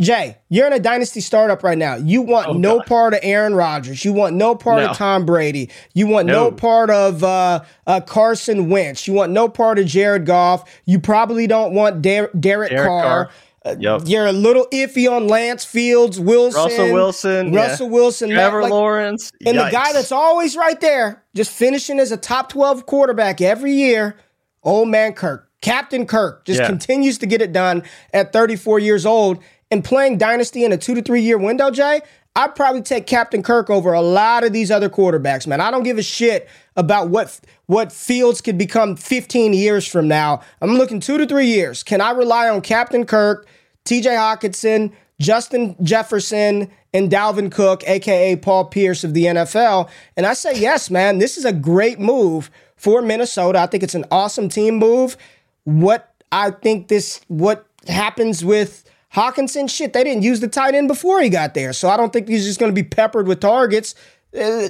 Jay, 0.00 0.38
you're 0.48 0.66
in 0.66 0.72
a 0.72 0.80
dynasty 0.80 1.20
startup 1.20 1.62
right 1.62 1.78
now. 1.78 1.94
You 1.94 2.22
want 2.22 2.48
oh, 2.48 2.52
no 2.54 2.78
God. 2.78 2.86
part 2.86 3.14
of 3.14 3.20
Aaron 3.22 3.54
Rodgers. 3.54 4.04
You 4.04 4.12
want 4.12 4.34
no 4.34 4.56
part 4.56 4.82
no. 4.82 4.90
of 4.90 4.96
Tom 4.96 5.24
Brady. 5.24 5.70
You 5.92 6.08
want 6.08 6.26
no, 6.26 6.44
no 6.44 6.50
part 6.50 6.90
of 6.90 7.22
uh, 7.22 7.62
uh, 7.86 8.00
Carson 8.00 8.68
Wentz. 8.70 9.06
You 9.06 9.14
want 9.14 9.30
no 9.30 9.48
part 9.48 9.78
of 9.78 9.86
Jared 9.86 10.26
Goff. 10.26 10.68
You 10.84 10.98
probably 10.98 11.46
don't 11.46 11.74
want 11.74 12.02
Der- 12.02 12.30
Derek, 12.38 12.70
Derek 12.70 12.88
Carr. 12.88 13.02
Carr. 13.02 13.30
Uh, 13.64 13.76
yep. 13.78 14.02
You're 14.04 14.26
a 14.26 14.32
little 14.32 14.66
iffy 14.72 15.10
on 15.10 15.28
Lance 15.28 15.64
Fields, 15.64 16.18
Wilson, 16.20 16.62
Russell 16.62 16.92
Wilson, 16.92 17.52
Russell 17.52 17.86
yeah. 17.86 17.92
Wilson, 17.92 18.30
Trevor 18.30 18.62
like, 18.62 18.70
Lawrence, 18.70 19.32
and 19.46 19.58
the 19.58 19.70
guy 19.70 19.92
that's 19.94 20.12
always 20.12 20.54
right 20.54 20.78
there, 20.82 21.22
just 21.34 21.50
finishing 21.50 21.98
as 21.98 22.12
a 22.12 22.18
top 22.18 22.50
twelve 22.50 22.84
quarterback 22.84 23.40
every 23.40 23.72
year. 23.72 24.16
Old 24.62 24.88
man 24.88 25.14
Kirk, 25.14 25.48
Captain 25.64 26.06
Kirk, 26.06 26.44
just 26.44 26.60
yeah. 26.60 26.66
continues 26.66 27.16
to 27.18 27.26
get 27.26 27.40
it 27.40 27.54
done 27.54 27.84
at 28.12 28.34
34 28.34 28.80
years 28.80 29.06
old 29.06 29.42
and 29.70 29.84
playing 29.84 30.18
dynasty 30.18 30.64
in 30.64 30.72
a 30.72 30.76
two 30.76 30.94
to 30.94 31.02
three 31.02 31.22
year 31.22 31.38
window. 31.38 31.70
Jay, 31.70 32.00
I'd 32.36 32.56
probably 32.56 32.82
take 32.82 33.06
Captain 33.06 33.42
Kirk 33.42 33.70
over 33.70 33.92
a 33.92 34.00
lot 34.00 34.42
of 34.42 34.52
these 34.52 34.70
other 34.70 34.88
quarterbacks, 34.88 35.46
man. 35.46 35.60
I 35.60 35.70
don't 35.70 35.84
give 35.84 35.98
a 35.98 36.02
shit 36.02 36.48
about 36.76 37.08
what 37.08 37.40
what 37.66 37.92
Fields 37.92 38.40
could 38.40 38.58
become 38.58 38.96
15 38.96 39.52
years 39.54 39.86
from 39.86 40.08
now. 40.08 40.40
I'm 40.60 40.74
looking 40.74 40.98
two 41.00 41.16
to 41.18 41.26
three 41.26 41.46
years. 41.46 41.82
Can 41.82 42.00
I 42.00 42.10
rely 42.10 42.48
on 42.48 42.60
Captain 42.60 43.06
Kirk, 43.06 43.46
TJ 43.84 44.06
Hockenson, 44.06 44.92
Justin 45.20 45.76
Jefferson, 45.82 46.70
and 46.92 47.10
Dalvin 47.10 47.52
Cook, 47.52 47.86
aka 47.86 48.34
Paul 48.36 48.64
Pierce 48.64 49.04
of 49.04 49.14
the 49.14 49.26
NFL? 49.26 49.88
And 50.16 50.26
I 50.26 50.34
say 50.34 50.58
yes, 50.58 50.90
man. 50.90 51.18
This 51.18 51.38
is 51.38 51.44
a 51.44 51.52
great 51.52 52.00
move 52.00 52.50
for 52.76 53.00
Minnesota. 53.00 53.60
I 53.60 53.66
think 53.66 53.84
it's 53.84 53.94
an 53.94 54.06
awesome 54.10 54.48
team 54.48 54.74
move. 54.74 55.16
What 55.62 56.12
I 56.32 56.50
think 56.50 56.88
this 56.88 57.20
what 57.28 57.64
happens 57.86 58.44
with 58.44 58.84
Hockenson, 59.14 59.70
shit, 59.70 59.92
they 59.92 60.04
didn't 60.04 60.22
use 60.22 60.40
the 60.40 60.48
tight 60.48 60.74
end 60.74 60.88
before 60.88 61.20
he 61.20 61.28
got 61.28 61.54
there. 61.54 61.72
So 61.72 61.88
I 61.88 61.96
don't 61.96 62.12
think 62.12 62.28
he's 62.28 62.44
just 62.44 62.58
going 62.58 62.70
to 62.70 62.74
be 62.74 62.86
peppered 62.86 63.28
with 63.28 63.40
targets. 63.40 63.94
Uh, 64.36 64.68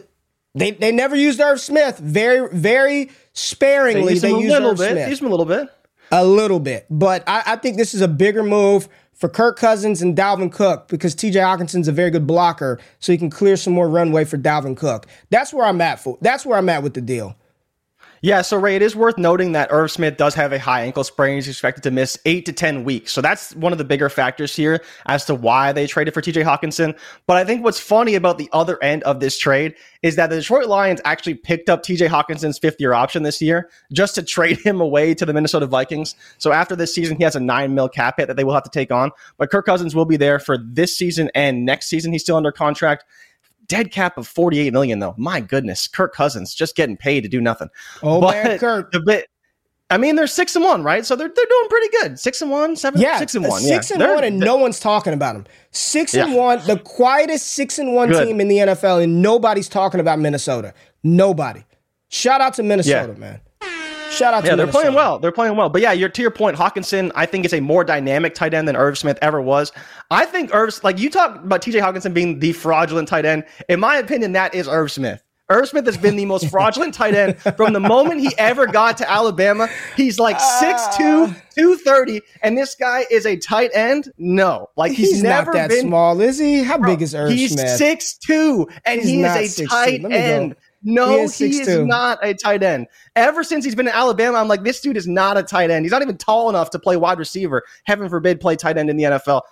they 0.54 0.72
they 0.72 0.92
never 0.92 1.16
used 1.16 1.40
Irv 1.40 1.60
Smith. 1.60 1.98
Very, 1.98 2.48
very 2.52 3.10
sparingly 3.32 4.14
they, 4.14 4.30
they 4.30 4.38
used 4.38 4.54
Irv 4.54 4.76
bit. 4.76 4.92
Smith. 4.92 5.08
Use 5.08 5.20
him 5.20 5.26
a 5.26 5.30
little 5.30 5.46
bit. 5.46 5.68
A 6.12 6.24
little 6.24 6.60
bit. 6.60 6.86
But 6.90 7.24
I, 7.26 7.42
I 7.46 7.56
think 7.56 7.76
this 7.76 7.94
is 7.94 8.02
a 8.02 8.08
bigger 8.08 8.42
move 8.42 8.88
for 9.14 9.28
Kirk 9.28 9.58
Cousins 9.58 10.02
and 10.02 10.16
Dalvin 10.16 10.52
Cook 10.52 10.88
because 10.88 11.14
TJ 11.14 11.34
Hockenson's 11.34 11.88
a 11.88 11.92
very 11.92 12.10
good 12.10 12.26
blocker, 12.26 12.78
so 12.98 13.12
he 13.12 13.18
can 13.18 13.30
clear 13.30 13.56
some 13.56 13.72
more 13.72 13.88
runway 13.88 14.24
for 14.24 14.36
Dalvin 14.36 14.76
Cook. 14.76 15.06
That's 15.30 15.52
where 15.52 15.66
I'm 15.66 15.80
at 15.80 16.00
for. 16.00 16.18
That's 16.20 16.44
where 16.44 16.58
I'm 16.58 16.68
at 16.68 16.82
with 16.82 16.94
the 16.94 17.00
deal. 17.00 17.36
Yeah, 18.24 18.40
so 18.40 18.56
Ray, 18.56 18.74
it 18.74 18.80
is 18.80 18.96
worth 18.96 19.18
noting 19.18 19.52
that 19.52 19.68
Irv 19.70 19.90
Smith 19.90 20.16
does 20.16 20.34
have 20.34 20.54
a 20.54 20.58
high 20.58 20.80
ankle 20.80 21.04
sprain. 21.04 21.34
He's 21.34 21.46
expected 21.46 21.82
to 21.82 21.90
miss 21.90 22.18
eight 22.24 22.46
to 22.46 22.54
10 22.54 22.82
weeks. 22.82 23.12
So 23.12 23.20
that's 23.20 23.54
one 23.54 23.70
of 23.70 23.76
the 23.76 23.84
bigger 23.84 24.08
factors 24.08 24.56
here 24.56 24.82
as 25.04 25.26
to 25.26 25.34
why 25.34 25.72
they 25.72 25.86
traded 25.86 26.14
for 26.14 26.22
TJ 26.22 26.42
Hockenson. 26.42 26.98
But 27.26 27.36
I 27.36 27.44
think 27.44 27.62
what's 27.62 27.78
funny 27.78 28.14
about 28.14 28.38
the 28.38 28.48
other 28.50 28.82
end 28.82 29.02
of 29.02 29.20
this 29.20 29.36
trade 29.36 29.74
is 30.02 30.16
that 30.16 30.30
the 30.30 30.36
Detroit 30.36 30.68
Lions 30.68 31.02
actually 31.04 31.34
picked 31.34 31.68
up 31.68 31.82
TJ 31.82 32.08
Hockenson's 32.08 32.58
fifth 32.58 32.80
year 32.80 32.94
option 32.94 33.24
this 33.24 33.42
year 33.42 33.68
just 33.92 34.14
to 34.14 34.22
trade 34.22 34.58
him 34.60 34.80
away 34.80 35.12
to 35.12 35.26
the 35.26 35.34
Minnesota 35.34 35.66
Vikings. 35.66 36.14
So 36.38 36.50
after 36.50 36.74
this 36.74 36.94
season, 36.94 37.18
he 37.18 37.24
has 37.24 37.36
a 37.36 37.40
nine 37.40 37.74
mil 37.74 37.90
cap 37.90 38.14
hit 38.16 38.28
that 38.28 38.38
they 38.38 38.44
will 38.44 38.54
have 38.54 38.64
to 38.64 38.70
take 38.70 38.90
on. 38.90 39.10
But 39.36 39.50
Kirk 39.50 39.66
Cousins 39.66 39.94
will 39.94 40.06
be 40.06 40.16
there 40.16 40.38
for 40.38 40.56
this 40.56 40.96
season 40.96 41.30
and 41.34 41.66
next 41.66 41.88
season. 41.88 42.10
He's 42.10 42.22
still 42.22 42.36
under 42.36 42.52
contract 42.52 43.04
dead 43.66 43.90
cap 43.90 44.18
of 44.18 44.26
48 44.26 44.72
million 44.72 44.98
though. 44.98 45.14
My 45.16 45.40
goodness, 45.40 45.88
Kirk 45.88 46.14
Cousins 46.14 46.54
just 46.54 46.76
getting 46.76 46.96
paid 46.96 47.22
to 47.22 47.28
do 47.28 47.40
nothing. 47.40 47.68
Oh 48.02 48.20
but 48.20 48.44
man, 48.44 48.58
Kirk. 48.58 48.92
The 48.92 49.00
bit 49.00 49.28
I 49.90 49.98
mean, 49.98 50.16
they're 50.16 50.26
six 50.26 50.56
and 50.56 50.64
one, 50.64 50.82
right? 50.82 51.04
So 51.04 51.14
they're 51.14 51.28
they're 51.28 51.46
doing 51.46 51.68
pretty 51.68 51.88
good. 52.00 52.18
Six 52.18 52.40
and 52.40 52.50
one, 52.50 52.74
seven, 52.74 53.00
yeah, 53.00 53.18
six 53.18 53.34
and 53.34 53.46
one, 53.46 53.60
six 53.60 53.90
yeah. 53.90 53.94
and 53.94 54.00
they're, 54.00 54.14
one, 54.14 54.24
and 54.24 54.40
no 54.40 54.56
one's 54.56 54.80
talking 54.80 55.12
about 55.12 55.34
them. 55.34 55.46
Six 55.72 56.14
yeah. 56.14 56.24
and 56.24 56.34
one, 56.34 56.60
the 56.66 56.78
quietest 56.78 57.48
six 57.48 57.78
and 57.78 57.94
one 57.94 58.08
good. 58.08 58.26
team 58.26 58.40
in 58.40 58.48
the 58.48 58.56
NFL, 58.58 59.02
and 59.04 59.20
nobody's 59.20 59.68
talking 59.68 60.00
about 60.00 60.18
Minnesota. 60.18 60.72
Nobody. 61.02 61.64
Shout 62.08 62.40
out 62.40 62.54
to 62.54 62.62
Minnesota, 62.62 63.12
yeah. 63.12 63.18
man. 63.18 63.40
Shout 64.14 64.34
out 64.34 64.40
to 64.40 64.46
Yeah, 64.46 64.56
they're 64.56 64.66
Minnesota. 64.66 64.82
playing 64.82 64.94
well. 64.94 65.18
They're 65.18 65.32
playing 65.32 65.56
well. 65.56 65.68
But 65.68 65.82
yeah, 65.82 65.92
you're 65.92 66.08
to 66.08 66.22
your 66.22 66.30
point, 66.30 66.56
Hockenson, 66.56 67.10
I 67.14 67.26
think 67.26 67.44
is 67.44 67.52
a 67.52 67.60
more 67.60 67.84
dynamic 67.84 68.34
tight 68.34 68.54
end 68.54 68.68
than 68.68 68.76
Irv 68.76 68.96
Smith 68.98 69.18
ever 69.22 69.40
was. 69.40 69.72
I 70.10 70.24
think 70.24 70.54
Irv's 70.54 70.82
like 70.84 70.98
you 70.98 71.10
talk 71.10 71.36
about 71.36 71.62
TJ 71.62 71.80
Hockenson 71.80 72.14
being 72.14 72.38
the 72.38 72.52
fraudulent 72.52 73.08
tight 73.08 73.24
end. 73.24 73.44
In 73.68 73.80
my 73.80 73.96
opinion, 73.96 74.32
that 74.32 74.54
is 74.54 74.68
Irv 74.68 74.90
Smith. 74.92 75.22
Irv 75.50 75.68
Smith 75.68 75.84
has 75.84 75.98
been 75.98 76.16
the 76.16 76.24
most 76.24 76.48
fraudulent 76.48 76.94
tight 77.00 77.14
end 77.14 77.38
from 77.38 77.74
the 77.74 77.80
moment 77.80 78.20
he 78.20 78.32
ever 78.38 78.66
got 78.66 78.96
to 78.98 79.10
Alabama. 79.10 79.68
He's 79.94 80.18
like 80.18 80.36
ah. 80.38 80.94
6'2, 80.98 81.34
230, 81.54 82.22
and 82.42 82.56
this 82.56 82.74
guy 82.74 83.04
is 83.10 83.26
a 83.26 83.36
tight 83.36 83.70
end? 83.74 84.10
No. 84.16 84.70
Like 84.74 84.92
he's, 84.92 85.10
he's 85.12 85.22
never 85.22 85.52
not 85.52 85.58
that 85.58 85.68
been, 85.68 85.88
small, 85.88 86.18
is 86.20 86.38
he? 86.38 86.62
How 86.62 86.78
bro, 86.78 86.92
big 86.92 87.02
is 87.02 87.14
Irv 87.14 87.30
he's 87.30 87.52
Smith? 87.52 87.78
He's 87.78 88.18
6'2, 88.26 88.80
and 88.86 89.00
he's 89.02 89.10
he 89.10 89.22
is 89.22 89.60
a 89.60 89.66
tight 89.66 90.04
end. 90.10 90.56
No, 90.84 91.08
he 91.08 91.22
is, 91.22 91.38
he 91.38 91.60
is 91.60 91.78
not 91.78 92.18
a 92.22 92.34
tight 92.34 92.62
end. 92.62 92.86
Ever 93.16 93.42
since 93.42 93.64
he's 93.64 93.74
been 93.74 93.88
in 93.88 93.94
Alabama, 93.94 94.38
I'm 94.38 94.48
like, 94.48 94.62
this 94.62 94.80
dude 94.80 94.96
is 94.96 95.08
not 95.08 95.38
a 95.38 95.42
tight 95.42 95.70
end. 95.70 95.84
He's 95.84 95.92
not 95.92 96.02
even 96.02 96.18
tall 96.18 96.50
enough 96.50 96.70
to 96.70 96.78
play 96.78 96.96
wide 96.96 97.18
receiver. 97.18 97.64
Heaven 97.84 98.08
forbid, 98.08 98.40
play 98.40 98.54
tight 98.54 98.76
end 98.76 98.90
in 98.90 98.96
the 98.96 99.04
NFL. 99.04 99.42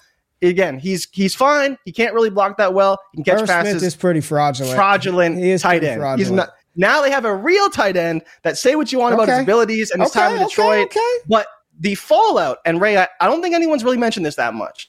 Again, 0.42 0.78
he's 0.78 1.08
he's 1.12 1.34
fine. 1.34 1.78
He 1.84 1.92
can't 1.92 2.12
really 2.14 2.28
block 2.28 2.58
that 2.58 2.74
well. 2.74 2.98
He 3.12 3.18
can 3.18 3.24
catch 3.24 3.42
Irv 3.42 3.48
passes. 3.48 3.72
Smith 3.72 3.82
is 3.84 3.96
pretty 3.96 4.20
fraudulent. 4.20 4.74
Fraudulent 4.74 5.38
he 5.38 5.50
is 5.50 5.62
tight 5.62 5.84
end. 5.84 6.00
Fraudulent. 6.00 6.18
He's 6.18 6.30
not. 6.30 6.50
Now 6.74 7.00
they 7.00 7.10
have 7.10 7.24
a 7.24 7.34
real 7.34 7.70
tight 7.70 7.96
end 7.96 8.22
that 8.42 8.58
say 8.58 8.74
what 8.74 8.92
you 8.92 8.98
want 8.98 9.14
okay. 9.14 9.22
about 9.22 9.32
his 9.32 9.42
abilities 9.42 9.90
and 9.90 10.02
his 10.02 10.10
okay, 10.10 10.20
time 10.20 10.36
in 10.36 10.48
Detroit. 10.48 10.86
Okay. 10.86 11.00
But 11.28 11.46
the 11.78 11.94
fallout, 11.94 12.58
and 12.64 12.80
Ray, 12.80 12.96
I, 12.96 13.08
I, 13.20 13.26
don't 13.26 13.42
think 13.42 13.54
anyone's 13.54 13.84
really 13.84 13.98
mentioned 13.98 14.26
this 14.26 14.36
that 14.36 14.54
much. 14.54 14.88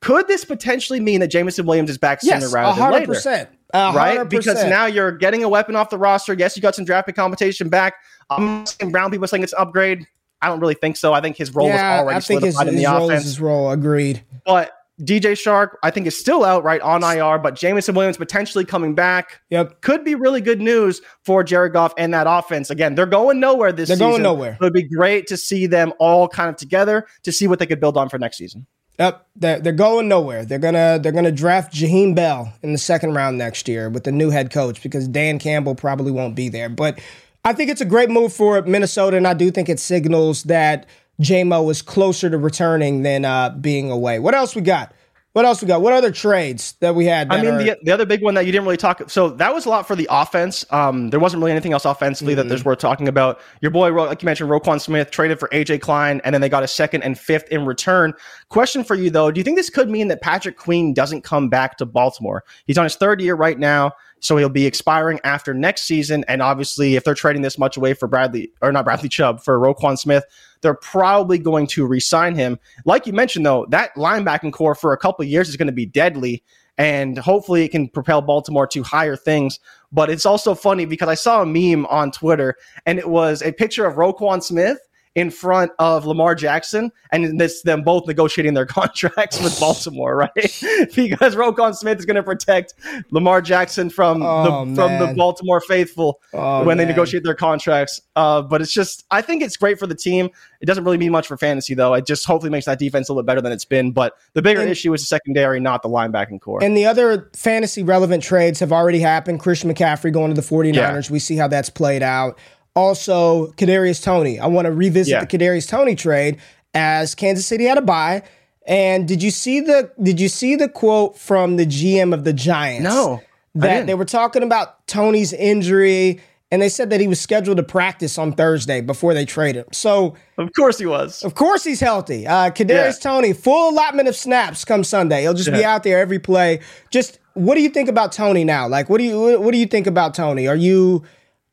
Could 0.00 0.26
this 0.28 0.44
potentially 0.44 0.98
mean 0.98 1.20
that 1.20 1.28
Jameson 1.28 1.64
Williams 1.64 1.90
is 1.90 1.98
back 1.98 2.20
sooner 2.20 2.40
yes, 2.40 2.52
rather 2.52 2.80
100%. 2.80 3.04
than 3.04 3.08
later? 3.08 3.50
100%. 3.72 3.94
Right? 3.94 4.28
Because 4.28 4.64
now 4.64 4.86
you're 4.86 5.12
getting 5.12 5.44
a 5.44 5.48
weapon 5.48 5.76
off 5.76 5.90
the 5.90 5.98
roster. 5.98 6.34
Yes, 6.34 6.56
you 6.56 6.62
got 6.62 6.74
some 6.74 6.84
draft 6.84 7.06
pick 7.06 7.16
compensation 7.16 7.68
back. 7.68 7.94
I'm 8.30 8.66
seeing 8.66 8.92
Brown 8.92 9.10
people 9.10 9.26
saying 9.26 9.42
it's 9.42 9.52
an 9.52 9.60
upgrade. 9.60 10.06
I 10.40 10.48
don't 10.48 10.60
really 10.60 10.74
think 10.74 10.96
so. 10.96 11.12
I 11.12 11.20
think 11.20 11.36
his 11.36 11.54
role 11.54 11.68
yeah, 11.68 12.00
was 12.00 12.02
already 12.02 12.16
I 12.16 12.20
think 12.20 12.40
solidified 12.40 12.66
his, 12.66 12.74
in 12.74 12.82
the 12.82 12.90
his 12.90 13.02
offense. 13.02 13.10
Role 13.10 13.20
his 13.20 13.40
role, 13.40 13.70
agreed. 13.70 14.24
But 14.44 14.72
DJ 15.00 15.32
Chark, 15.32 15.70
I 15.82 15.90
think, 15.90 16.06
is 16.06 16.18
still 16.18 16.44
out 16.44 16.64
right 16.64 16.80
on 16.80 17.02
IR, 17.02 17.38
but 17.38 17.54
Jameson 17.54 17.94
Williams 17.94 18.16
potentially 18.16 18.64
coming 18.64 18.94
back. 18.94 19.40
Yep. 19.50 19.80
Could 19.80 20.04
be 20.04 20.14
really 20.14 20.40
good 20.40 20.60
news 20.60 21.00
for 21.24 21.42
Jared 21.42 21.72
Goff 21.72 21.94
and 21.96 22.12
that 22.12 22.26
offense. 22.28 22.70
Again, 22.70 22.94
they're 22.94 23.06
going 23.06 23.40
nowhere 23.40 23.72
this 23.72 23.88
they're 23.88 23.96
season. 23.96 24.10
going 24.10 24.22
nowhere. 24.22 24.52
It 24.52 24.60
would 24.60 24.72
be 24.72 24.82
great 24.82 25.26
to 25.28 25.36
see 25.36 25.66
them 25.66 25.92
all 25.98 26.28
kind 26.28 26.50
of 26.50 26.56
together 26.56 27.06
to 27.22 27.32
see 27.32 27.48
what 27.48 27.58
they 27.58 27.66
could 27.66 27.80
build 27.80 27.96
on 27.96 28.08
for 28.08 28.18
next 28.18 28.36
season. 28.36 28.66
Yep, 29.02 29.26
they're, 29.34 29.58
they're 29.58 29.72
going 29.72 30.06
nowhere. 30.06 30.44
They're 30.44 30.60
gonna 30.60 31.00
they're 31.02 31.10
gonna 31.10 31.32
draft 31.32 31.74
Jaheim 31.74 32.14
Bell 32.14 32.52
in 32.62 32.70
the 32.70 32.78
second 32.78 33.14
round 33.14 33.36
next 33.36 33.66
year 33.66 33.90
with 33.90 34.04
the 34.04 34.12
new 34.12 34.30
head 34.30 34.52
coach 34.52 34.80
because 34.80 35.08
Dan 35.08 35.40
Campbell 35.40 35.74
probably 35.74 36.12
won't 36.12 36.36
be 36.36 36.48
there. 36.48 36.68
But 36.68 37.00
I 37.44 37.52
think 37.52 37.68
it's 37.68 37.80
a 37.80 37.84
great 37.84 38.10
move 38.10 38.32
for 38.32 38.62
Minnesota, 38.62 39.16
and 39.16 39.26
I 39.26 39.34
do 39.34 39.50
think 39.50 39.68
it 39.68 39.80
signals 39.80 40.44
that 40.44 40.86
JMO 41.20 41.68
is 41.68 41.82
closer 41.82 42.30
to 42.30 42.38
returning 42.38 43.02
than 43.02 43.24
uh, 43.24 43.50
being 43.50 43.90
away. 43.90 44.20
What 44.20 44.36
else 44.36 44.54
we 44.54 44.62
got? 44.62 44.94
What 45.32 45.46
else 45.46 45.62
we 45.62 45.68
got? 45.68 45.80
What 45.80 45.94
other 45.94 46.10
trades 46.10 46.74
that 46.80 46.94
we 46.94 47.06
had? 47.06 47.30
That 47.30 47.38
I 47.38 47.42
mean, 47.42 47.54
are... 47.54 47.58
the, 47.58 47.78
the 47.82 47.90
other 47.90 48.04
big 48.04 48.22
one 48.22 48.34
that 48.34 48.44
you 48.44 48.52
didn't 48.52 48.64
really 48.64 48.76
talk. 48.76 49.08
So 49.08 49.30
that 49.30 49.54
was 49.54 49.64
a 49.64 49.70
lot 49.70 49.88
for 49.88 49.96
the 49.96 50.06
offense. 50.10 50.66
Um, 50.70 51.08
there 51.08 51.20
wasn't 51.20 51.40
really 51.40 51.52
anything 51.52 51.72
else 51.72 51.86
offensively 51.86 52.34
mm-hmm. 52.34 52.42
that 52.42 52.48
there's 52.48 52.66
worth 52.66 52.80
talking 52.80 53.08
about. 53.08 53.40
Your 53.62 53.70
boy, 53.70 53.92
like 53.92 54.20
you 54.20 54.26
mentioned, 54.26 54.50
Roquan 54.50 54.78
Smith 54.78 55.10
traded 55.10 55.38
for 55.38 55.48
AJ 55.48 55.80
Klein, 55.80 56.20
and 56.24 56.34
then 56.34 56.42
they 56.42 56.50
got 56.50 56.62
a 56.62 56.68
second 56.68 57.02
and 57.02 57.18
fifth 57.18 57.48
in 57.48 57.64
return. 57.64 58.12
Question 58.50 58.84
for 58.84 58.94
you 58.94 59.08
though: 59.08 59.30
Do 59.30 59.40
you 59.40 59.44
think 59.44 59.56
this 59.56 59.70
could 59.70 59.88
mean 59.88 60.08
that 60.08 60.20
Patrick 60.20 60.58
Queen 60.58 60.92
doesn't 60.92 61.22
come 61.22 61.48
back 61.48 61.78
to 61.78 61.86
Baltimore? 61.86 62.44
He's 62.66 62.76
on 62.76 62.84
his 62.84 62.96
third 62.96 63.20
year 63.22 63.34
right 63.34 63.58
now. 63.58 63.92
So 64.22 64.36
he'll 64.36 64.48
be 64.48 64.66
expiring 64.66 65.18
after 65.24 65.52
next 65.52 65.82
season. 65.82 66.24
And 66.28 66.40
obviously, 66.40 66.94
if 66.94 67.02
they're 67.02 67.12
trading 67.12 67.42
this 67.42 67.58
much 67.58 67.76
away 67.76 67.92
for 67.92 68.06
Bradley, 68.06 68.52
or 68.62 68.70
not 68.70 68.84
Bradley 68.84 69.08
Chubb, 69.08 69.42
for 69.42 69.58
Roquan 69.58 69.98
Smith, 69.98 70.24
they're 70.60 70.74
probably 70.74 71.38
going 71.38 71.66
to 71.66 71.84
re-sign 71.84 72.36
him. 72.36 72.58
Like 72.84 73.06
you 73.06 73.12
mentioned, 73.12 73.44
though, 73.44 73.66
that 73.70 73.92
linebacking 73.96 74.52
corps 74.52 74.76
for 74.76 74.92
a 74.92 74.96
couple 74.96 75.24
years 75.24 75.48
is 75.48 75.56
going 75.56 75.66
to 75.66 75.72
be 75.72 75.86
deadly. 75.86 76.44
And 76.78 77.18
hopefully 77.18 77.64
it 77.64 77.70
can 77.70 77.88
propel 77.88 78.22
Baltimore 78.22 78.66
to 78.68 78.82
higher 78.84 79.16
things. 79.16 79.58
But 79.90 80.08
it's 80.08 80.24
also 80.24 80.54
funny 80.54 80.86
because 80.86 81.08
I 81.08 81.14
saw 81.14 81.42
a 81.42 81.46
meme 81.46 81.84
on 81.86 82.12
Twitter 82.12 82.54
and 82.86 82.98
it 83.00 83.08
was 83.08 83.42
a 83.42 83.52
picture 83.52 83.84
of 83.86 83.96
Roquan 83.96 84.42
Smith 84.42 84.78
in 85.14 85.30
front 85.30 85.72
of 85.78 86.06
Lamar 86.06 86.34
Jackson, 86.34 86.90
and 87.10 87.38
this 87.38 87.62
them 87.62 87.82
both 87.82 88.06
negotiating 88.06 88.54
their 88.54 88.66
contracts 88.72 89.40
with 89.42 89.58
Baltimore, 89.60 90.16
right? 90.16 90.32
because 90.96 91.34
Roquan 91.34 91.74
Smith 91.74 91.98
is 91.98 92.06
going 92.06 92.16
to 92.16 92.22
protect 92.22 92.74
Lamar 93.10 93.42
Jackson 93.42 93.90
from 93.90 94.22
oh, 94.22 94.64
the 94.64 94.74
from 94.74 94.98
the 94.98 95.14
Baltimore 95.14 95.60
faithful 95.60 96.20
oh, 96.32 96.60
when 96.60 96.68
man. 96.68 96.78
they 96.78 96.86
negotiate 96.86 97.24
their 97.24 97.34
contracts. 97.34 98.00
Uh, 98.16 98.42
but 98.42 98.60
it's 98.60 98.72
just, 98.72 99.04
I 99.10 99.22
think 99.22 99.42
it's 99.42 99.56
great 99.56 99.78
for 99.78 99.86
the 99.86 99.94
team. 99.94 100.30
It 100.60 100.66
doesn't 100.66 100.84
really 100.84 100.98
mean 100.98 101.12
much 101.12 101.26
for 101.26 101.36
fantasy, 101.36 101.74
though. 101.74 101.94
It 101.94 102.06
just 102.06 102.24
hopefully 102.24 102.50
makes 102.50 102.66
that 102.66 102.78
defense 102.78 103.08
a 103.08 103.12
little 103.12 103.22
bit 103.22 103.26
better 103.26 103.40
than 103.40 103.52
it's 103.52 103.64
been. 103.64 103.92
But 103.92 104.16
the 104.34 104.42
bigger 104.42 104.60
and, 104.60 104.70
issue 104.70 104.92
is 104.94 105.02
the 105.02 105.06
secondary, 105.06 105.60
not 105.60 105.82
the 105.82 105.88
linebacking 105.88 106.40
corps. 106.40 106.62
And 106.62 106.76
the 106.76 106.86
other 106.86 107.30
fantasy 107.34 107.82
relevant 107.82 108.22
trades 108.22 108.60
have 108.60 108.72
already 108.72 109.00
happened. 109.00 109.40
Christian 109.40 109.72
McCaffrey 109.72 110.12
going 110.12 110.34
to 110.34 110.40
the 110.40 110.46
49ers. 110.46 110.74
Yeah. 110.74 111.12
We 111.12 111.18
see 111.18 111.36
how 111.36 111.48
that's 111.48 111.70
played 111.70 112.02
out 112.02 112.38
also 112.74 113.48
Kadarius 113.52 114.02
Toney. 114.02 114.38
I 114.38 114.46
want 114.46 114.66
to 114.66 114.72
revisit 114.72 115.12
yeah. 115.12 115.24
the 115.24 115.26
Kadarius 115.26 115.68
Toney 115.68 115.94
trade 115.94 116.38
as 116.74 117.14
Kansas 117.14 117.46
City 117.46 117.64
had 117.64 117.78
a 117.78 117.82
bye. 117.82 118.22
And 118.66 119.08
did 119.08 119.22
you 119.22 119.30
see 119.30 119.60
the 119.60 119.90
did 120.02 120.20
you 120.20 120.28
see 120.28 120.56
the 120.56 120.68
quote 120.68 121.18
from 121.18 121.56
the 121.56 121.66
GM 121.66 122.14
of 122.14 122.24
the 122.24 122.32
Giants? 122.32 122.84
No. 122.84 123.20
That 123.54 123.86
they 123.86 123.94
were 123.94 124.06
talking 124.06 124.42
about 124.42 124.86
Toney's 124.86 125.32
injury 125.34 126.20
and 126.50 126.62
they 126.62 126.70
said 126.70 126.90
that 126.90 127.00
he 127.00 127.08
was 127.08 127.20
scheduled 127.20 127.58
to 127.58 127.62
practice 127.62 128.16
on 128.16 128.32
Thursday 128.32 128.80
before 128.80 129.12
they 129.14 129.26
traded 129.26 129.66
him. 129.66 129.72
So 129.72 130.14
of 130.38 130.50
course 130.54 130.78
he 130.78 130.86
was. 130.86 131.22
Of 131.22 131.34
course 131.34 131.64
he's 131.64 131.80
healthy. 131.80 132.26
Uh 132.26 132.50
Kadarius 132.50 133.04
yeah. 133.04 133.10
Toney, 133.10 133.32
full 133.32 133.70
allotment 133.70 134.08
of 134.08 134.16
snaps 134.16 134.64
come 134.64 134.84
Sunday. 134.84 135.22
He'll 135.22 135.34
just 135.34 135.50
yeah. 135.50 135.56
be 135.58 135.64
out 135.64 135.82
there 135.82 135.98
every 135.98 136.18
play. 136.18 136.60
Just 136.90 137.18
what 137.34 137.56
do 137.56 137.62
you 137.62 137.68
think 137.68 137.88
about 137.88 138.12
Toney 138.12 138.44
now? 138.44 138.68
Like 138.68 138.88
what 138.88 138.98
do 138.98 139.04
you 139.04 139.40
what 139.40 139.50
do 139.50 139.58
you 139.58 139.66
think 139.66 139.86
about 139.86 140.14
Toney? 140.14 140.46
Are 140.46 140.56
you 140.56 141.02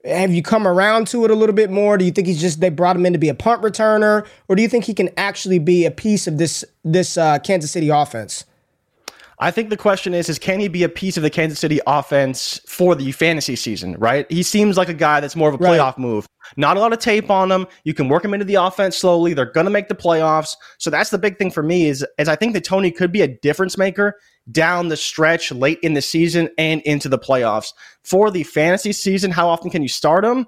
have 0.06 0.34
you 0.34 0.42
come 0.42 0.68
around 0.68 1.08
to 1.08 1.26
it 1.26 1.32
a 1.32 1.36
little 1.36 1.56
bit 1.56 1.70
more? 1.70 1.98
Do 1.98 2.06
you 2.06 2.12
think 2.12 2.28
he's 2.28 2.42
just 2.42 2.62
they 2.62 2.70
brought 2.70 2.96
him 2.96 3.06
in 3.06 3.14
to 3.14 3.20
be 3.20 3.30
a 3.30 3.36
punt 3.36 3.62
returner, 3.62 4.26
or 4.48 4.56
do 4.56 4.62
you 4.62 4.70
think 4.70 4.86
he 4.86 4.94
can 4.94 5.10
actually 5.18 5.60
be 5.60 5.86
a 5.86 5.92
piece 5.92 6.28
of 6.28 6.38
this 6.38 6.64
this 6.84 7.18
uh, 7.18 7.40
Kansas 7.40 7.72
City 7.72 7.90
offense? 7.90 8.46
I 9.42 9.52
think 9.52 9.70
the 9.70 9.78
question 9.78 10.14
is, 10.14 10.28
is 10.28 10.38
can 10.38 10.60
he 10.60 10.68
be 10.68 10.84
a 10.84 10.90
piece 10.90 11.16
of 11.16 11.24
the 11.24 11.30
Kansas 11.30 11.60
City 11.60 11.80
offense 11.88 12.60
for 12.68 12.94
the 12.94 13.14
fantasy 13.14 13.56
season, 13.56 13.96
right? 13.98 14.30
He 14.30 14.44
seems 14.44 14.76
like 14.76 14.90
a 14.90 14.94
guy 14.94 15.22
that's 15.22 15.36
more 15.36 15.48
of 15.48 15.56
a 15.56 15.58
playoff 15.58 15.92
right. 15.92 16.00
move. 16.00 16.28
Not 16.58 16.76
a 16.76 16.82
lot 16.82 16.92
of 16.92 17.00
tape 17.00 17.30
on 17.30 17.50
him. 17.50 17.66
You 17.86 17.94
can 17.94 18.10
work 18.10 18.26
him 18.26 18.34
into 18.34 18.46
the 18.46 18.56
offense 18.56 18.98
slowly. 18.98 19.34
They're 19.34 19.52
to 19.52 19.70
make 19.70 19.88
the 19.88 19.96
playoffs. 19.96 20.56
So 20.78 20.90
that's 20.90 21.10
the 21.10 21.18
big 21.18 21.38
thing 21.38 21.52
for 21.52 21.64
me 21.64 21.88
is, 21.88 22.06
is 22.18 22.28
I 22.28 22.36
think 22.36 22.54
that 22.54 22.66
Toney 22.66 22.92
could 22.92 23.14
be 23.14 23.22
a 23.22 23.28
difference 23.28 23.78
maker 23.78 24.18
down 24.52 24.88
the 24.88 24.98
stretch 24.98 25.52
late 25.52 25.80
in 25.82 25.94
the 25.94 26.02
season 26.02 26.50
and 26.58 26.82
into 26.82 27.10
the 27.10 27.20
playoffs. 27.20 27.74
For 28.04 28.32
the 28.32 28.44
fantasy 28.44 28.92
season, 28.94 29.32
how 29.32 29.50
often 29.50 29.70
can 29.70 29.82
you 29.82 29.90
start 29.90 30.26
him? 30.26 30.48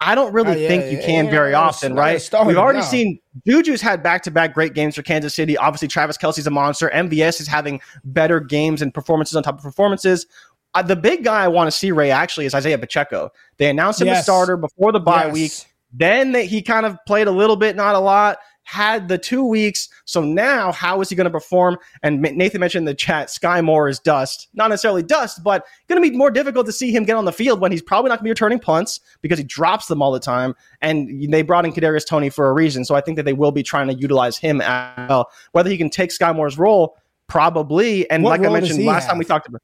I 0.00 0.14
don't 0.14 0.32
really 0.32 0.52
uh, 0.52 0.56
yeah, 0.56 0.68
think 0.68 0.92
you 0.92 0.98
can 0.98 1.24
yeah, 1.24 1.30
very 1.30 1.54
often, 1.54 1.94
right? 1.94 2.22
We've 2.46 2.56
already 2.56 2.82
seen 2.82 3.18
Juju's 3.48 3.80
had 3.80 4.00
back 4.00 4.22
to 4.22 4.30
back 4.30 4.54
great 4.54 4.74
games 4.74 4.94
for 4.94 5.02
Kansas 5.02 5.34
City. 5.34 5.56
Obviously, 5.56 5.88
Travis 5.88 6.16
Kelce's 6.16 6.46
a 6.46 6.50
monster. 6.50 6.88
MVS 6.94 7.40
is 7.40 7.48
having 7.48 7.80
better 8.04 8.38
games 8.38 8.80
and 8.80 8.94
performances 8.94 9.34
on 9.34 9.42
top 9.42 9.58
of 9.58 9.62
performances. 9.62 10.26
Uh, 10.74 10.82
the 10.82 10.94
big 10.94 11.24
guy 11.24 11.42
I 11.42 11.48
want 11.48 11.66
to 11.66 11.72
see, 11.72 11.90
Ray, 11.90 12.12
actually, 12.12 12.46
is 12.46 12.54
Isaiah 12.54 12.78
Pacheco. 12.78 13.30
They 13.56 13.68
announced 13.68 14.00
him 14.00 14.06
yes. 14.06 14.20
a 14.20 14.22
starter 14.22 14.56
before 14.56 14.92
the 14.92 15.00
bye 15.00 15.24
yes. 15.26 15.34
week. 15.34 15.52
Then 15.92 16.30
they, 16.30 16.46
he 16.46 16.62
kind 16.62 16.86
of 16.86 16.96
played 17.06 17.26
a 17.26 17.32
little 17.32 17.56
bit, 17.56 17.74
not 17.74 17.96
a 17.96 17.98
lot 17.98 18.38
had 18.68 19.08
the 19.08 19.16
two 19.16 19.42
weeks. 19.42 19.88
So 20.04 20.20
now, 20.20 20.72
how 20.72 21.00
is 21.00 21.08
he 21.08 21.16
going 21.16 21.24
to 21.24 21.30
perform? 21.30 21.78
And 22.02 22.20
Nathan 22.20 22.60
mentioned 22.60 22.82
in 22.82 22.84
the 22.84 22.94
chat, 22.94 23.28
Skyy 23.28 23.64
Moore 23.64 23.88
is 23.88 23.98
dust. 23.98 24.48
Not 24.52 24.68
necessarily 24.68 25.02
dust, 25.02 25.42
but 25.42 25.64
going 25.88 26.02
to 26.02 26.06
be 26.06 26.14
more 26.14 26.30
difficult 26.30 26.66
to 26.66 26.72
see 26.72 26.92
him 26.92 27.04
get 27.04 27.16
on 27.16 27.24
the 27.24 27.32
field 27.32 27.62
when 27.62 27.72
he's 27.72 27.80
probably 27.80 28.10
not 28.10 28.16
going 28.16 28.24
to 28.24 28.24
be 28.24 28.30
returning 28.30 28.58
punts 28.58 29.00
because 29.22 29.38
he 29.38 29.44
drops 29.44 29.86
them 29.86 30.02
all 30.02 30.12
the 30.12 30.20
time. 30.20 30.54
And 30.82 31.32
they 31.32 31.40
brought 31.40 31.64
in 31.64 31.72
Kadarius 31.72 32.06
Toney 32.06 32.28
for 32.28 32.50
a 32.50 32.52
reason. 32.52 32.84
So 32.84 32.94
I 32.94 33.00
think 33.00 33.16
that 33.16 33.22
they 33.22 33.32
will 33.32 33.52
be 33.52 33.62
trying 33.62 33.88
to 33.88 33.94
utilize 33.94 34.36
him 34.36 34.60
as 34.60 35.08
well. 35.08 35.30
Whether 35.52 35.70
he 35.70 35.78
can 35.78 35.88
take 35.88 36.10
Skyy 36.10 36.36
Moore's 36.36 36.58
role, 36.58 36.98
probably. 37.26 38.08
And 38.10 38.22
what 38.22 38.38
like 38.38 38.46
I 38.46 38.52
mentioned 38.52 38.84
last 38.84 39.04
have? 39.04 39.12
time 39.12 39.18
we 39.18 39.24
talked 39.24 39.48
about 39.48 39.62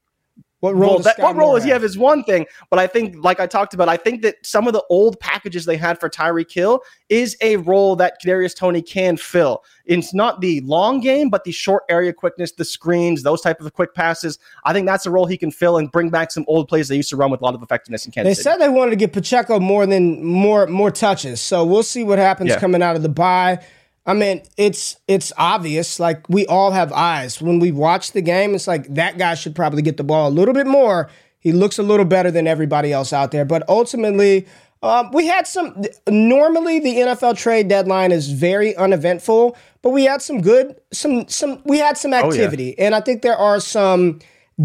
what 0.64 0.74
role, 0.74 0.94
well, 0.94 0.98
that, 1.00 1.18
what 1.18 1.36
role 1.36 1.54
does 1.54 1.64
he 1.64 1.68
have 1.68 1.84
is 1.84 1.98
one 1.98 2.24
thing, 2.24 2.46
but 2.70 2.78
I 2.78 2.86
think, 2.86 3.22
like 3.22 3.38
I 3.38 3.46
talked 3.46 3.74
about, 3.74 3.90
I 3.90 3.98
think 3.98 4.22
that 4.22 4.36
some 4.42 4.66
of 4.66 4.72
the 4.72 4.82
old 4.88 5.20
packages 5.20 5.66
they 5.66 5.76
had 5.76 6.00
for 6.00 6.08
Tyreek 6.08 6.50
Hill 6.50 6.80
is 7.10 7.36
a 7.42 7.56
role 7.56 7.96
that 7.96 8.14
Kadarius 8.22 8.56
Toney 8.56 8.80
can 8.80 9.18
fill. 9.18 9.62
It's 9.84 10.14
not 10.14 10.40
the 10.40 10.62
long 10.62 11.00
game, 11.00 11.28
but 11.28 11.44
the 11.44 11.52
short 11.52 11.82
area 11.90 12.14
quickness, 12.14 12.52
the 12.52 12.64
screens, 12.64 13.22
those 13.22 13.42
type 13.42 13.60
of 13.60 13.70
quick 13.74 13.92
passes. 13.92 14.38
I 14.64 14.72
think 14.72 14.86
that's 14.86 15.04
a 15.04 15.10
role 15.10 15.26
he 15.26 15.36
can 15.36 15.50
fill 15.50 15.76
and 15.76 15.92
bring 15.92 16.08
back 16.08 16.30
some 16.30 16.46
old 16.48 16.66
plays 16.66 16.88
they 16.88 16.96
used 16.96 17.10
to 17.10 17.16
run 17.16 17.30
with 17.30 17.42
a 17.42 17.44
lot 17.44 17.54
of 17.54 17.62
effectiveness 17.62 18.06
in 18.06 18.12
Kansas. 18.12 18.38
They 18.38 18.42
City. 18.42 18.54
said 18.54 18.56
they 18.56 18.70
wanted 18.70 18.92
to 18.92 18.96
get 18.96 19.12
Pacheco 19.12 19.60
more 19.60 19.84
than 19.84 20.24
more 20.24 20.66
more 20.66 20.90
touches, 20.90 21.42
so 21.42 21.62
we'll 21.66 21.82
see 21.82 22.04
what 22.04 22.18
happens 22.18 22.48
yeah. 22.48 22.58
coming 22.58 22.82
out 22.82 22.96
of 22.96 23.02
the 23.02 23.10
bye. 23.10 23.62
I 24.06 24.12
mean, 24.12 24.42
it's 24.56 24.96
it's 25.08 25.32
obvious. 25.38 25.98
Like 25.98 26.28
we 26.28 26.46
all 26.46 26.72
have 26.72 26.92
eyes 26.92 27.40
when 27.40 27.58
we 27.58 27.72
watch 27.72 28.12
the 28.12 28.20
game. 28.20 28.54
It's 28.54 28.66
like 28.66 28.92
that 28.94 29.16
guy 29.16 29.34
should 29.34 29.54
probably 29.54 29.82
get 29.82 29.96
the 29.96 30.04
ball 30.04 30.28
a 30.28 30.30
little 30.30 30.54
bit 30.54 30.66
more. 30.66 31.10
He 31.38 31.52
looks 31.52 31.78
a 31.78 31.82
little 31.82 32.04
better 32.04 32.30
than 32.30 32.46
everybody 32.46 32.92
else 32.92 33.12
out 33.12 33.30
there. 33.30 33.44
But 33.44 33.66
ultimately, 33.68 34.46
um, 34.82 35.10
we 35.12 35.26
had 35.26 35.46
some. 35.46 35.82
Normally, 36.06 36.80
the 36.80 36.96
NFL 36.96 37.38
trade 37.38 37.68
deadline 37.68 38.12
is 38.12 38.30
very 38.30 38.76
uneventful, 38.76 39.56
but 39.80 39.90
we 39.90 40.04
had 40.04 40.20
some 40.20 40.42
good 40.42 40.78
some 40.92 41.26
some. 41.28 41.62
We 41.64 41.78
had 41.78 41.96
some 41.96 42.12
activity, 42.12 42.74
oh, 42.76 42.80
yeah. 42.80 42.86
and 42.86 42.94
I 42.94 43.00
think 43.00 43.22
there 43.22 43.36
are 43.36 43.58
some 43.58 44.18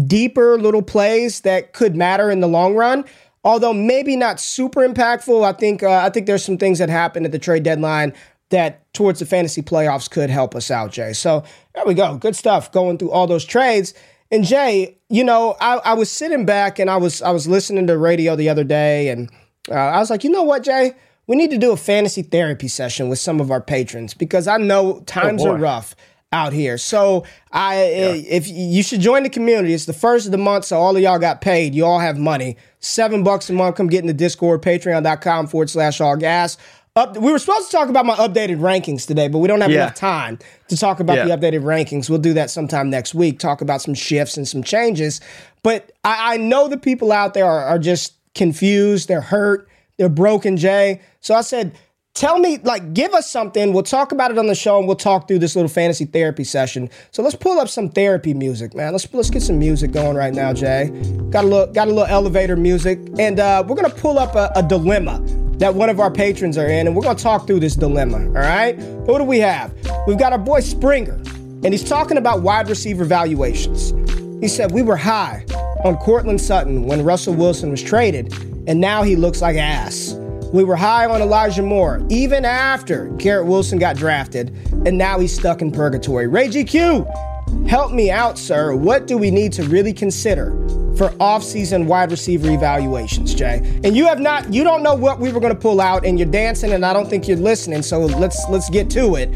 deeper 0.06 0.58
little 0.58 0.82
plays 0.82 1.40
that 1.40 1.72
could 1.72 1.96
matter 1.96 2.30
in 2.30 2.40
the 2.40 2.48
long 2.48 2.74
run 2.74 3.04
although 3.44 3.72
maybe 3.72 4.16
not 4.16 4.38
super 4.38 4.86
impactful. 4.86 5.44
I 5.44 5.52
think 5.52 5.82
uh, 5.82 6.02
I 6.04 6.10
think 6.10 6.26
there's 6.26 6.44
some 6.44 6.58
things 6.58 6.78
that 6.78 6.88
happened 6.88 7.26
at 7.26 7.32
the 7.32 7.38
trade 7.38 7.62
deadline 7.62 8.12
that 8.50 8.92
towards 8.92 9.20
the 9.20 9.26
fantasy 9.26 9.62
playoffs 9.62 10.10
could 10.10 10.30
help 10.30 10.54
us 10.54 10.70
out, 10.70 10.92
Jay. 10.92 11.12
So 11.12 11.44
there 11.74 11.84
we 11.86 11.94
go. 11.94 12.16
Good 12.16 12.36
stuff 12.36 12.70
going 12.70 12.98
through 12.98 13.10
all 13.10 13.26
those 13.26 13.44
trades. 13.44 13.94
And 14.30 14.44
Jay, 14.44 14.96
you 15.08 15.24
know, 15.24 15.56
I, 15.60 15.76
I 15.84 15.94
was 15.94 16.10
sitting 16.10 16.46
back 16.46 16.78
and 16.78 16.88
I 16.88 16.96
was 16.96 17.20
I 17.22 17.30
was 17.30 17.48
listening 17.48 17.86
to 17.88 17.98
radio 17.98 18.36
the 18.36 18.48
other 18.48 18.62
day, 18.64 19.08
and 19.08 19.30
uh, 19.68 19.74
I 19.74 19.98
was 19.98 20.10
like, 20.10 20.22
you 20.22 20.30
know 20.30 20.44
what, 20.44 20.62
Jay, 20.62 20.94
we 21.26 21.36
need 21.36 21.50
to 21.50 21.58
do 21.58 21.72
a 21.72 21.76
fantasy 21.76 22.22
therapy 22.22 22.68
session 22.68 23.08
with 23.08 23.18
some 23.18 23.40
of 23.40 23.50
our 23.50 23.60
patrons 23.60 24.14
because 24.14 24.46
I 24.46 24.56
know 24.58 25.00
times 25.00 25.44
oh 25.44 25.52
are 25.52 25.58
rough 25.58 25.96
out 26.32 26.52
here. 26.52 26.78
So 26.78 27.24
I, 27.50 27.82
yeah. 27.82 28.12
if 28.14 28.46
you 28.48 28.82
should 28.82 29.00
join 29.00 29.24
the 29.24 29.30
community, 29.30 29.74
it's 29.74 29.86
the 29.86 29.92
first 29.92 30.26
of 30.26 30.32
the 30.32 30.38
month, 30.38 30.64
so 30.64 30.78
all 30.78 30.96
of 30.96 31.02
y'all 31.02 31.18
got 31.18 31.40
paid. 31.40 31.74
You 31.74 31.84
all 31.84 31.98
have 31.98 32.18
money. 32.18 32.56
Seven 32.78 33.24
bucks 33.24 33.50
a 33.50 33.52
month. 33.52 33.76
Come 33.76 33.88
get 33.88 34.00
in 34.00 34.06
the 34.06 34.14
Discord, 34.14 34.62
patreon.com 34.62 35.48
forward 35.48 35.70
slash 35.70 36.00
all 36.00 36.16
gas. 36.16 36.56
Up, 37.00 37.16
we 37.16 37.32
were 37.32 37.38
supposed 37.38 37.70
to 37.70 37.76
talk 37.76 37.88
about 37.88 38.04
my 38.04 38.14
updated 38.16 38.58
rankings 38.58 39.06
today, 39.06 39.26
but 39.26 39.38
we 39.38 39.48
don't 39.48 39.62
have 39.62 39.70
yeah. 39.70 39.84
enough 39.84 39.94
time 39.94 40.38
to 40.68 40.76
talk 40.76 41.00
about 41.00 41.16
yeah. 41.16 41.24
the 41.24 41.30
updated 41.30 41.62
rankings. 41.62 42.10
We'll 42.10 42.18
do 42.18 42.34
that 42.34 42.50
sometime 42.50 42.90
next 42.90 43.14
week, 43.14 43.38
talk 43.38 43.62
about 43.62 43.80
some 43.80 43.94
shifts 43.94 44.36
and 44.36 44.46
some 44.46 44.62
changes. 44.62 45.22
But 45.62 45.92
I, 46.04 46.34
I 46.34 46.36
know 46.36 46.68
the 46.68 46.76
people 46.76 47.10
out 47.10 47.32
there 47.32 47.46
are, 47.46 47.64
are 47.64 47.78
just 47.78 48.12
confused, 48.34 49.08
they're 49.08 49.22
hurt, 49.22 49.66
they're 49.96 50.10
broken, 50.10 50.58
Jay. 50.58 51.00
So 51.20 51.34
I 51.34 51.40
said, 51.40 51.74
tell 52.20 52.38
me, 52.38 52.58
like, 52.58 52.92
give 52.92 53.14
us 53.14 53.30
something. 53.30 53.72
We'll 53.72 53.82
talk 53.82 54.12
about 54.12 54.30
it 54.30 54.36
on 54.36 54.46
the 54.46 54.54
show 54.54 54.78
and 54.78 54.86
we'll 54.86 54.94
talk 54.94 55.26
through 55.26 55.38
this 55.38 55.56
little 55.56 55.70
fantasy 55.70 56.04
therapy 56.04 56.44
session. 56.44 56.90
So 57.12 57.22
let's 57.22 57.34
pull 57.34 57.58
up 57.58 57.68
some 57.68 57.88
therapy 57.88 58.34
music, 58.34 58.74
man. 58.74 58.92
Let's 58.92 59.12
let's 59.14 59.30
get 59.30 59.42
some 59.42 59.58
music 59.58 59.92
going 59.92 60.18
right 60.18 60.34
now, 60.34 60.52
Jay. 60.52 60.90
Got 61.30 61.44
a 61.44 61.46
little 61.46 61.72
got 61.72 61.88
a 61.88 61.90
little 61.90 62.04
elevator 62.04 62.56
music, 62.56 62.98
and 63.18 63.40
uh, 63.40 63.64
we're 63.66 63.74
gonna 63.74 63.88
pull 63.88 64.18
up 64.18 64.36
a, 64.36 64.52
a 64.54 64.62
dilemma 64.62 65.18
that 65.58 65.74
one 65.74 65.88
of 65.88 65.98
our 65.98 66.10
patrons 66.10 66.58
are 66.58 66.66
in, 66.66 66.86
and 66.86 66.94
we're 66.94 67.02
gonna 67.02 67.18
talk 67.18 67.46
through 67.46 67.60
this 67.60 67.74
dilemma. 67.74 68.18
All 68.18 68.46
right, 68.46 68.78
who 68.78 69.16
do 69.16 69.24
we 69.24 69.38
have? 69.38 69.72
We've 70.06 70.18
got 70.18 70.32
our 70.32 70.38
boy 70.38 70.60
Springer, 70.60 71.14
and 71.14 71.68
he's 71.72 71.84
talking 71.84 72.18
about 72.18 72.42
wide 72.42 72.68
receiver 72.68 73.04
valuations. 73.06 73.94
He 74.42 74.48
said 74.48 74.72
we 74.72 74.82
were 74.82 74.96
high 74.96 75.46
on 75.84 75.96
Courtland 75.96 76.42
Sutton 76.42 76.84
when 76.84 77.02
Russell 77.02 77.32
Wilson 77.32 77.70
was 77.70 77.82
traded, 77.82 78.30
and 78.68 78.78
now 78.78 79.02
he 79.04 79.16
looks 79.16 79.40
like 79.40 79.56
ass. 79.56 80.19
We 80.52 80.64
were 80.64 80.74
high 80.74 81.06
on 81.06 81.22
Elijah 81.22 81.62
Moore 81.62 82.04
even 82.08 82.44
after 82.44 83.06
Garrett 83.18 83.46
Wilson 83.46 83.78
got 83.78 83.96
drafted, 83.96 84.48
and 84.84 84.98
now 84.98 85.20
he's 85.20 85.32
stuck 85.32 85.62
in 85.62 85.70
purgatory. 85.70 86.26
Ray 86.26 86.48
GQ, 86.48 87.68
help 87.68 87.92
me 87.92 88.10
out, 88.10 88.36
sir. 88.36 88.74
What 88.74 89.06
do 89.06 89.16
we 89.16 89.30
need 89.30 89.52
to 89.52 89.62
really 89.62 89.92
consider 89.92 90.50
for 90.96 91.14
off-season 91.20 91.86
wide 91.86 92.10
receiver 92.10 92.50
evaluations, 92.50 93.32
Jay? 93.32 93.58
And 93.84 93.96
you 93.96 94.06
have 94.06 94.18
not, 94.18 94.52
you 94.52 94.64
don't 94.64 94.82
know 94.82 94.94
what 94.94 95.20
we 95.20 95.30
were 95.30 95.38
going 95.38 95.54
to 95.54 95.60
pull 95.60 95.80
out, 95.80 96.04
and 96.04 96.18
you're 96.18 96.28
dancing, 96.28 96.72
and 96.72 96.84
I 96.84 96.92
don't 96.92 97.08
think 97.08 97.28
you're 97.28 97.36
listening. 97.36 97.82
So 97.82 98.00
let's 98.00 98.44
let's 98.48 98.68
get 98.70 98.90
to 98.90 99.14
it. 99.14 99.28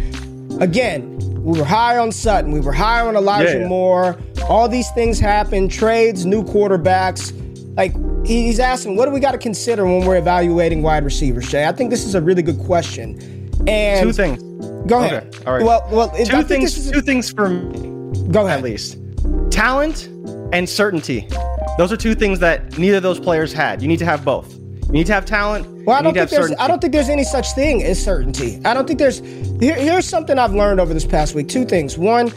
Again, 0.61 1.17
we 1.45 1.61
were 1.61 1.65
high 1.65 1.97
on 1.97 2.11
Sutton. 2.11 2.51
We 2.51 2.59
were 2.59 2.73
high 2.73 3.03
on 3.03 3.15
Elijah 3.15 3.61
yeah. 3.61 3.69
Moore. 3.69 4.19
All 4.49 4.69
these 4.69 4.91
things 4.93 5.21
happen 5.21 5.69
trades, 5.69 6.27
new 6.27 6.43
quarterbacks. 6.43 7.33
Like, 7.77 7.95
he's 8.27 8.61
asking, 8.61 8.97
what 8.97 9.07
do 9.07 9.12
we 9.12 9.20
got 9.20 9.33
to 9.33 9.39
consider 9.39 9.85
when 9.85 10.07
we're 10.07 10.16
evaluating 10.16 10.83
wide 10.83 11.05
receivers, 11.05 11.49
Jay? 11.51 11.66
I 11.66 11.72
think 11.72 11.91
this 11.91 12.05
is 12.05 12.14
a 12.14 12.20
really 12.20 12.43
good 12.43 12.59
question. 12.61 13.18
And 13.66 14.07
two 14.07 14.12
things. 14.12 14.43
Go 14.87 15.03
ahead. 15.03 15.35
Okay. 15.35 15.45
All 15.45 15.55
right. 15.55 15.64
Well, 15.64 15.89
well, 15.91 16.11
two 16.25 16.43
things. 16.43 16.91
two 16.91 17.01
things 17.01 17.31
for 17.31 17.49
me. 17.49 18.29
Go 18.31 18.47
ahead. 18.47 18.59
At 18.59 18.64
least 18.64 18.99
talent 19.51 20.09
and 20.53 20.68
certainty. 20.68 21.29
Those 21.79 21.93
are 21.93 21.97
two 21.97 22.14
things 22.14 22.39
that 22.41 22.77
neither 22.79 22.99
of 22.99 23.03
those 23.03 23.20
players 23.20 23.53
had. 23.53 23.81
You 23.81 23.89
need 23.89 23.99
to 24.01 24.05
have 24.05 24.25
both. 24.25 24.53
You 24.95 25.01
need 25.01 25.09
to 25.09 25.12
have 25.14 25.24
talent. 25.24 25.66
Well, 25.84 25.99
I 25.99 26.03
don't 26.03 26.14
think 26.14 26.30
there's. 26.30 26.53
I 26.53 26.68
don't 26.68 26.80
think 26.80 26.92
there's 26.92 27.09
any 27.09 27.24
such 27.24 27.53
thing 27.57 27.82
as 27.82 28.01
certainty. 28.01 28.61
I 28.64 28.74
don't 28.74 28.86
think 28.86 29.01
there's. 29.01 29.18
Here, 29.59 29.74
here's 29.74 30.07
something 30.07 30.38
I've 30.38 30.55
learned 30.55 30.78
over 30.78 30.95
this 30.95 31.05
past 31.05 31.34
week. 31.34 31.49
Two 31.49 31.64
things. 31.64 31.99
One, 31.99 32.28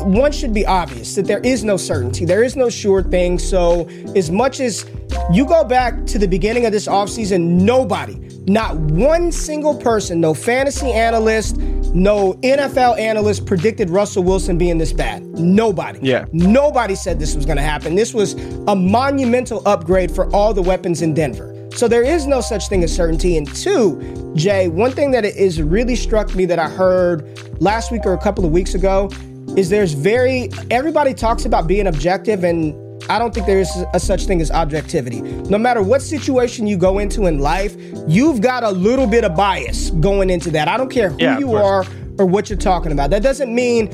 one 0.00 0.30
should 0.30 0.52
be 0.52 0.66
obvious 0.66 1.14
that 1.14 1.24
there 1.24 1.38
is 1.38 1.64
no 1.64 1.78
certainty. 1.78 2.26
There 2.26 2.44
is 2.44 2.54
no 2.54 2.68
sure 2.68 3.02
thing. 3.02 3.38
So, 3.38 3.88
as 4.14 4.30
much 4.30 4.60
as 4.60 4.84
you 5.32 5.46
go 5.46 5.64
back 5.64 6.04
to 6.08 6.18
the 6.18 6.28
beginning 6.28 6.66
of 6.66 6.72
this 6.72 6.86
offseason, 6.86 7.62
nobody, 7.62 8.16
not 8.44 8.76
one 8.76 9.32
single 9.32 9.74
person, 9.74 10.20
no 10.20 10.34
fantasy 10.34 10.92
analyst, 10.92 11.56
no 11.94 12.34
NFL 12.42 12.98
analyst 12.98 13.46
predicted 13.46 13.88
Russell 13.88 14.22
Wilson 14.22 14.58
being 14.58 14.76
this 14.76 14.92
bad. 14.92 15.24
Nobody. 15.38 15.98
Yeah. 16.02 16.26
Nobody 16.32 16.94
said 16.94 17.18
this 17.18 17.34
was 17.34 17.46
going 17.46 17.56
to 17.56 17.62
happen. 17.62 17.94
This 17.94 18.12
was 18.12 18.34
a 18.68 18.76
monumental 18.76 19.66
upgrade 19.66 20.14
for 20.14 20.30
all 20.34 20.52
the 20.52 20.62
weapons 20.62 21.00
in 21.00 21.14
Denver. 21.14 21.49
So 21.74 21.88
there 21.88 22.02
is 22.02 22.26
no 22.26 22.40
such 22.40 22.68
thing 22.68 22.82
as 22.82 22.94
certainty. 22.94 23.36
And 23.36 23.52
two, 23.54 24.32
Jay, 24.34 24.68
one 24.68 24.92
thing 24.92 25.10
that 25.12 25.24
is 25.24 25.62
really 25.62 25.96
struck 25.96 26.34
me 26.34 26.44
that 26.46 26.58
I 26.58 26.68
heard 26.68 27.60
last 27.60 27.90
week 27.92 28.02
or 28.04 28.12
a 28.12 28.18
couple 28.18 28.44
of 28.44 28.50
weeks 28.50 28.74
ago 28.74 29.10
is 29.56 29.68
there's 29.68 29.92
very 29.92 30.48
everybody 30.70 31.14
talks 31.14 31.44
about 31.44 31.66
being 31.66 31.86
objective 31.86 32.44
and 32.44 32.74
I 33.08 33.18
don't 33.18 33.34
think 33.34 33.46
there 33.46 33.58
is 33.58 33.70
a 33.94 33.98
such 33.98 34.26
thing 34.26 34.40
as 34.40 34.50
objectivity. 34.50 35.22
No 35.22 35.58
matter 35.58 35.82
what 35.82 36.02
situation 36.02 36.66
you 36.66 36.76
go 36.76 36.98
into 36.98 37.26
in 37.26 37.38
life, 37.38 37.74
you've 38.06 38.40
got 38.40 38.62
a 38.62 38.70
little 38.70 39.06
bit 39.06 39.24
of 39.24 39.34
bias 39.34 39.90
going 39.90 40.30
into 40.30 40.50
that. 40.50 40.68
I 40.68 40.76
don't 40.76 40.90
care 40.90 41.10
who 41.10 41.18
yeah, 41.18 41.38
you 41.38 41.54
are 41.54 41.84
or 42.18 42.26
what 42.26 42.50
you're 42.50 42.58
talking 42.58 42.92
about. 42.92 43.10
That 43.10 43.22
doesn't 43.22 43.52
mean 43.52 43.88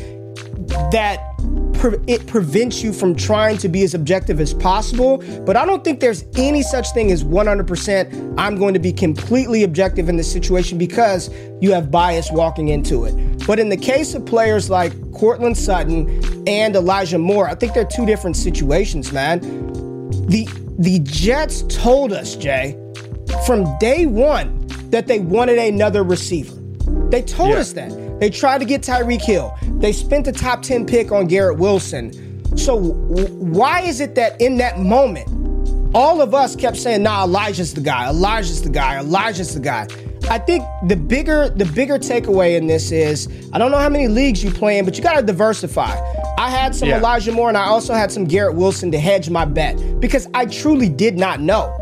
that 0.91 1.36
pre- 1.79 1.99
it 2.07 2.27
prevents 2.27 2.83
you 2.83 2.93
from 2.93 3.14
trying 3.14 3.59
to 3.59 3.68
be 3.68 3.83
as 3.83 3.95
objective 3.95 4.41
as 4.41 4.55
possible. 4.55 5.18
But 5.45 5.57
I 5.57 5.64
don't 5.64 5.85
think 5.85 6.01
there's 6.01 6.24
any 6.37 6.62
such 6.62 6.91
thing 6.93 7.11
as 7.11 7.24
100%. 7.24 8.35
I'm 8.39 8.57
going 8.57 8.74
to 8.74 8.81
be 8.81 8.93
completely 8.93 9.62
objective 9.62 10.09
in 10.09 10.16
this 10.16 10.31
situation 10.31 10.79
because 10.79 11.31
you 11.61 11.72
have 11.72 11.91
bias 11.91 12.31
walking 12.31 12.68
into 12.68 13.05
it. 13.05 13.47
But 13.47 13.59
in 13.59 13.68
the 13.68 13.77
case 13.77 14.14
of 14.14 14.27
players 14.27 14.70
like 14.70 14.93
Courtland 15.12 15.57
Sutton 15.57 16.09
and 16.49 16.74
Elijah 16.74 17.18
Moore, 17.18 17.49
I 17.49 17.55
think 17.55 17.74
they're 17.74 17.85
two 17.85 18.07
different 18.07 18.37
situations, 18.37 19.12
man. 19.12 19.41
The 20.29 20.49
the 20.79 20.99
Jets 21.01 21.62
told 21.68 22.12
us, 22.12 22.37
Jay, 22.37 22.77
from 23.47 23.64
day 23.79 24.05
one 24.05 24.66
that 24.91 25.07
they 25.07 25.20
wanted 25.20 25.59
another 25.59 26.03
receiver. 26.03 26.55
They 27.11 27.22
told 27.22 27.51
yeah. 27.51 27.57
us 27.57 27.72
that. 27.72 28.06
They 28.19 28.31
tried 28.31 28.59
to 28.59 28.64
get 28.64 28.83
Tyreek 28.83 29.21
Hill. 29.21 29.57
They 29.79 29.93
spent 29.93 30.25
the 30.25 30.33
top 30.33 30.62
10 30.62 30.87
pick 30.87 31.12
on 31.12 31.27
Garrett 31.27 31.59
Wilson. 31.59 32.12
So 32.57 32.77
why 32.77 33.83
is 33.83 34.01
it 34.01 34.14
that 34.14 34.41
in 34.41 34.57
that 34.57 34.79
moment, 34.79 35.29
all 35.95 36.21
of 36.21 36.35
us 36.35 36.57
kept 36.57 36.77
saying, 36.77 37.03
nah, 37.03 37.25
Elijah's 37.25 37.75
the 37.75 37.81
guy, 37.81 38.09
Elijah's 38.09 38.62
the 38.62 38.71
guy, 38.71 38.99
Elijah's 38.99 39.55
the 39.55 39.61
guy. 39.61 39.87
I 40.29 40.39
think 40.39 40.64
the 40.89 40.97
bigger 40.97 41.51
the 41.51 41.67
bigger 41.67 41.99
takeaway 41.99 42.57
in 42.57 42.67
this 42.67 42.91
is 42.91 43.29
I 43.53 43.59
don't 43.59 43.71
know 43.71 43.79
how 43.79 43.89
many 43.89 44.09
leagues 44.09 44.43
you 44.43 44.51
play 44.51 44.79
in, 44.79 44.85
but 44.85 44.97
you 44.97 45.03
got 45.03 45.14
to 45.21 45.23
diversify. 45.23 45.95
I 46.37 46.51
had 46.51 46.75
some 46.75 46.89
yeah. 46.89 46.99
Elijah 46.99 47.31
Moore 47.31 47.49
and 47.49 47.57
I 47.57 47.67
also 47.67 47.95
had 47.95 48.11
some 48.11 48.25
Garrett 48.25 48.57
Wilson 48.57 48.91
to 48.91 48.99
hedge 48.99 49.31
my 49.31 49.45
bet 49.45 50.01
because 50.01 50.27
I 50.35 50.47
truly 50.47 50.89
did 50.89 51.17
not 51.17 51.41
know. 51.41 51.73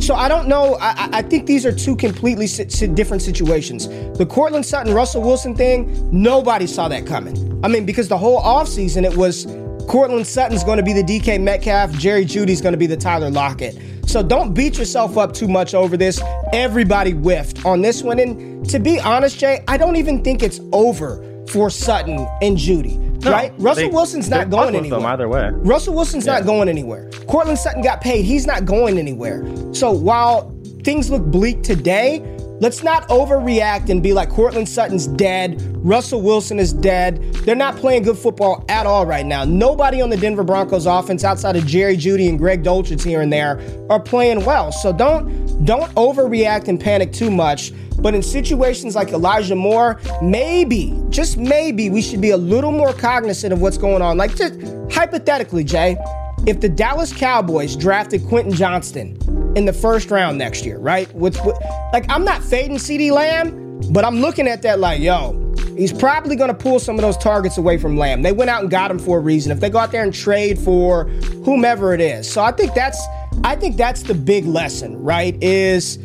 So 0.00 0.14
I 0.14 0.28
don't 0.28 0.46
know. 0.46 0.76
I, 0.80 1.08
I 1.12 1.22
think 1.22 1.46
these 1.46 1.66
are 1.66 1.72
two 1.72 1.96
completely 1.96 2.46
si- 2.46 2.68
si- 2.68 2.86
different 2.86 3.22
situations. 3.22 3.88
The 4.18 4.26
Courtland 4.26 4.64
Sutton 4.64 4.94
Russell 4.94 5.22
Wilson 5.22 5.54
thing, 5.54 6.08
nobody 6.12 6.66
saw 6.66 6.88
that 6.88 7.06
coming. 7.06 7.60
I 7.64 7.68
mean, 7.68 7.84
because 7.86 8.08
the 8.08 8.18
whole 8.18 8.40
offseason 8.42 9.04
it 9.04 9.16
was 9.16 9.46
Courtland 9.88 10.26
Sutton's 10.26 10.64
going 10.64 10.78
to 10.78 10.82
be 10.82 10.92
the 10.92 11.02
DK 11.02 11.40
Metcalf, 11.40 11.92
Jerry 11.92 12.24
Jeudy's 12.24 12.60
going 12.60 12.72
to 12.72 12.78
be 12.78 12.86
the 12.86 12.96
Tyler 12.96 13.30
Lockett. 13.30 13.78
So 14.08 14.22
don't 14.22 14.54
beat 14.54 14.78
yourself 14.78 15.16
up 15.18 15.32
too 15.32 15.48
much 15.48 15.74
over 15.74 15.96
this. 15.96 16.20
Everybody 16.52 17.10
whiffed 17.12 17.64
on 17.64 17.82
this 17.82 18.02
one. 18.02 18.18
And 18.20 18.68
to 18.68 18.78
be 18.78 19.00
honest, 19.00 19.38
Jay, 19.38 19.64
I 19.66 19.76
don't 19.76 19.96
even 19.96 20.22
think 20.22 20.42
it's 20.42 20.60
over 20.72 21.22
for 21.48 21.70
Sutton 21.70 22.26
and 22.42 22.56
Jeudy. 22.56 23.05
No, 23.26 23.32
right? 23.32 23.52
Russell 23.58 23.88
they, 23.88 23.94
Wilson's 23.94 24.28
not 24.28 24.50
going 24.50 24.74
anywhere. 24.74 25.00
either 25.06 25.28
way. 25.28 25.50
Russell 25.52 25.94
Wilson's 25.94 26.26
yeah. 26.26 26.34
not 26.38 26.46
going 26.46 26.68
anywhere. 26.68 27.10
Courtland 27.28 27.58
Sutton 27.58 27.82
got 27.82 28.00
paid. 28.00 28.24
He's 28.24 28.46
not 28.46 28.64
going 28.64 28.98
anywhere. 28.98 29.44
So 29.74 29.90
while 29.90 30.54
things 30.82 31.10
look 31.10 31.24
bleak 31.24 31.62
today, 31.62 32.20
let's 32.60 32.82
not 32.82 33.08
overreact 33.08 33.90
and 33.90 34.02
be 34.02 34.12
like 34.12 34.30
Courtland 34.30 34.68
Sutton's 34.68 35.06
dead. 35.06 35.62
Russell 35.84 36.22
Wilson 36.22 36.58
is 36.58 36.72
dead. 36.72 37.22
They're 37.44 37.54
not 37.54 37.76
playing 37.76 38.02
good 38.02 38.18
football 38.18 38.64
at 38.68 38.86
all 38.86 39.06
right 39.06 39.26
now. 39.26 39.44
Nobody 39.44 40.00
on 40.00 40.10
the 40.10 40.16
Denver 40.16 40.44
Broncos 40.44 40.86
offense 40.86 41.24
outside 41.24 41.56
of 41.56 41.66
Jerry 41.66 41.96
Jeudy 41.96 42.28
and 42.28 42.38
Greg 42.38 42.62
Dulcich 42.62 43.04
here 43.04 43.20
and 43.20 43.32
there 43.32 43.60
are 43.90 44.00
playing 44.00 44.44
well. 44.44 44.72
So 44.72 44.92
don't 44.92 45.64
don't 45.64 45.92
overreact 45.94 46.68
and 46.68 46.80
panic 46.80 47.12
too 47.12 47.30
much. 47.30 47.72
But 47.98 48.14
in 48.14 48.22
situations 48.22 48.94
like 48.94 49.08
Elijah 49.08 49.56
Moore, 49.56 50.00
maybe, 50.22 51.00
just 51.08 51.38
maybe, 51.38 51.88
we 51.88 52.02
should 52.02 52.20
be 52.20 52.30
a 52.30 52.36
little 52.36 52.72
more 52.72 52.92
cognizant 52.92 53.52
of 53.52 53.62
what's 53.62 53.78
going 53.78 54.02
on. 54.02 54.18
Like, 54.18 54.36
just 54.36 54.60
hypothetically, 54.92 55.64
Jay, 55.64 55.96
if 56.46 56.60
the 56.60 56.68
Dallas 56.68 57.12
Cowboys 57.12 57.74
drafted 57.74 58.26
Quentin 58.26 58.52
Johnston 58.52 59.16
in 59.56 59.64
the 59.64 59.72
first 59.72 60.10
round 60.10 60.38
next 60.38 60.64
year, 60.64 60.78
right? 60.78 61.12
With, 61.14 61.44
with 61.44 61.56
like, 61.92 62.04
I'm 62.08 62.24
not 62.24 62.42
fading 62.44 62.76
CeeDee 62.76 63.10
Lamb, 63.10 63.80
but 63.90 64.04
I'm 64.04 64.20
looking 64.20 64.46
at 64.46 64.62
that 64.62 64.78
like, 64.78 65.00
yo, 65.00 65.54
he's 65.76 65.92
probably 65.92 66.36
going 66.36 66.48
to 66.48 66.54
pull 66.54 66.78
some 66.78 66.96
of 66.96 67.02
those 67.02 67.16
targets 67.16 67.58
away 67.58 67.78
from 67.78 67.96
Lamb. 67.96 68.22
They 68.22 68.32
went 68.32 68.50
out 68.50 68.62
and 68.62 68.70
got 68.70 68.90
him 68.90 68.98
for 68.98 69.18
a 69.18 69.20
reason. 69.20 69.50
If 69.50 69.60
they 69.60 69.70
go 69.70 69.78
out 69.78 69.90
there 69.90 70.04
and 70.04 70.14
trade 70.14 70.58
for 70.58 71.04
whomever 71.44 71.92
it 71.92 72.00
is, 72.00 72.30
so 72.30 72.42
I 72.42 72.52
think 72.52 72.74
that's, 72.74 73.04
I 73.42 73.56
think 73.56 73.76
that's 73.76 74.02
the 74.02 74.14
big 74.14 74.44
lesson, 74.44 74.96
right? 75.02 75.36
Is 75.42 75.98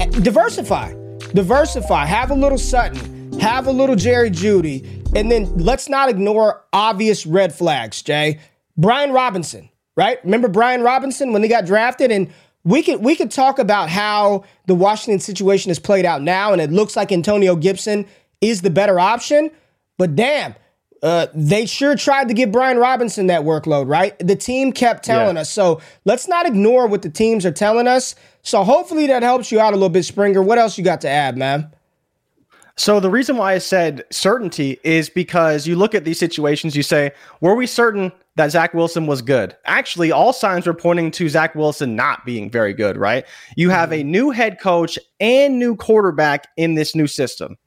eh, 0.00 0.06
diversify 0.20 0.94
Diversify. 1.34 2.04
Have 2.04 2.30
a 2.30 2.34
little 2.34 2.58
Sutton. 2.58 3.38
Have 3.40 3.66
a 3.66 3.72
little 3.72 3.96
Jerry 3.96 4.30
Jeudy, 4.30 4.84
And 5.16 5.30
then 5.30 5.56
let's 5.56 5.88
not 5.88 6.08
ignore 6.08 6.64
obvious 6.72 7.26
red 7.26 7.54
flags, 7.54 8.02
Jay. 8.02 8.38
Brian 8.76 9.12
Robinson, 9.12 9.70
right? 9.96 10.22
Remember 10.24 10.48
Brian 10.48 10.82
Robinson 10.82 11.32
when 11.32 11.42
they 11.42 11.48
got 11.48 11.64
drafted? 11.64 12.10
And 12.10 12.32
we 12.64 12.82
could 12.82 13.02
we 13.02 13.16
could 13.16 13.30
talk 13.30 13.58
about 13.58 13.88
how 13.88 14.44
the 14.66 14.74
Washington 14.74 15.20
situation 15.20 15.70
has 15.70 15.78
played 15.78 16.04
out 16.04 16.22
now, 16.22 16.52
and 16.52 16.60
it 16.60 16.70
looks 16.70 16.96
like 16.96 17.10
Antonio 17.10 17.56
Gibson 17.56 18.06
is 18.40 18.62
the 18.62 18.70
better 18.70 19.00
option. 19.00 19.50
But 19.98 20.14
damn, 20.16 20.54
uh, 21.02 21.26
they 21.34 21.66
sure 21.66 21.96
tried 21.96 22.28
to 22.28 22.34
give 22.34 22.52
Brian 22.52 22.78
Robinson 22.78 23.26
that 23.26 23.42
workload, 23.42 23.88
right? 23.88 24.16
The 24.20 24.36
team 24.36 24.72
kept 24.72 25.04
telling 25.04 25.36
yeah. 25.36 25.42
us. 25.42 25.50
So 25.50 25.80
let's 26.04 26.28
not 26.28 26.46
ignore 26.46 26.86
what 26.86 27.02
the 27.02 27.10
teams 27.10 27.44
are 27.44 27.52
telling 27.52 27.88
us. 27.88 28.14
So 28.42 28.62
hopefully 28.62 29.08
that 29.08 29.22
helps 29.22 29.50
you 29.50 29.60
out 29.60 29.72
a 29.72 29.76
little 29.76 29.88
bit, 29.88 30.04
Springer. 30.04 30.42
What 30.42 30.58
else 30.58 30.78
you 30.78 30.84
got 30.84 31.00
to 31.02 31.08
add, 31.08 31.36
man? 31.36 31.72
So 32.76 33.00
the 33.00 33.10
reason 33.10 33.36
why 33.36 33.54
I 33.54 33.58
said 33.58 34.04
certainty 34.10 34.78
is 34.82 35.10
because 35.10 35.66
you 35.66 35.76
look 35.76 35.94
at 35.94 36.04
these 36.04 36.18
situations, 36.18 36.74
you 36.74 36.82
say, 36.82 37.12
were 37.40 37.54
we 37.54 37.66
certain 37.66 38.12
that 38.36 38.50
Zach 38.50 38.74
Wilson 38.74 39.06
was 39.06 39.22
good? 39.22 39.56
Actually, 39.64 40.12
all 40.12 40.32
signs 40.32 40.66
were 40.66 40.74
pointing 40.74 41.10
to 41.12 41.28
Zach 41.28 41.54
Wilson 41.54 41.96
not 41.96 42.24
being 42.24 42.50
very 42.50 42.72
good, 42.72 42.96
right? 42.96 43.26
You 43.56 43.70
have 43.70 43.90
mm-hmm. 43.90 44.00
a 44.00 44.10
new 44.10 44.30
head 44.30 44.60
coach 44.60 44.98
and 45.20 45.58
new 45.58 45.76
quarterback 45.76 46.48
in 46.56 46.74
this 46.74 46.94
new 46.94 47.06
system 47.06 47.58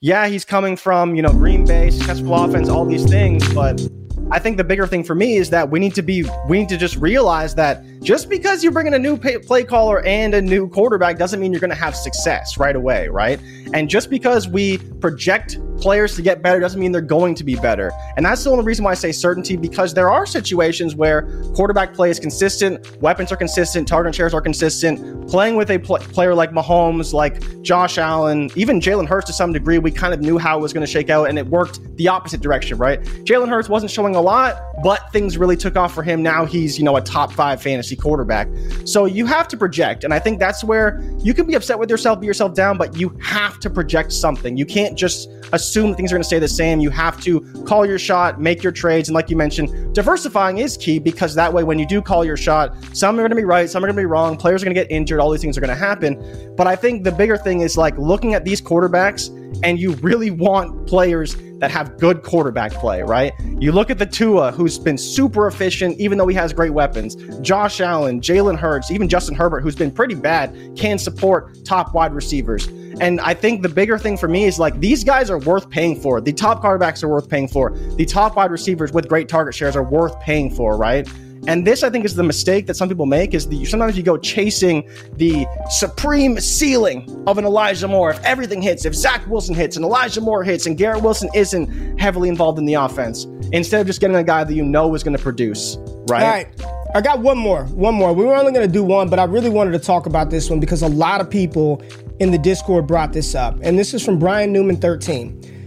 yeah, 0.00 0.28
he's 0.28 0.46
coming 0.46 0.76
from, 0.76 1.14
you 1.14 1.20
know, 1.20 1.32
Green 1.32 1.66
Bay, 1.66 1.90
successful 1.90 2.34
offense, 2.34 2.68
all 2.70 2.86
these 2.86 3.04
things. 3.04 3.46
But 3.52 3.86
I 4.30 4.38
think 4.38 4.56
the 4.56 4.64
bigger 4.64 4.86
thing 4.86 5.04
for 5.04 5.14
me 5.14 5.36
is 5.36 5.50
that 5.50 5.70
we 5.70 5.78
need 5.78 5.94
to 5.94 6.02
be, 6.02 6.24
we 6.48 6.58
need 6.58 6.70
to 6.70 6.78
just 6.78 6.96
realize 6.96 7.54
that 7.56 7.84
just 8.02 8.30
because 8.30 8.62
you're 8.62 8.72
bringing 8.72 8.94
a 8.94 8.98
new 8.98 9.16
pay- 9.16 9.38
play 9.38 9.62
caller 9.62 10.04
and 10.06 10.34
a 10.34 10.40
new 10.40 10.68
quarterback 10.68 11.18
doesn't 11.18 11.38
mean 11.38 11.52
you're 11.52 11.60
going 11.60 11.70
to 11.70 11.76
have 11.76 11.94
success 11.94 12.56
right 12.56 12.74
away, 12.74 13.08
right? 13.08 13.38
And 13.74 13.88
just 13.88 14.10
because 14.10 14.48
we 14.48 14.78
project 14.78 15.58
players 15.80 16.14
to 16.16 16.22
get 16.22 16.42
better 16.42 16.60
doesn't 16.60 16.80
mean 16.80 16.92
they're 16.92 17.00
going 17.00 17.34
to 17.34 17.44
be 17.44 17.56
better. 17.56 17.92
And 18.16 18.24
that's 18.24 18.44
the 18.44 18.50
only 18.50 18.64
reason 18.64 18.84
why 18.84 18.92
I 18.92 18.94
say 18.94 19.12
certainty 19.12 19.56
because 19.56 19.94
there 19.94 20.10
are 20.10 20.26
situations 20.26 20.94
where 20.94 21.22
quarterback 21.54 21.94
play 21.94 22.10
is 22.10 22.20
consistent, 22.20 23.00
weapons 23.00 23.32
are 23.32 23.36
consistent, 23.36 23.88
target 23.88 24.14
shares 24.14 24.34
are 24.34 24.40
consistent. 24.40 25.28
Playing 25.28 25.56
with 25.56 25.70
a 25.70 25.78
pl- 25.78 25.98
player 25.98 26.34
like 26.34 26.50
Mahomes, 26.50 27.12
like 27.12 27.62
Josh 27.62 27.98
Allen, 27.98 28.50
even 28.56 28.80
Jalen 28.80 29.06
Hurts 29.06 29.26
to 29.26 29.32
some 29.32 29.52
degree, 29.52 29.78
we 29.78 29.90
kind 29.90 30.12
of 30.12 30.20
knew 30.20 30.38
how 30.38 30.58
it 30.58 30.62
was 30.62 30.72
going 30.72 30.84
to 30.84 30.90
shake 30.90 31.08
out 31.08 31.28
and 31.28 31.38
it 31.38 31.46
worked 31.46 31.80
the 31.96 32.08
opposite 32.08 32.40
direction, 32.40 32.76
right? 32.78 33.00
Jalen 33.24 33.48
Hurts 33.48 33.68
wasn't 33.68 33.90
showing 33.90 34.16
a 34.16 34.20
lot, 34.20 34.60
but 34.82 35.12
things 35.12 35.38
really 35.38 35.56
took 35.56 35.76
off 35.76 35.94
for 35.94 36.02
him. 36.02 36.22
Now 36.22 36.44
he's, 36.44 36.78
you 36.78 36.84
know, 36.84 36.96
a 36.96 37.00
top 37.00 37.32
five 37.32 37.62
fantasy 37.62 37.89
quarterback. 37.96 38.48
So 38.84 39.04
you 39.04 39.26
have 39.26 39.48
to 39.48 39.56
project. 39.56 40.04
And 40.04 40.12
I 40.12 40.18
think 40.18 40.38
that's 40.38 40.64
where 40.64 41.02
you 41.18 41.34
can 41.34 41.46
be 41.46 41.54
upset 41.54 41.78
with 41.78 41.90
yourself, 41.90 42.20
be 42.20 42.26
yourself 42.26 42.54
down, 42.54 42.78
but 42.78 42.96
you 42.96 43.16
have 43.22 43.58
to 43.60 43.70
project 43.70 44.12
something. 44.12 44.56
You 44.56 44.66
can't 44.66 44.96
just 44.96 45.28
assume 45.52 45.94
things 45.94 46.12
are 46.12 46.16
going 46.16 46.22
to 46.22 46.26
stay 46.26 46.38
the 46.38 46.48
same. 46.48 46.80
You 46.80 46.90
have 46.90 47.20
to 47.22 47.40
call 47.64 47.84
your 47.86 47.98
shot, 47.98 48.40
make 48.40 48.62
your 48.62 48.72
trades. 48.72 49.08
And 49.08 49.14
like 49.14 49.30
you 49.30 49.36
mentioned, 49.36 49.94
diversifying 49.94 50.58
is 50.58 50.76
key 50.76 50.98
because 50.98 51.34
that 51.34 51.52
way, 51.52 51.64
when 51.64 51.78
you 51.78 51.86
do 51.86 52.00
call 52.00 52.24
your 52.24 52.36
shot, 52.36 52.74
some 52.92 53.16
are 53.16 53.22
going 53.22 53.30
to 53.30 53.36
be 53.36 53.44
right, 53.44 53.68
some 53.68 53.84
are 53.84 53.86
going 53.86 53.96
to 53.96 54.02
be 54.02 54.06
wrong. 54.06 54.36
Players 54.36 54.62
are 54.62 54.66
going 54.66 54.74
to 54.74 54.80
get 54.80 54.90
injured. 54.90 55.20
All 55.20 55.30
these 55.30 55.40
things 55.40 55.56
are 55.56 55.60
going 55.60 55.68
to 55.68 55.74
happen. 55.74 56.54
But 56.56 56.66
I 56.66 56.76
think 56.76 57.04
the 57.04 57.12
bigger 57.12 57.36
thing 57.36 57.60
is 57.60 57.76
like 57.76 57.96
looking 57.98 58.34
at 58.34 58.44
these 58.44 58.60
quarterbacks 58.60 59.28
and 59.62 59.78
you 59.78 59.92
really 59.96 60.30
want 60.30 60.86
players 60.86 61.34
that 61.60 61.70
have 61.70 61.98
good 61.98 62.22
quarterback 62.22 62.72
play, 62.72 63.02
right? 63.02 63.32
You 63.58 63.72
look 63.72 63.90
at 63.90 63.98
the 63.98 64.06
Tua, 64.06 64.50
who's 64.50 64.78
been 64.78 64.98
super 64.98 65.46
efficient, 65.46 65.98
even 65.98 66.18
though 66.18 66.26
he 66.26 66.34
has 66.34 66.52
great 66.52 66.72
weapons. 66.72 67.16
Josh 67.40 67.80
Allen, 67.80 68.20
Jalen 68.20 68.58
Hurts, 68.58 68.90
even 68.90 69.08
Justin 69.08 69.34
Herbert, 69.34 69.60
who's 69.60 69.76
been 69.76 69.90
pretty 69.90 70.14
bad, 70.14 70.56
can 70.76 70.98
support 70.98 71.64
top 71.64 71.94
wide 71.94 72.14
receivers. 72.14 72.66
And 73.00 73.20
I 73.20 73.34
think 73.34 73.62
the 73.62 73.68
bigger 73.68 73.98
thing 73.98 74.16
for 74.16 74.28
me 74.28 74.44
is 74.44 74.58
like 74.58 74.80
these 74.80 75.04
guys 75.04 75.30
are 75.30 75.38
worth 75.38 75.70
paying 75.70 76.00
for. 76.00 76.20
The 76.20 76.32
top 76.32 76.62
quarterbacks 76.62 77.02
are 77.02 77.08
worth 77.08 77.28
paying 77.28 77.48
for. 77.48 77.70
The 77.96 78.04
top 78.04 78.36
wide 78.36 78.50
receivers 78.50 78.92
with 78.92 79.08
great 79.08 79.28
target 79.28 79.54
shares 79.54 79.76
are 79.76 79.84
worth 79.84 80.18
paying 80.20 80.50
for, 80.50 80.76
right? 80.76 81.08
And 81.46 81.66
this, 81.66 81.82
I 81.82 81.90
think, 81.90 82.04
is 82.04 82.14
the 82.14 82.22
mistake 82.22 82.66
that 82.66 82.74
some 82.74 82.88
people 82.88 83.06
make: 83.06 83.34
is 83.34 83.48
that 83.48 83.66
sometimes 83.66 83.96
you 83.96 84.02
go 84.02 84.16
chasing 84.16 84.88
the 85.14 85.46
supreme 85.70 86.38
ceiling 86.38 87.24
of 87.26 87.38
an 87.38 87.44
Elijah 87.44 87.88
Moore. 87.88 88.10
If 88.10 88.22
everything 88.24 88.60
hits, 88.60 88.84
if 88.84 88.94
Zach 88.94 89.26
Wilson 89.26 89.54
hits, 89.54 89.76
and 89.76 89.84
Elijah 89.84 90.20
Moore 90.20 90.44
hits, 90.44 90.66
and 90.66 90.76
Garrett 90.76 91.02
Wilson 91.02 91.30
isn't 91.34 91.98
heavily 91.98 92.28
involved 92.28 92.58
in 92.58 92.66
the 92.66 92.74
offense, 92.74 93.26
instead 93.52 93.80
of 93.80 93.86
just 93.86 94.00
getting 94.00 94.16
a 94.16 94.24
guy 94.24 94.44
that 94.44 94.54
you 94.54 94.64
know 94.64 94.94
is 94.94 95.02
going 95.02 95.16
to 95.16 95.22
produce, 95.22 95.76
right? 96.08 96.22
All 96.22 96.30
right. 96.30 96.48
I 96.92 97.00
got 97.00 97.20
one 97.20 97.38
more. 97.38 97.64
One 97.66 97.94
more. 97.94 98.12
We 98.12 98.24
were 98.24 98.34
only 98.34 98.52
going 98.52 98.66
to 98.66 98.72
do 98.72 98.82
one, 98.82 99.08
but 99.08 99.20
I 99.20 99.24
really 99.24 99.50
wanted 99.50 99.72
to 99.72 99.78
talk 99.78 100.06
about 100.06 100.28
this 100.28 100.50
one 100.50 100.58
because 100.58 100.82
a 100.82 100.88
lot 100.88 101.20
of 101.20 101.30
people 101.30 101.82
in 102.18 102.32
the 102.32 102.38
Discord 102.38 102.88
brought 102.88 103.12
this 103.12 103.36
up. 103.36 103.58
And 103.62 103.78
this 103.78 103.94
is 103.94 104.04
from 104.04 104.18
Brian 104.18 104.52
Newman 104.52 104.76
13. 104.76 105.59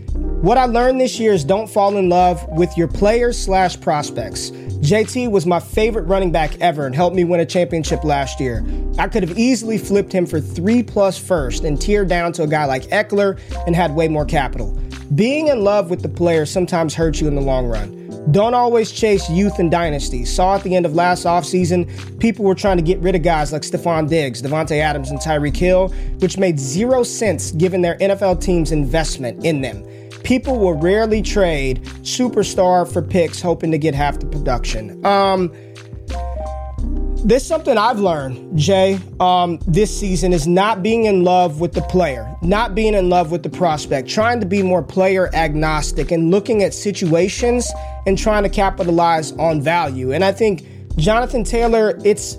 What 0.43 0.57
I 0.57 0.65
learned 0.65 0.99
this 0.99 1.21
year 1.21 1.31
is 1.31 1.45
don't 1.45 1.69
fall 1.69 1.95
in 1.95 2.09
love 2.09 2.45
with 2.49 2.77
your 2.77 2.89
players 2.89 3.41
slash 3.41 3.79
prospects. 3.79 4.51
JT 4.51 5.31
was 5.31 5.45
my 5.45 5.61
favorite 5.61 6.03
running 6.03 6.33
back 6.33 6.59
ever 6.59 6.85
and 6.85 6.93
helped 6.93 7.15
me 7.15 7.23
win 7.23 7.39
a 7.39 7.45
championship 7.45 8.03
last 8.03 8.41
year. 8.41 8.61
I 8.99 9.07
could 9.07 9.23
have 9.23 9.39
easily 9.39 9.77
flipped 9.77 10.11
him 10.11 10.25
for 10.25 10.41
three 10.41 10.83
plus 10.83 11.17
first 11.17 11.63
and 11.63 11.81
tiered 11.81 12.09
down 12.09 12.33
to 12.33 12.43
a 12.43 12.47
guy 12.47 12.65
like 12.65 12.83
Ekeler 12.89 13.39
and 13.65 13.73
had 13.73 13.95
way 13.95 14.09
more 14.09 14.25
capital. 14.25 14.77
Being 15.15 15.47
in 15.47 15.63
love 15.63 15.89
with 15.89 16.01
the 16.01 16.09
player 16.09 16.45
sometimes 16.45 16.93
hurts 16.93 17.21
you 17.21 17.29
in 17.29 17.35
the 17.35 17.41
long 17.41 17.67
run. 17.67 18.03
Don't 18.31 18.53
always 18.53 18.91
chase 18.91 19.29
youth 19.29 19.59
and 19.59 19.71
dynasty. 19.71 20.25
Saw 20.25 20.55
at 20.55 20.63
the 20.63 20.75
end 20.75 20.85
of 20.85 20.93
last 20.93 21.23
offseason, 21.23 22.19
people 22.19 22.43
were 22.43 22.55
trying 22.55 22.75
to 22.75 22.83
get 22.83 22.99
rid 22.99 23.15
of 23.15 23.21
guys 23.21 23.53
like 23.53 23.61
Stefon 23.61 24.09
Diggs, 24.09 24.41
Davante 24.41 24.79
Adams, 24.79 25.09
and 25.09 25.19
Tyreek 25.19 25.55
Hill, 25.55 25.87
which 26.19 26.37
made 26.37 26.59
zero 26.59 27.03
sense 27.03 27.51
given 27.51 27.81
their 27.81 27.97
NFL 27.99 28.41
team's 28.41 28.73
investment 28.73 29.45
in 29.45 29.61
them. 29.61 29.85
People 30.24 30.57
will 30.57 30.74
rarely 30.74 31.21
trade 31.21 31.84
superstar 32.01 32.91
for 32.91 33.01
picks 33.01 33.41
hoping 33.41 33.71
to 33.71 33.78
get 33.78 33.93
half 33.93 34.19
the 34.19 34.26
production. 34.26 35.05
Um, 35.05 35.53
this 37.26 37.43
is 37.43 37.47
something 37.47 37.78
I've 37.78 37.99
learned, 37.99 38.57
Jay, 38.57 38.99
um, 39.21 39.57
this 39.65 39.97
season 39.97 40.34
is 40.34 40.45
not 40.45 40.84
being 40.84 41.05
in 41.05 41.24
love 41.24 41.61
with 41.61 41.71
the 41.71 41.82
player, 41.84 42.36
not 42.41 42.76
being 42.76 42.93
in 42.93 43.09
love 43.09 43.32
with 43.32 43.43
the 43.43 43.49
prospect, 43.49 44.09
trying 44.09 44.41
to 44.41 44.45
be 44.45 44.61
more 44.61 44.84
player 44.84 45.34
agnostic 45.34 46.11
and 46.11 46.32
looking 46.32 46.63
at 46.63 46.74
situations 46.74 47.71
and 48.05 48.17
trying 48.17 48.43
to 48.43 48.49
capitalize 48.49 49.32
on 49.34 49.61
value. 49.61 50.11
And 50.11 50.26
I 50.26 50.34
think 50.34 50.67
Jonathan 50.97 51.45
Taylor, 51.45 51.97
it's 52.03 52.38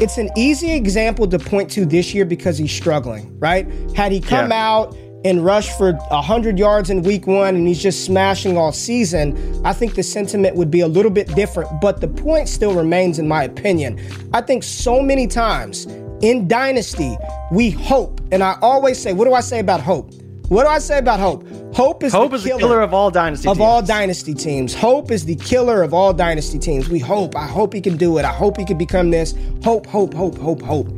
it's 0.00 0.18
an 0.18 0.30
easy 0.36 0.72
example 0.72 1.26
to 1.28 1.38
point 1.38 1.70
to 1.72 1.84
this 1.84 2.12
year 2.14 2.24
because 2.24 2.58
he's 2.58 2.72
struggling, 2.72 3.36
right? 3.38 3.68
Had 3.94 4.12
he 4.12 4.20
come 4.20 4.50
yeah. 4.50 4.68
out 4.68 4.96
and 5.24 5.44
rush 5.44 5.76
for 5.76 5.92
100 5.92 6.58
yards 6.58 6.90
in 6.90 7.02
week 7.02 7.26
one 7.26 7.56
and 7.56 7.66
he's 7.66 7.82
just 7.82 8.04
smashing 8.04 8.56
all 8.56 8.72
season, 8.72 9.60
I 9.64 9.72
think 9.72 9.94
the 9.94 10.02
sentiment 10.02 10.56
would 10.56 10.70
be 10.70 10.80
a 10.80 10.88
little 10.88 11.10
bit 11.10 11.34
different. 11.34 11.80
But 11.80 12.00
the 12.00 12.08
point 12.08 12.48
still 12.48 12.74
remains, 12.74 13.18
in 13.18 13.26
my 13.26 13.44
opinion. 13.44 14.00
I 14.32 14.40
think 14.40 14.62
so 14.62 15.02
many 15.02 15.26
times 15.26 15.86
in 16.22 16.48
Dynasty, 16.48 17.16
we 17.52 17.70
hope. 17.70 18.20
And 18.32 18.42
I 18.42 18.56
always 18.62 18.98
say, 18.98 19.12
what 19.12 19.24
do 19.24 19.34
I 19.34 19.40
say 19.40 19.60
about 19.60 19.80
hope? 19.80 20.12
What 20.48 20.64
do 20.64 20.70
I 20.70 20.78
say 20.78 20.98
about 20.98 21.20
hope? 21.20 21.46
Hope 21.74 22.02
is 22.02 22.12
hope 22.12 22.30
the 22.30 22.36
is 22.36 22.42
killer, 22.42 22.54
the 22.54 22.60
killer 22.60 22.80
of 22.80 22.94
all 22.94 23.10
dynasty 23.10 23.48
of 23.48 23.58
teams. 23.58 23.66
all 23.66 23.82
dynasty 23.82 24.32
teams. 24.32 24.74
Hope 24.74 25.10
is 25.10 25.26
the 25.26 25.36
killer 25.36 25.82
of 25.82 25.92
all 25.92 26.14
dynasty 26.14 26.58
teams. 26.58 26.88
We 26.88 26.98
hope. 26.98 27.36
I 27.36 27.46
hope 27.46 27.74
he 27.74 27.82
can 27.82 27.98
do 27.98 28.16
it. 28.16 28.24
I 28.24 28.32
hope 28.32 28.56
he 28.56 28.64
can 28.64 28.78
become 28.78 29.10
this. 29.10 29.34
Hope, 29.62 29.86
hope, 29.86 30.14
hope, 30.14 30.38
hope, 30.38 30.62
hope. 30.62 30.88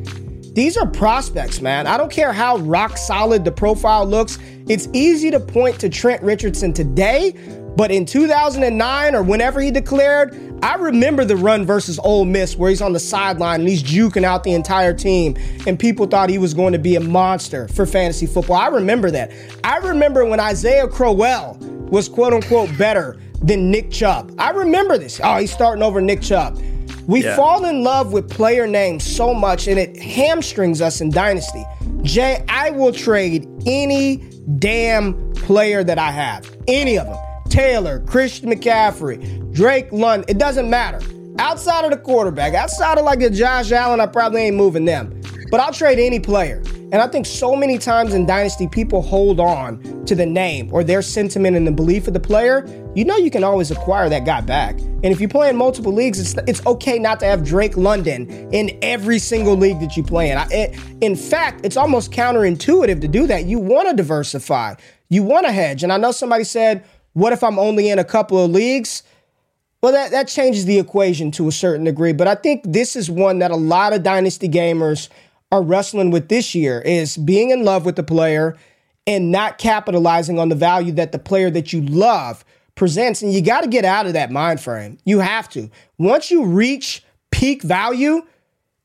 These 0.53 0.77
are 0.77 0.87
prospects, 0.87 1.61
man. 1.61 1.87
I 1.87 1.97
don't 1.97 2.11
care 2.11 2.33
how 2.33 2.59
rock 2.59 2.97
solid 2.97 3.45
the 3.45 3.53
profile 3.53 4.05
looks. 4.05 4.39
It's 4.69 4.89
easy 4.93 5.31
to 5.31 5.39
point 5.39 5.79
to 5.81 5.89
Trent 5.89 6.23
Richardson 6.23 6.73
today, 6.73 7.35
but 7.77 7.93
in 7.93 8.05
2009 8.05 9.15
or 9.15 9.23
whenever 9.23 9.61
he 9.61 9.71
declared, 9.71 10.37
I 10.63 10.75
remember 10.75 11.25
the 11.25 11.37
run 11.37 11.65
versus 11.65 12.01
Ole 12.01 12.25
Miss 12.25 12.57
where 12.57 12.69
he's 12.69 12.83
on 12.83 12.93
the 12.93 13.01
sideline 13.01 13.61
and 13.61 13.69
he's 13.69 13.83
juking 13.83 14.25
out 14.25 14.43
the 14.43 14.53
entire 14.53 14.93
team, 14.93 15.37
and 15.69 15.79
people 15.79 16.07
thought 16.07 16.29
he 16.29 16.39
was 16.39 16.53
going 16.53 16.73
to 16.73 16.81
be 16.81 16.97
a 16.97 17.01
monster 17.01 17.69
for 17.69 17.87
fantasy 17.87 18.27
football. 18.27 18.57
I 18.57 18.67
remember 18.67 19.11
that. 19.13 19.31
I 19.63 19.77
remember 19.79 20.25
when 20.25 20.41
Isaiah 20.41 20.89
Crowell 20.89 21.57
was 21.91 22.09
quote 22.09 22.33
unquote 22.33 22.77
better 22.77 23.21
than 23.41 23.71
Nick 23.71 23.91
Chubb. 23.91 24.35
I 24.37 24.51
remember 24.51 24.99
this. 24.99 25.21
Oh, 25.23 25.37
he's 25.37 25.53
starting 25.53 25.83
over 25.83 26.01
Nick 26.01 26.21
Chubb. 26.21 26.61
We 27.11 27.25
yeah. 27.25 27.35
fall 27.35 27.65
in 27.65 27.83
love 27.83 28.13
with 28.13 28.31
player 28.31 28.69
names 28.69 29.05
so 29.05 29.35
much 29.35 29.67
and 29.67 29.81
it 29.81 29.97
hamstrings 30.01 30.81
us 30.81 31.01
in 31.01 31.11
Dynasty. 31.11 31.65
Jay, 32.03 32.45
I 32.49 32.71
will 32.71 32.93
trade 32.93 33.49
any 33.67 34.19
damn 34.61 35.33
player 35.33 35.83
that 35.83 35.99
I 35.99 36.13
have. 36.13 36.49
Any 36.69 36.99
of 36.99 37.09
them. 37.09 37.19
Taylor, 37.49 37.99
Christian 38.07 38.49
McCaffrey, 38.49 39.53
Drake 39.53 39.91
Lund, 39.91 40.25
It 40.29 40.39
doesn't 40.39 40.71
matter. 40.71 41.01
Outside 41.41 41.85
of 41.85 41.91
the 41.91 41.97
quarterback, 41.97 42.55
outside 42.55 42.97
of 42.97 43.05
like 43.05 43.23
a 43.23 43.31
Josh 43.31 43.73
Allen, 43.73 43.99
I 43.99 44.07
probably 44.07 44.43
ain't 44.43 44.57
moving 44.57 44.85
them. 44.85 45.20
But 45.51 45.61
I'll 45.61 45.73
trade 45.73 45.99
any 45.99 46.21
player. 46.21 46.63
And 46.93 46.97
I 46.97 47.07
think 47.07 47.27
so 47.27 47.55
many 47.55 47.79
times 47.79 48.15
in 48.15 48.27
Dynasty, 48.27 48.67
people 48.67 49.03
hold 49.03 49.39
on 49.39 50.05
to 50.07 50.15
the 50.15 50.27
name 50.27 50.71
or 50.73 50.83
their 50.83 51.03
sentiment 51.03 51.57
and 51.57 51.67
the 51.67 51.73
belief 51.73 52.09
of 52.09 52.15
the 52.15 52.21
player. 52.21 52.67
You 52.95 53.05
know, 53.05 53.17
you 53.17 53.31
can 53.31 53.45
always 53.45 53.71
acquire 53.71 54.09
that 54.09 54.25
guy 54.25 54.41
back. 54.41 54.79
And 54.79 55.07
if 55.07 55.21
you 55.21 55.29
play 55.29 55.49
in 55.49 55.57
multiple 55.57 55.93
leagues, 55.93 56.19
it's, 56.19 56.35
it's 56.49 56.65
okay 56.67 56.99
not 56.99 57.21
to 57.21 57.27
have 57.27 57.45
Drake 57.45 57.77
London 57.77 58.29
in 58.53 58.77
every 58.83 59.19
single 59.19 59.57
league 59.57 59.81
that 59.81 59.97
you 59.97 60.03
play 60.03 60.31
in. 60.31 60.39
I, 60.39 60.47
it, 60.51 60.79
in 61.01 61.17
fact, 61.17 61.65
it's 61.65 61.77
almost 61.77 62.13
counterintuitive 62.13 63.01
to 63.01 63.09
do 63.09 63.27
that. 63.29 63.45
You 63.47 63.59
want 63.59 63.89
to 63.89 63.95
diversify, 63.95 64.75
you 65.09 65.23
want 65.23 65.47
to 65.47 65.53
hedge. 65.53 65.83
And 65.83 65.93
I 65.93 65.97
know 65.97 66.13
somebody 66.13 66.45
said, 66.45 66.85
What 67.13 67.33
if 67.33 67.43
I'm 67.43 67.59
only 67.59 67.89
in 67.89 67.99
a 67.99 68.05
couple 68.05 68.45
of 68.45 68.51
leagues? 68.51 69.03
Well, 69.83 69.93
that, 69.93 70.11
that 70.11 70.29
changes 70.29 70.67
the 70.67 70.79
equation 70.79 71.31
to 71.33 71.49
a 71.49 71.53
certain 71.53 71.85
degree. 71.85 72.13
But 72.13 72.29
I 72.29 72.35
think 72.35 72.65
this 72.67 72.97
is 72.97 73.11
one 73.11 73.39
that 73.39 73.51
a 73.51 73.57
lot 73.57 73.95
of 73.95 74.03
Dynasty 74.03 74.49
gamers 74.49 75.09
are 75.53 75.63
wrestling 75.63 76.11
with 76.11 76.29
this 76.29 76.55
year 76.55 76.81
is 76.81 77.17
being 77.17 77.51
in 77.51 77.65
love 77.65 77.85
with 77.85 77.97
the 77.97 78.03
player 78.03 78.57
and 79.07 79.33
not 79.33 79.59
capitalizing 79.59 80.39
on 80.39 80.49
the 80.49 80.55
value 80.55 80.93
that 80.93 81.13
the 81.13 81.19
player 81.19 81.51
that 81.51 81.73
you 81.73 81.83
love 81.83 82.45
presents. 82.75 83.23
And 83.23 83.33
you 83.33 83.43
got 83.43 83.63
to 83.63 83.69
get 83.69 83.85
out 83.85 84.07
of 84.07 84.13
that 84.13 84.31
mind 84.31 84.61
frame. 84.61 84.99
You 85.05 85.21
have 85.21 85.49
to. 85.51 85.71
Once 85.99 86.31
you 86.31 86.45
reach 86.45 87.03
peak 87.31 87.63
value, 87.63 88.23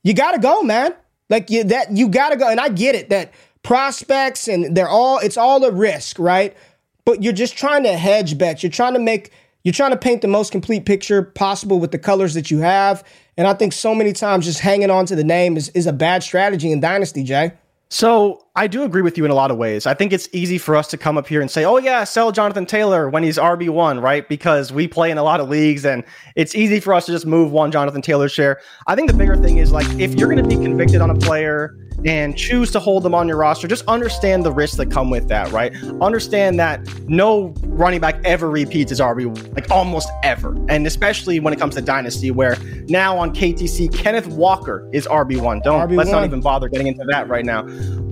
you 0.04 0.14
got 0.14 0.32
to 0.32 0.40
go, 0.40 0.64
man. 0.64 0.96
Like 1.30 1.50
you, 1.50 1.64
that, 1.66 1.92
you 1.92 2.10
got 2.10 2.30
to 2.30 2.38
go. 2.38 2.50
And 2.50 2.60
I 2.60 2.70
get 2.70 2.96
it 2.96 3.10
that 3.10 3.34
prospects 3.64 4.48
and 4.48 4.76
they're 4.76 4.90
all, 4.90 5.20
it's 5.20 5.38
all 5.38 5.64
a 5.64 5.72
risk, 5.72 6.20
right? 6.20 6.56
But 7.04 7.22
you're 7.24 7.34
just 7.34 7.58
trying 7.58 7.84
to 7.84 7.94
hedge 7.94 8.38
bets. 8.38 8.64
You're 8.64 8.72
trying 8.72 8.94
to 8.94 9.00
make, 9.00 9.32
you're 9.64 9.74
trying 9.74 9.92
to 9.92 9.98
paint 9.98 10.22
the 10.22 10.28
most 10.28 10.52
complete 10.52 10.86
picture 10.86 11.24
possible 11.24 11.80
with 11.80 11.92
the 11.92 12.00
colors 12.00 12.34
that 12.36 12.52
you 12.52 12.60
have. 12.60 13.04
And 13.38 13.48
I 13.48 13.54
think 13.54 13.74
so 13.74 13.94
many 13.94 14.14
times 14.14 14.46
just 14.46 14.60
hanging 14.60 14.90
on 14.90 15.06
to 15.08 15.16
the 15.16 15.24
name 15.24 15.58
is, 15.58 15.70
is 15.70 15.88
a 15.88 15.94
bad 15.94 16.24
strategy 16.24 16.72
in 16.72 16.80
Dynasty, 16.80 17.24
Jay. 17.24 17.52
So 17.90 18.46
I 18.56 18.68
do 18.68 18.84
agree 18.84 19.04
with 19.04 19.18
you 19.18 19.26
in 19.26 19.32
a 19.32 19.36
lot 19.36 19.52
of 19.52 19.58
ways. 19.58 19.86
I 19.86 19.94
think 19.94 20.12
it's 20.12 20.28
easy 20.32 20.58
for 20.58 20.76
us 20.76 20.88
to 20.88 20.98
come 20.98 21.18
up 21.18 21.28
here 21.28 21.40
and 21.40 21.52
say, 21.52 21.66
"Oh 21.66 21.78
yeah, 21.78 22.04
sell 22.04 22.32
Jonathan 22.32 22.66
Taylor 22.66 23.10
when 23.10 23.22
he's 23.22 23.38
RB 23.38 23.70
one," 23.70 24.00
right? 24.00 24.28
Because 24.28 24.74
we 24.74 24.88
play 24.88 25.12
in 25.12 25.20
a 25.20 25.24
lot 25.24 25.40
of 25.40 25.50
leagues, 25.50 25.86
and 25.86 26.04
it's 26.36 26.56
easy 26.56 26.80
for 26.80 26.94
us 26.96 27.06
to 27.06 27.12
just 27.12 27.28
move 27.28 27.52
one 27.52 27.72
Jonathan 27.72 28.02
Taylor 28.02 28.28
share. 28.28 28.60
I 28.88 28.96
think 28.96 29.12
the 29.12 29.16
bigger 29.16 29.38
thing 29.38 29.58
is 29.58 29.72
like 29.72 29.88
if 30.00 30.16
you're 30.16 30.30
going 30.30 30.44
to 30.44 30.50
be 30.50 30.62
convicted 30.62 31.00
on 31.00 31.12
a 31.12 31.16
player 31.16 31.78
and 32.06 32.38
choose 32.38 32.72
to 32.72 32.80
hold 32.80 33.04
them 33.04 33.16
on 33.16 33.28
your 33.28 33.38
roster, 33.38 33.68
just 33.68 33.84
understand 33.88 34.46
the 34.46 34.52
risks 34.52 34.78
that 34.78 34.92
come 34.92 35.10
with 35.10 35.28
that, 35.28 35.52
right? 35.52 35.76
Understand 36.02 36.60
that 36.60 36.88
no 37.08 37.54
running 37.64 38.00
back 38.00 38.20
ever 38.24 38.50
repeats 38.50 38.92
as 38.92 39.00
RB, 39.00 39.56
like 39.56 39.70
almost 39.72 40.10
ever. 40.24 40.56
And 40.70 40.86
especially 40.86 41.40
when 41.40 41.52
it 41.52 41.60
comes 41.60 41.76
to 41.76 41.82
Dynasty, 41.82 42.32
where 42.32 42.58
now 42.88 43.18
on 43.18 43.34
KTC, 43.34 43.94
Kenneth 43.94 44.28
Walker 44.28 44.88
is 44.94 45.08
RB1. 45.08 45.64
Don't 45.64 45.90
RB1. 45.90 45.98
let's 45.98 46.12
not 46.12 46.24
even 46.24 46.42
bother 46.42 46.70
getting 46.70 46.88
into 46.88 47.04
that 47.10 47.28
right 47.28 47.46
now. 47.46 47.64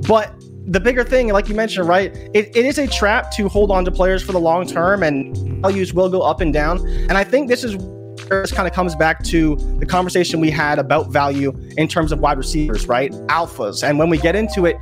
But 0.07 0.33
the 0.65 0.79
bigger 0.79 1.03
thing, 1.03 1.27
like 1.29 1.49
you 1.49 1.55
mentioned, 1.55 1.87
right? 1.87 2.15
It, 2.33 2.55
it 2.55 2.65
is 2.65 2.77
a 2.77 2.87
trap 2.87 3.31
to 3.31 3.49
hold 3.49 3.69
on 3.69 3.85
to 3.85 3.91
players 3.91 4.23
for 4.23 4.31
the 4.31 4.39
long 4.39 4.65
term, 4.65 5.03
and 5.03 5.35
values 5.61 5.93
will 5.93 6.09
go 6.09 6.21
up 6.21 6.41
and 6.41 6.53
down. 6.53 6.79
And 6.87 7.13
I 7.13 7.23
think 7.23 7.47
this 7.47 7.63
is 7.63 7.75
this 8.29 8.51
kind 8.51 8.67
of 8.67 8.73
comes 8.73 8.95
back 8.95 9.23
to 9.25 9.55
the 9.79 9.85
conversation 9.85 10.39
we 10.39 10.49
had 10.49 10.79
about 10.79 11.11
value 11.11 11.53
in 11.77 11.87
terms 11.87 12.11
of 12.11 12.19
wide 12.19 12.37
receivers, 12.37 12.87
right? 12.87 13.11
Alphas. 13.27 13.87
And 13.87 13.99
when 13.99 14.09
we 14.09 14.17
get 14.17 14.35
into 14.35 14.65
it, 14.65 14.77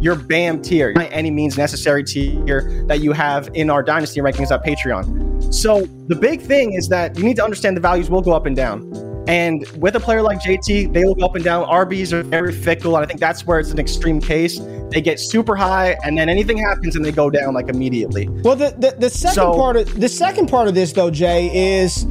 your 0.00 0.14
BAM 0.14 0.62
tier, 0.62 0.92
by 0.92 1.06
any 1.06 1.30
means 1.30 1.56
necessary 1.56 2.04
tier 2.04 2.84
that 2.86 3.00
you 3.00 3.12
have 3.12 3.48
in 3.54 3.70
our 3.70 3.82
dynasty 3.82 4.20
rankings 4.20 4.50
at 4.50 4.64
Patreon. 4.64 5.52
So 5.52 5.86
the 6.06 6.16
big 6.16 6.40
thing 6.42 6.74
is 6.74 6.88
that 6.88 7.16
you 7.18 7.24
need 7.24 7.36
to 7.36 7.44
understand 7.44 7.76
the 7.76 7.80
values 7.80 8.10
will 8.10 8.22
go 8.22 8.32
up 8.32 8.46
and 8.46 8.54
down. 8.54 8.92
And 9.28 9.66
with 9.78 9.96
a 9.96 10.00
player 10.00 10.22
like 10.22 10.38
JT, 10.38 10.92
they 10.92 11.04
will 11.04 11.16
go 11.16 11.24
up 11.24 11.34
and 11.34 11.44
down. 11.44 11.66
RBs 11.66 12.12
are 12.12 12.22
very 12.22 12.52
fickle. 12.52 12.94
And 12.94 13.04
I 13.04 13.08
think 13.08 13.18
that's 13.18 13.44
where 13.44 13.58
it's 13.58 13.72
an 13.72 13.78
extreme 13.80 14.20
case. 14.20 14.60
They 14.90 15.00
get 15.00 15.18
super 15.18 15.56
high 15.56 15.96
and 16.04 16.16
then 16.16 16.28
anything 16.28 16.58
happens 16.58 16.94
and 16.94 17.04
they 17.04 17.10
go 17.10 17.28
down 17.28 17.52
like 17.52 17.68
immediately. 17.68 18.28
Well, 18.28 18.54
the, 18.54 18.70
the, 18.78 18.94
the 18.96 19.10
second 19.10 19.34
so, 19.34 19.54
part 19.54 19.76
of 19.76 19.98
the 19.98 20.08
second 20.08 20.48
part 20.48 20.68
of 20.68 20.74
this 20.74 20.92
though, 20.92 21.10
Jay, 21.10 21.80
is 21.80 22.06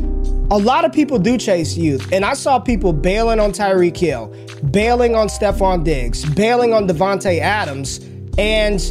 a 0.51 0.57
lot 0.57 0.85
of 0.85 0.93
people 0.93 1.17
do 1.17 1.37
chase 1.37 1.75
youth, 1.75 2.11
and 2.11 2.23
I 2.23 2.33
saw 2.33 2.59
people 2.59 2.93
bailing 2.93 3.39
on 3.39 3.51
Tyreek 3.51 3.97
Hill, 3.97 4.33
bailing 4.71 5.15
on 5.15 5.27
Stefon 5.27 5.83
Diggs, 5.83 6.23
bailing 6.35 6.71
on 6.73 6.87
Davante 6.87 7.39
Adams, 7.39 7.99
and 8.37 8.81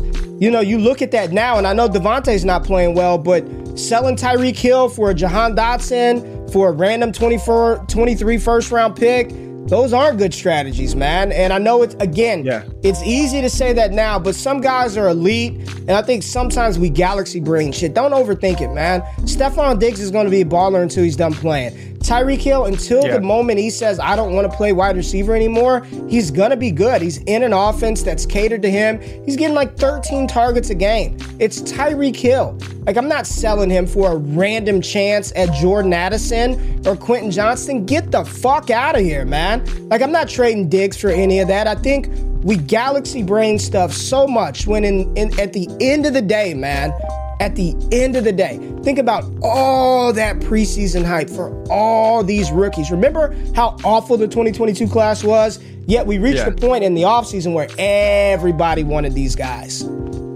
you 0.42 0.50
know 0.50 0.61
you 0.61 0.78
look 0.78 1.00
at 1.00 1.12
that 1.12 1.30
now, 1.30 1.57
and 1.57 1.66
I 1.66 1.72
know 1.72 1.88
Davante's 1.88 2.44
not 2.44 2.64
playing 2.64 2.94
well, 2.94 3.18
but 3.18 3.46
selling 3.78 4.16
Tyreek 4.16 4.57
Hill 4.57 4.88
for 4.88 5.11
a 5.11 5.14
Jahan 5.14 5.55
Dotson 5.55 6.52
for 6.52 6.70
a 6.70 6.72
random 6.72 7.12
24, 7.12 7.84
23 7.88 8.38
first 8.38 8.70
round 8.72 8.96
pick 8.96 9.30
those 9.67 9.93
aren't 9.93 10.19
good 10.19 10.35
strategies, 10.35 10.95
man. 10.95 11.33
And 11.33 11.53
I 11.53 11.59
know 11.59 11.83
it's 11.83 11.95
again, 11.95 12.45
yeah. 12.45 12.65
it's 12.83 13.03
easy 13.03 13.41
to 13.41 13.49
say 13.49 13.73
that 13.73 13.93
now, 13.93 14.19
but 14.19 14.35
some 14.35 14.61
guys 14.61 14.97
are 14.97 15.09
elite, 15.09 15.55
and 15.79 15.93
I 15.93 16.03
think 16.03 16.23
sometimes 16.23 16.79
we 16.79 16.91
galaxy 16.91 17.41
brain 17.41 17.73
shit. 17.73 17.95
Don't 17.95 18.12
overthink 18.12 18.61
it, 18.61 18.73
man. 18.75 19.01
Stefon 19.23 19.79
Diggs 19.79 20.01
is 20.01 20.11
going 20.11 20.27
to 20.27 20.31
be 20.31 20.43
a 20.43 20.45
baller 20.45 20.83
until 20.83 21.05
he's 21.05 21.17
done 21.17 21.33
playing. 21.33 21.93
Tyreek 22.05 22.40
Hill, 22.40 22.66
until 22.66 23.02
yeah. 23.02 23.14
the 23.14 23.20
moment 23.20 23.59
he 23.59 23.70
says, 23.70 23.98
I 23.98 24.14
don't 24.14 24.34
want 24.34 24.50
to 24.50 24.55
play 24.55 24.72
wide 24.72 24.96
receiver 24.96 25.34
anymore, 25.34 25.84
he's 26.09 26.30
going 26.30 26.50
to 26.50 26.57
be 26.57 26.70
good. 26.70 27.00
He's 27.00 27.18
in 27.24 27.42
an 27.42 27.55
offense 27.55 28.02
that's 28.02 28.26
catered 28.26 28.61
to 28.62 28.70
him. 28.70 29.00
He's 29.24 29.36
getting 29.36 29.55
like 29.55 29.78
13 29.78 30.26
targets 30.26 30.68
a 30.68 30.74
game. 30.74 31.16
It's 31.38 31.62
Tyreek 31.62 32.16
Hill. 32.16 32.59
Like, 32.86 32.98
I'm 32.98 33.09
not 33.09 33.26
selling 33.26 33.70
him 33.70 33.86
for 33.86 34.12
a 34.12 34.16
random 34.16 34.82
chance 34.82 35.32
at 35.34 35.52
Jordan 35.55 35.94
Addison 35.94 36.86
or 36.86 36.94
Quentin 36.94 37.30
Johnston. 37.30 37.86
Get 37.86 38.11
the 38.11 38.24
fuck 38.24 38.68
out 38.68 38.96
of 38.96 39.02
here, 39.02 39.24
man. 39.24 39.64
Like, 39.88 40.02
I'm 40.02 40.12
not 40.12 40.28
trading 40.28 40.68
Diggs 40.68 41.00
for 41.00 41.09
any 41.09 41.38
of 41.38 41.48
that. 41.48 41.66
I 41.66 41.74
think 41.74 42.11
we 42.42 42.59
galaxy 42.59 43.22
brain 43.22 43.59
stuff 43.59 43.92
so 43.92 44.26
much 44.26 44.66
when 44.66 44.84
in, 44.84 45.16
in 45.16 45.40
at 45.40 45.55
the 45.55 45.66
end 45.80 46.05
of 46.05 46.12
the 46.12 46.20
day, 46.20 46.52
man, 46.52 46.92
at 47.41 47.57
the 47.57 47.74
end 47.93 48.16
of 48.16 48.24
the 48.24 48.32
day, 48.32 48.59
think 48.82 48.99
about 48.99 49.24
all 49.43 50.12
that 50.12 50.39
preseason 50.41 51.05
hype 51.05 51.28
for 51.28 51.51
all 51.70 52.22
these 52.22 52.51
rookies. 52.51 52.91
Remember 52.91 53.35
how 53.55 53.76
awful 53.85 54.16
the 54.16 54.26
2022 54.26 54.89
class 54.89 55.24
was? 55.24 55.62
Yet 55.87 56.07
we 56.07 56.18
reached 56.18 56.39
yeah. 56.39 56.51
the 56.51 56.61
point 56.61 56.85
in 56.85 56.95
the 56.95 57.03
offseason 57.03 57.53
where 57.53 57.68
everybody 57.78 58.85
wanted 58.85 59.14
these 59.14 59.35
guys. 59.37 59.85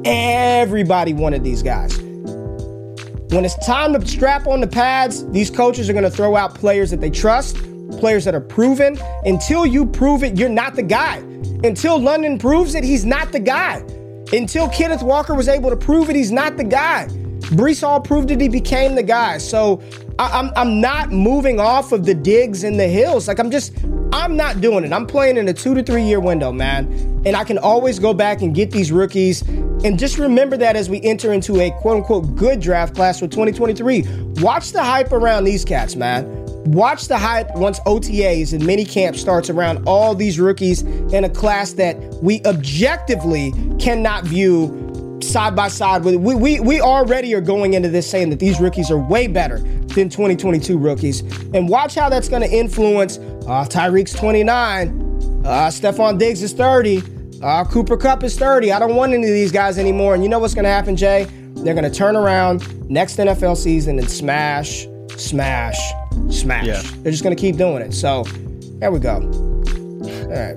Everybody 0.05 1.13
wanted 1.13 1.43
these 1.45 1.63
guys. 1.63 1.99
When 3.31 3.45
it's 3.45 3.67
time 3.67 3.93
to 3.93 4.07
strap 4.07 4.47
on 4.47 4.61
the 4.61 4.67
pads, 4.67 5.27
these 5.31 5.51
coaches 5.51 5.91
are 5.91 5.93
going 5.93 6.05
to 6.05 6.11
throw 6.11 6.35
out 6.37 6.55
players 6.55 6.91
that 6.91 7.01
they 7.01 7.11
trust, 7.11 7.57
players 7.99 8.25
that 8.25 8.35
are 8.35 8.41
proven. 8.41 8.99
Until 9.25 9.67
you 9.67 9.85
prove 9.85 10.23
it, 10.23 10.39
you're 10.39 10.49
not 10.49 10.75
the 10.75 10.83
guy. 10.83 11.19
Until 11.63 11.99
London 12.01 12.39
proves 12.39 12.75
it, 12.75 12.85
he's 12.85 13.05
not 13.05 13.33
the 13.33 13.41
guy. 13.41 13.85
Until 14.33 14.69
Kenneth 14.69 15.03
Walker 15.03 15.35
was 15.35 15.49
able 15.49 15.71
to 15.71 15.77
prove 15.77 16.11
it, 16.11 16.17
he's 16.17 16.33
not 16.33 16.57
the 16.57 16.65
guy. 16.65 17.09
Breece 17.51 17.81
Hall 17.81 18.01
proved 18.01 18.31
it, 18.31 18.41
he 18.41 18.49
became 18.49 18.95
the 18.95 19.03
guy. 19.03 19.39
So 19.39 19.81
I, 20.19 20.39
am 20.39 20.49
I'm, 20.49 20.53
I'm 20.57 20.81
not 20.81 21.11
moving 21.11 21.61
off 21.61 21.93
of 21.93 22.05
the 22.05 22.15
Diggs 22.15 22.63
and 22.63 22.79
the 22.79 22.89
hills. 22.89 23.27
Like 23.27 23.39
I'm 23.39 23.51
just, 23.51 23.73
I'm 24.13 24.37
not 24.37 24.61
doing 24.61 24.85
it. 24.85 24.93
I'm 24.93 25.07
playing 25.07 25.39
in 25.39 25.49
a 25.49 25.55
two 25.55 25.75
to 25.75 25.83
three 25.83 26.03
year 26.03 26.21
window, 26.21 26.53
man. 26.53 27.23
And 27.25 27.37
I 27.37 27.45
can 27.45 27.57
always 27.57 27.99
go 27.99 28.13
back 28.13 28.43
and 28.43 28.55
get 28.55 28.71
these 28.71 28.93
rookies. 28.93 29.43
And 29.85 29.99
just 29.99 30.19
remember 30.19 30.57
that 30.59 30.77
as 30.77 30.91
we 30.91 31.01
enter 31.03 31.33
into 31.33 31.61
a 31.61 31.71
quote 31.71 31.99
unquote 31.99 32.35
good 32.35 32.61
draft 32.61 32.95
class 32.95 33.21
for 33.21 33.29
2023. 33.29 34.03
Watch 34.43 34.73
the 34.73 34.83
hype 34.83 35.13
around 35.13 35.45
these 35.45 35.65
cats, 35.65 35.97
man. 35.97 36.38
Watch 36.69 37.09
the 37.09 37.17
hype 37.17 37.55
once 37.55 37.81
OTAs 37.81 38.53
and 38.53 38.65
mini 38.67 38.85
camp 38.85 39.17
starts 39.17 39.49
around 39.49 39.83
all 39.87 40.15
these 40.15 40.39
rookies 40.39 40.83
in 40.83 41.25
a 41.25 41.31
class 41.31 41.73
that 41.73 41.97
we 42.23 42.43
objectively 42.45 43.55
cannot 43.79 44.25
view 44.25 45.19
side 45.23 45.57
by 45.57 45.69
side 45.69 46.05
with. 46.05 46.17
We, 46.17 46.35
we 46.35 46.61
we 46.61 46.79
already 46.83 47.35
are 47.35 47.41
going 47.41 47.73
into 47.73 47.89
this 47.89 48.09
saying 48.09 48.29
that 48.31 48.39
these 48.39 48.61
rookies 48.61 48.91
are 48.91 48.99
way 48.99 49.29
better 49.29 49.61
than 49.61 50.11
2022 50.11 50.77
rookies. 50.77 51.21
And 51.55 51.71
watch 51.71 51.95
how 51.95 52.11
that's 52.11 52.29
going 52.29 52.43
to 52.43 52.55
influence 52.55 53.17
uh, 53.17 53.65
Tyreek's 53.65 54.13
29 54.13 54.89
uh, 55.47 55.69
Stefon 55.69 56.19
Diggs 56.19 56.43
is 56.43 56.53
30 56.53 57.03
uh, 57.43 57.65
Cooper 57.65 57.97
Kupp 57.97 58.23
is 58.25 58.39
30 58.39 58.73
I 58.73 58.79
don't 58.79 58.95
want 58.95 59.15
any 59.15 59.27
of 59.27 59.33
these 59.33 59.53
guys 59.53 59.79
anymore. 59.79 60.13
And 60.13 60.23
you 60.23 60.29
know 60.29 60.39
what's 60.39 60.55
going 60.55 60.65
to 60.65 60.71
happen 60.71 60.97
Jay? 60.97 61.27
They're 61.55 61.73
going 61.73 61.91
to 61.91 61.99
turn 61.99 62.15
around 62.15 62.91
next 62.91 63.17
NFL 63.17 63.57
season 63.57 63.99
and 63.99 64.11
smash 64.11 64.87
smash 65.17 65.79
smash. 66.31 66.67
Yeah. 66.67 66.83
They're 67.03 67.13
just 67.13 67.23
to 67.23 67.35
keep 67.35 67.57
doing 67.57 67.83
it. 67.83 67.93
So 67.93 68.25
there 68.81 68.91
we 68.91 68.99
go. 68.99 69.15
All 69.15 70.29
right. 70.29 70.57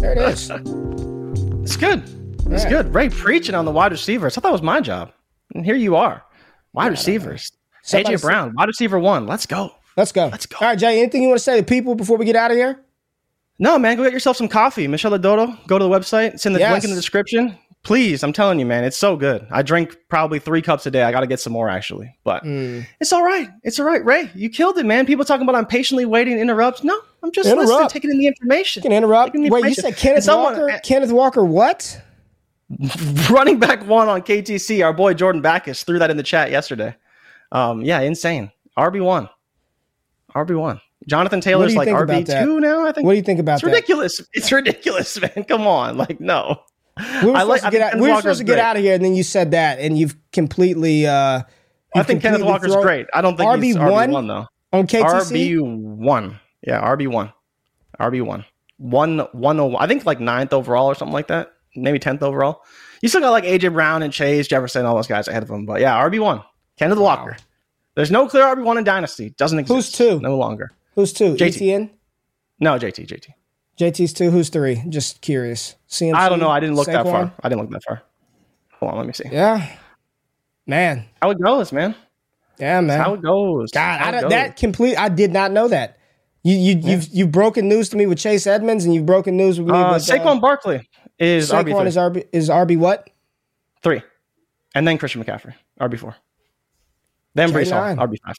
There 0.00 0.12
it 0.12 0.18
is. 0.18 0.50
it's 1.62 1.76
good. 1.76 2.02
It's 2.50 2.64
right. 2.64 2.70
good. 2.70 2.94
Ray 2.94 3.08
preaching 3.10 3.54
on 3.54 3.64
the 3.64 3.70
wide 3.70 3.92
receivers. 3.92 4.36
I 4.36 4.40
thought 4.40 4.50
it 4.50 4.52
was 4.52 4.62
my 4.62 4.80
job. 4.80 5.12
And 5.54 5.64
here 5.64 5.76
you 5.76 5.96
are. 5.96 6.24
Wide 6.72 6.86
yeah, 6.86 6.90
receivers. 6.90 7.52
AJ 7.84 8.20
Brown, 8.20 8.54
wide 8.54 8.68
receiver 8.68 8.98
one. 8.98 9.26
Let's 9.26 9.46
go. 9.46 9.72
Let's 9.96 10.12
go. 10.12 10.28
Let's 10.28 10.46
go. 10.46 10.58
All 10.60 10.68
right, 10.68 10.78
Jay, 10.78 11.00
anything 11.00 11.22
you 11.22 11.28
want 11.28 11.38
to 11.38 11.44
say 11.44 11.58
to 11.58 11.64
people 11.64 11.94
before 11.94 12.16
we 12.16 12.24
get 12.24 12.36
out 12.36 12.50
of 12.50 12.56
here? 12.56 12.80
No, 13.58 13.78
man. 13.78 13.96
Go 13.96 14.04
get 14.04 14.12
yourself 14.12 14.36
some 14.36 14.48
coffee. 14.48 14.86
Miscela 14.86 15.20
d'Oro. 15.20 15.56
Go 15.66 15.78
to 15.78 15.84
the 15.84 15.90
website. 15.90 16.38
Send 16.38 16.54
the 16.54 16.60
yes. 16.60 16.72
link 16.72 16.84
in 16.84 16.90
the 16.90 16.96
description. 16.96 17.58
Please, 17.84 18.22
I'm 18.22 18.32
telling 18.32 18.58
you, 18.58 18.66
man, 18.66 18.84
it's 18.84 18.96
so 18.96 19.16
good. 19.16 19.46
I 19.50 19.62
drink 19.62 19.96
probably 20.08 20.38
three 20.38 20.60
cups 20.60 20.84
a 20.86 20.90
day. 20.90 21.04
I 21.04 21.12
got 21.12 21.20
to 21.20 21.26
get 21.26 21.40
some 21.40 21.52
more 21.52 21.70
actually, 21.70 22.14
but 22.24 22.44
mm. 22.44 22.86
it's 23.00 23.12
all 23.12 23.22
right. 23.22 23.48
It's 23.62 23.78
all 23.78 23.86
right, 23.86 24.04
Ray. 24.04 24.30
You 24.34 24.50
killed 24.50 24.76
it, 24.78 24.84
man. 24.84 25.06
People 25.06 25.24
talking 25.24 25.48
about 25.48 25.54
I'm 25.54 25.64
patiently 25.64 26.04
waiting. 26.04 26.38
Interrupts. 26.38 26.84
No, 26.84 27.00
I'm 27.22 27.32
just 27.32 27.48
interrupt. 27.48 27.68
listening, 27.68 27.88
taking 27.88 28.10
in 28.10 28.18
the 28.18 28.26
information. 28.26 28.82
You 28.82 28.90
can 28.90 28.96
interrupt. 28.96 29.34
Wait, 29.34 29.64
you 29.64 29.74
said 29.74 29.96
Kenneth 29.96 30.24
someone, 30.24 30.54
Walker? 30.54 30.70
Uh, 30.70 30.78
Kenneth 30.82 31.12
Walker, 31.12 31.44
what? 31.44 32.02
Running 33.30 33.58
back 33.58 33.86
one 33.86 34.08
on 34.08 34.20
KTC. 34.20 34.84
Our 34.84 34.92
boy 34.92 35.14
Jordan 35.14 35.40
Backus 35.40 35.84
threw 35.84 35.98
that 35.98 36.10
in 36.10 36.16
the 36.18 36.22
chat 36.22 36.50
yesterday. 36.50 36.94
Um, 37.52 37.80
yeah, 37.82 38.00
insane. 38.00 38.50
RB 38.76 39.02
one. 39.02 39.30
RB 40.34 40.58
one. 40.58 40.80
Jonathan 41.06 41.40
Taylor's 41.40 41.74
like 41.74 41.88
RB 41.88 42.26
two 42.26 42.60
now. 42.60 42.86
I 42.86 42.92
think. 42.92 43.06
What 43.06 43.12
do 43.12 43.16
you 43.16 43.22
think 43.22 43.40
about 43.40 43.54
it's 43.54 43.62
that? 43.62 43.68
ridiculous. 43.68 44.20
It's 44.34 44.52
ridiculous, 44.52 45.18
man. 45.36 45.44
Come 45.44 45.66
on, 45.66 45.96
like 45.96 46.20
no. 46.20 46.62
We 47.22 47.30
were 47.30 47.38
supposed, 47.38 47.48
like, 47.48 47.62
to, 47.62 47.70
get 47.70 47.80
out, 47.80 48.00
we 48.00 48.10
were 48.10 48.16
supposed 48.16 48.38
to 48.38 48.44
get 48.44 48.58
out 48.58 48.76
of 48.76 48.82
here, 48.82 48.94
and 48.94 49.04
then 49.04 49.14
you 49.14 49.22
said 49.22 49.52
that, 49.52 49.78
and 49.78 49.98
you've 49.98 50.16
completely. 50.32 51.06
Uh, 51.06 51.42
you've 51.94 52.02
I 52.02 52.02
think 52.02 52.22
Kenneth 52.22 52.42
Walker's 52.42 52.72
thrown, 52.72 52.82
great. 52.82 53.06
I 53.14 53.20
don't 53.20 53.36
think 53.36 53.48
RB 53.48 53.78
one 53.78 54.10
RB1 54.10 54.28
though. 54.28 54.46
On 54.78 54.86
KTC, 54.86 55.56
RB 55.56 55.96
one, 55.96 56.40
yeah, 56.62 56.80
RB 56.80 57.08
one, 57.08 57.32
RB 58.00 58.22
one, 58.22 58.44
one 58.76 59.18
one 59.32 59.60
oh. 59.60 59.76
I 59.76 59.86
think 59.86 60.04
like 60.04 60.20
ninth 60.20 60.52
overall 60.52 60.86
or 60.86 60.94
something 60.94 61.12
like 61.12 61.28
that. 61.28 61.52
Maybe 61.76 61.98
tenth 61.98 62.22
overall. 62.22 62.62
You 63.00 63.08
still 63.08 63.20
got 63.20 63.30
like 63.30 63.44
AJ 63.44 63.72
Brown 63.72 64.02
and 64.02 64.12
Chase 64.12 64.48
Jefferson, 64.48 64.84
all 64.84 64.96
those 64.96 65.06
guys 65.06 65.28
ahead 65.28 65.42
of 65.42 65.50
him. 65.50 65.66
But 65.66 65.80
yeah, 65.80 66.02
RB 66.02 66.20
one, 66.20 66.42
Kenneth 66.76 66.98
wow. 66.98 67.04
Walker. 67.04 67.36
There's 67.94 68.10
no 68.10 68.28
clear 68.28 68.44
RB 68.44 68.62
one 68.62 68.78
in 68.78 68.84
Dynasty. 68.84 69.30
Doesn't 69.30 69.58
exist. 69.58 69.74
Who's 69.74 69.92
two? 69.92 70.20
No 70.20 70.36
longer. 70.36 70.72
Who's 70.94 71.12
two? 71.12 71.34
JT. 71.34 71.60
ETN? 71.60 71.90
No, 72.60 72.78
JT. 72.78 73.06
JT. 73.06 73.28
JT's 73.78 74.12
two. 74.12 74.30
Who's 74.30 74.48
three? 74.48 74.82
Just 74.88 75.20
curious. 75.20 75.76
CMC, 75.88 76.14
I 76.14 76.28
don't 76.28 76.40
know. 76.40 76.50
I 76.50 76.60
didn't 76.60 76.74
look 76.74 76.88
Saquon? 76.88 76.92
that 76.92 77.04
far. 77.04 77.32
I 77.42 77.48
didn't 77.48 77.62
look 77.62 77.70
that 77.70 77.84
far. 77.84 78.02
Hold 78.72 78.92
on. 78.92 78.98
Let 78.98 79.06
me 79.06 79.12
see. 79.12 79.28
Yeah. 79.30 79.76
Man. 80.66 81.04
How 81.22 81.30
it 81.30 81.40
goes, 81.40 81.72
man. 81.72 81.94
Yeah, 82.58 82.80
man. 82.80 82.88
That's 82.88 83.06
how 83.06 83.14
it 83.14 83.22
goes. 83.22 83.70
God, 83.70 84.00
I, 84.00 84.20
goes. 84.20 84.30
that 84.30 84.56
complete. 84.56 84.96
I 84.96 85.08
did 85.08 85.32
not 85.32 85.52
know 85.52 85.68
that. 85.68 85.98
You 86.42 86.56
you 86.56 86.78
yeah. 86.78 86.90
you've 86.90 87.08
you've 87.08 87.32
broken 87.32 87.68
news 87.68 87.88
to 87.90 87.96
me 87.96 88.06
with 88.06 88.18
Chase 88.18 88.46
Edmonds, 88.46 88.84
and 88.84 88.94
you've 88.94 89.06
broken 89.06 89.36
news 89.36 89.60
with 89.60 89.68
me. 89.68 89.78
Uh, 89.78 89.94
with, 89.94 90.02
Saquon 90.02 90.36
uh, 90.36 90.40
Barkley 90.40 90.88
is 91.18 91.50
Saquon 91.50 91.74
RB3. 91.74 91.86
is 91.86 91.96
RB 91.96 92.28
is 92.32 92.48
RB 92.48 92.78
what? 92.78 93.10
Three, 93.82 94.02
and 94.74 94.86
then 94.86 94.98
Christian 94.98 95.22
McCaffrey 95.22 95.54
RB 95.80 95.98
four. 95.98 96.16
Then 97.34 97.50
Breece 97.50 97.70
Hall 97.70 98.06
RB 98.06 98.16
five. 98.24 98.36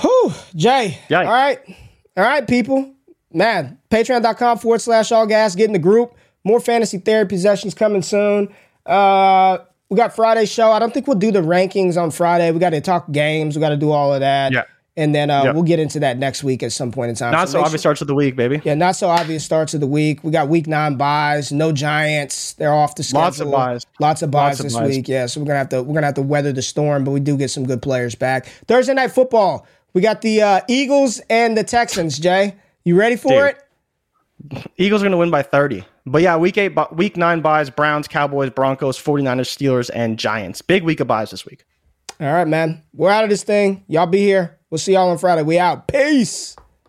Whew, 0.00 0.32
Jay. 0.54 0.98
All 1.10 1.24
right, 1.24 1.60
all 2.16 2.24
right, 2.24 2.46
people. 2.46 2.95
Man, 3.36 3.78
Patreon.com 3.90 4.58
forward 4.58 4.80
slash 4.80 5.12
all 5.12 5.26
gas. 5.26 5.54
Get 5.54 5.66
in 5.66 5.74
the 5.74 5.78
group. 5.78 6.14
More 6.42 6.58
fantasy 6.58 6.96
therapy 6.96 7.36
sessions 7.36 7.74
coming 7.74 8.00
soon. 8.00 8.48
Uh, 8.86 9.58
we 9.90 9.96
got 9.96 10.16
Friday 10.16 10.46
show. 10.46 10.72
I 10.72 10.78
don't 10.78 10.94
think 10.94 11.06
we'll 11.06 11.18
do 11.18 11.30
the 11.30 11.42
rankings 11.42 12.00
on 12.00 12.10
Friday. 12.10 12.50
We 12.50 12.58
got 12.58 12.70
to 12.70 12.80
talk 12.80 13.10
games. 13.12 13.54
We 13.54 13.60
got 13.60 13.68
to 13.70 13.76
do 13.76 13.90
all 13.90 14.14
of 14.14 14.20
that. 14.20 14.52
Yeah. 14.52 14.64
And 14.96 15.14
then 15.14 15.28
uh, 15.28 15.44
yep. 15.44 15.54
we'll 15.54 15.64
get 15.64 15.78
into 15.78 16.00
that 16.00 16.16
next 16.16 16.42
week 16.42 16.62
at 16.62 16.72
some 16.72 16.90
point 16.90 17.10
in 17.10 17.16
time. 17.16 17.32
Not 17.32 17.48
so, 17.48 17.52
so 17.52 17.58
obvious 17.58 17.72
sure. 17.72 17.78
starts 17.80 18.00
of 18.00 18.06
the 18.06 18.14
week, 18.14 18.34
baby. 18.34 18.62
Yeah, 18.64 18.74
not 18.74 18.96
so 18.96 19.08
obvious 19.10 19.44
starts 19.44 19.74
of 19.74 19.80
the 19.80 19.86
week. 19.86 20.24
We 20.24 20.30
got 20.30 20.48
week 20.48 20.66
nine 20.66 20.96
byes. 20.96 21.52
No 21.52 21.70
Giants. 21.72 22.54
They're 22.54 22.72
off 22.72 22.94
the 22.94 23.02
schedule. 23.02 23.20
Lots 23.20 23.40
of 23.40 23.50
byes. 23.50 23.86
Lots 24.00 24.22
of 24.22 24.30
byes 24.30 24.60
Lots 24.60 24.62
this 24.62 24.74
of 24.74 24.80
byes. 24.80 24.96
week. 24.96 25.08
Yeah, 25.08 25.26
so 25.26 25.40
we're 25.40 25.46
gonna 25.48 25.58
have 25.58 25.68
to 25.68 25.82
we're 25.82 25.92
gonna 25.92 26.06
have 26.06 26.14
to 26.14 26.22
weather 26.22 26.54
the 26.54 26.62
storm, 26.62 27.04
but 27.04 27.10
we 27.10 27.20
do 27.20 27.36
get 27.36 27.50
some 27.50 27.66
good 27.66 27.82
players 27.82 28.14
back. 28.14 28.46
Thursday 28.66 28.94
night 28.94 29.12
football. 29.12 29.66
We 29.92 30.00
got 30.00 30.22
the 30.22 30.40
uh, 30.40 30.60
Eagles 30.66 31.20
and 31.28 31.58
the 31.58 31.64
Texans. 31.64 32.18
Jay, 32.18 32.54
you 32.86 32.96
ready 32.96 33.16
for 33.16 33.28
Dude. 33.28 33.56
it? 34.52 34.72
Eagles 34.78 35.02
are 35.02 35.06
gonna 35.06 35.16
win 35.16 35.30
by 35.30 35.42
thirty. 35.42 35.84
But 36.06 36.22
yeah, 36.22 36.36
week 36.36 36.56
eight, 36.56 36.72
week 36.92 37.16
nine 37.16 37.40
byes: 37.40 37.68
Browns, 37.68 38.06
Cowboys, 38.06 38.50
Broncos, 38.50 38.96
49ers, 38.96 39.54
Steelers, 39.54 39.90
and 39.92 40.18
Giants. 40.18 40.62
Big 40.62 40.84
week 40.84 41.00
of 41.00 41.08
byes 41.08 41.32
this 41.32 41.44
week. 41.44 41.64
All 42.20 42.32
right, 42.32 42.46
man. 42.46 42.82
We're 42.94 43.10
out 43.10 43.24
of 43.24 43.30
this 43.30 43.42
thing. 43.42 43.84
Y'all 43.88 44.06
be 44.06 44.20
here. 44.20 44.58
We'll 44.70 44.78
see 44.78 44.92
y'all 44.92 45.10
on 45.10 45.18
Friday. 45.18 45.42
We 45.42 45.58
out. 45.58 45.88
Peace. 45.88 46.56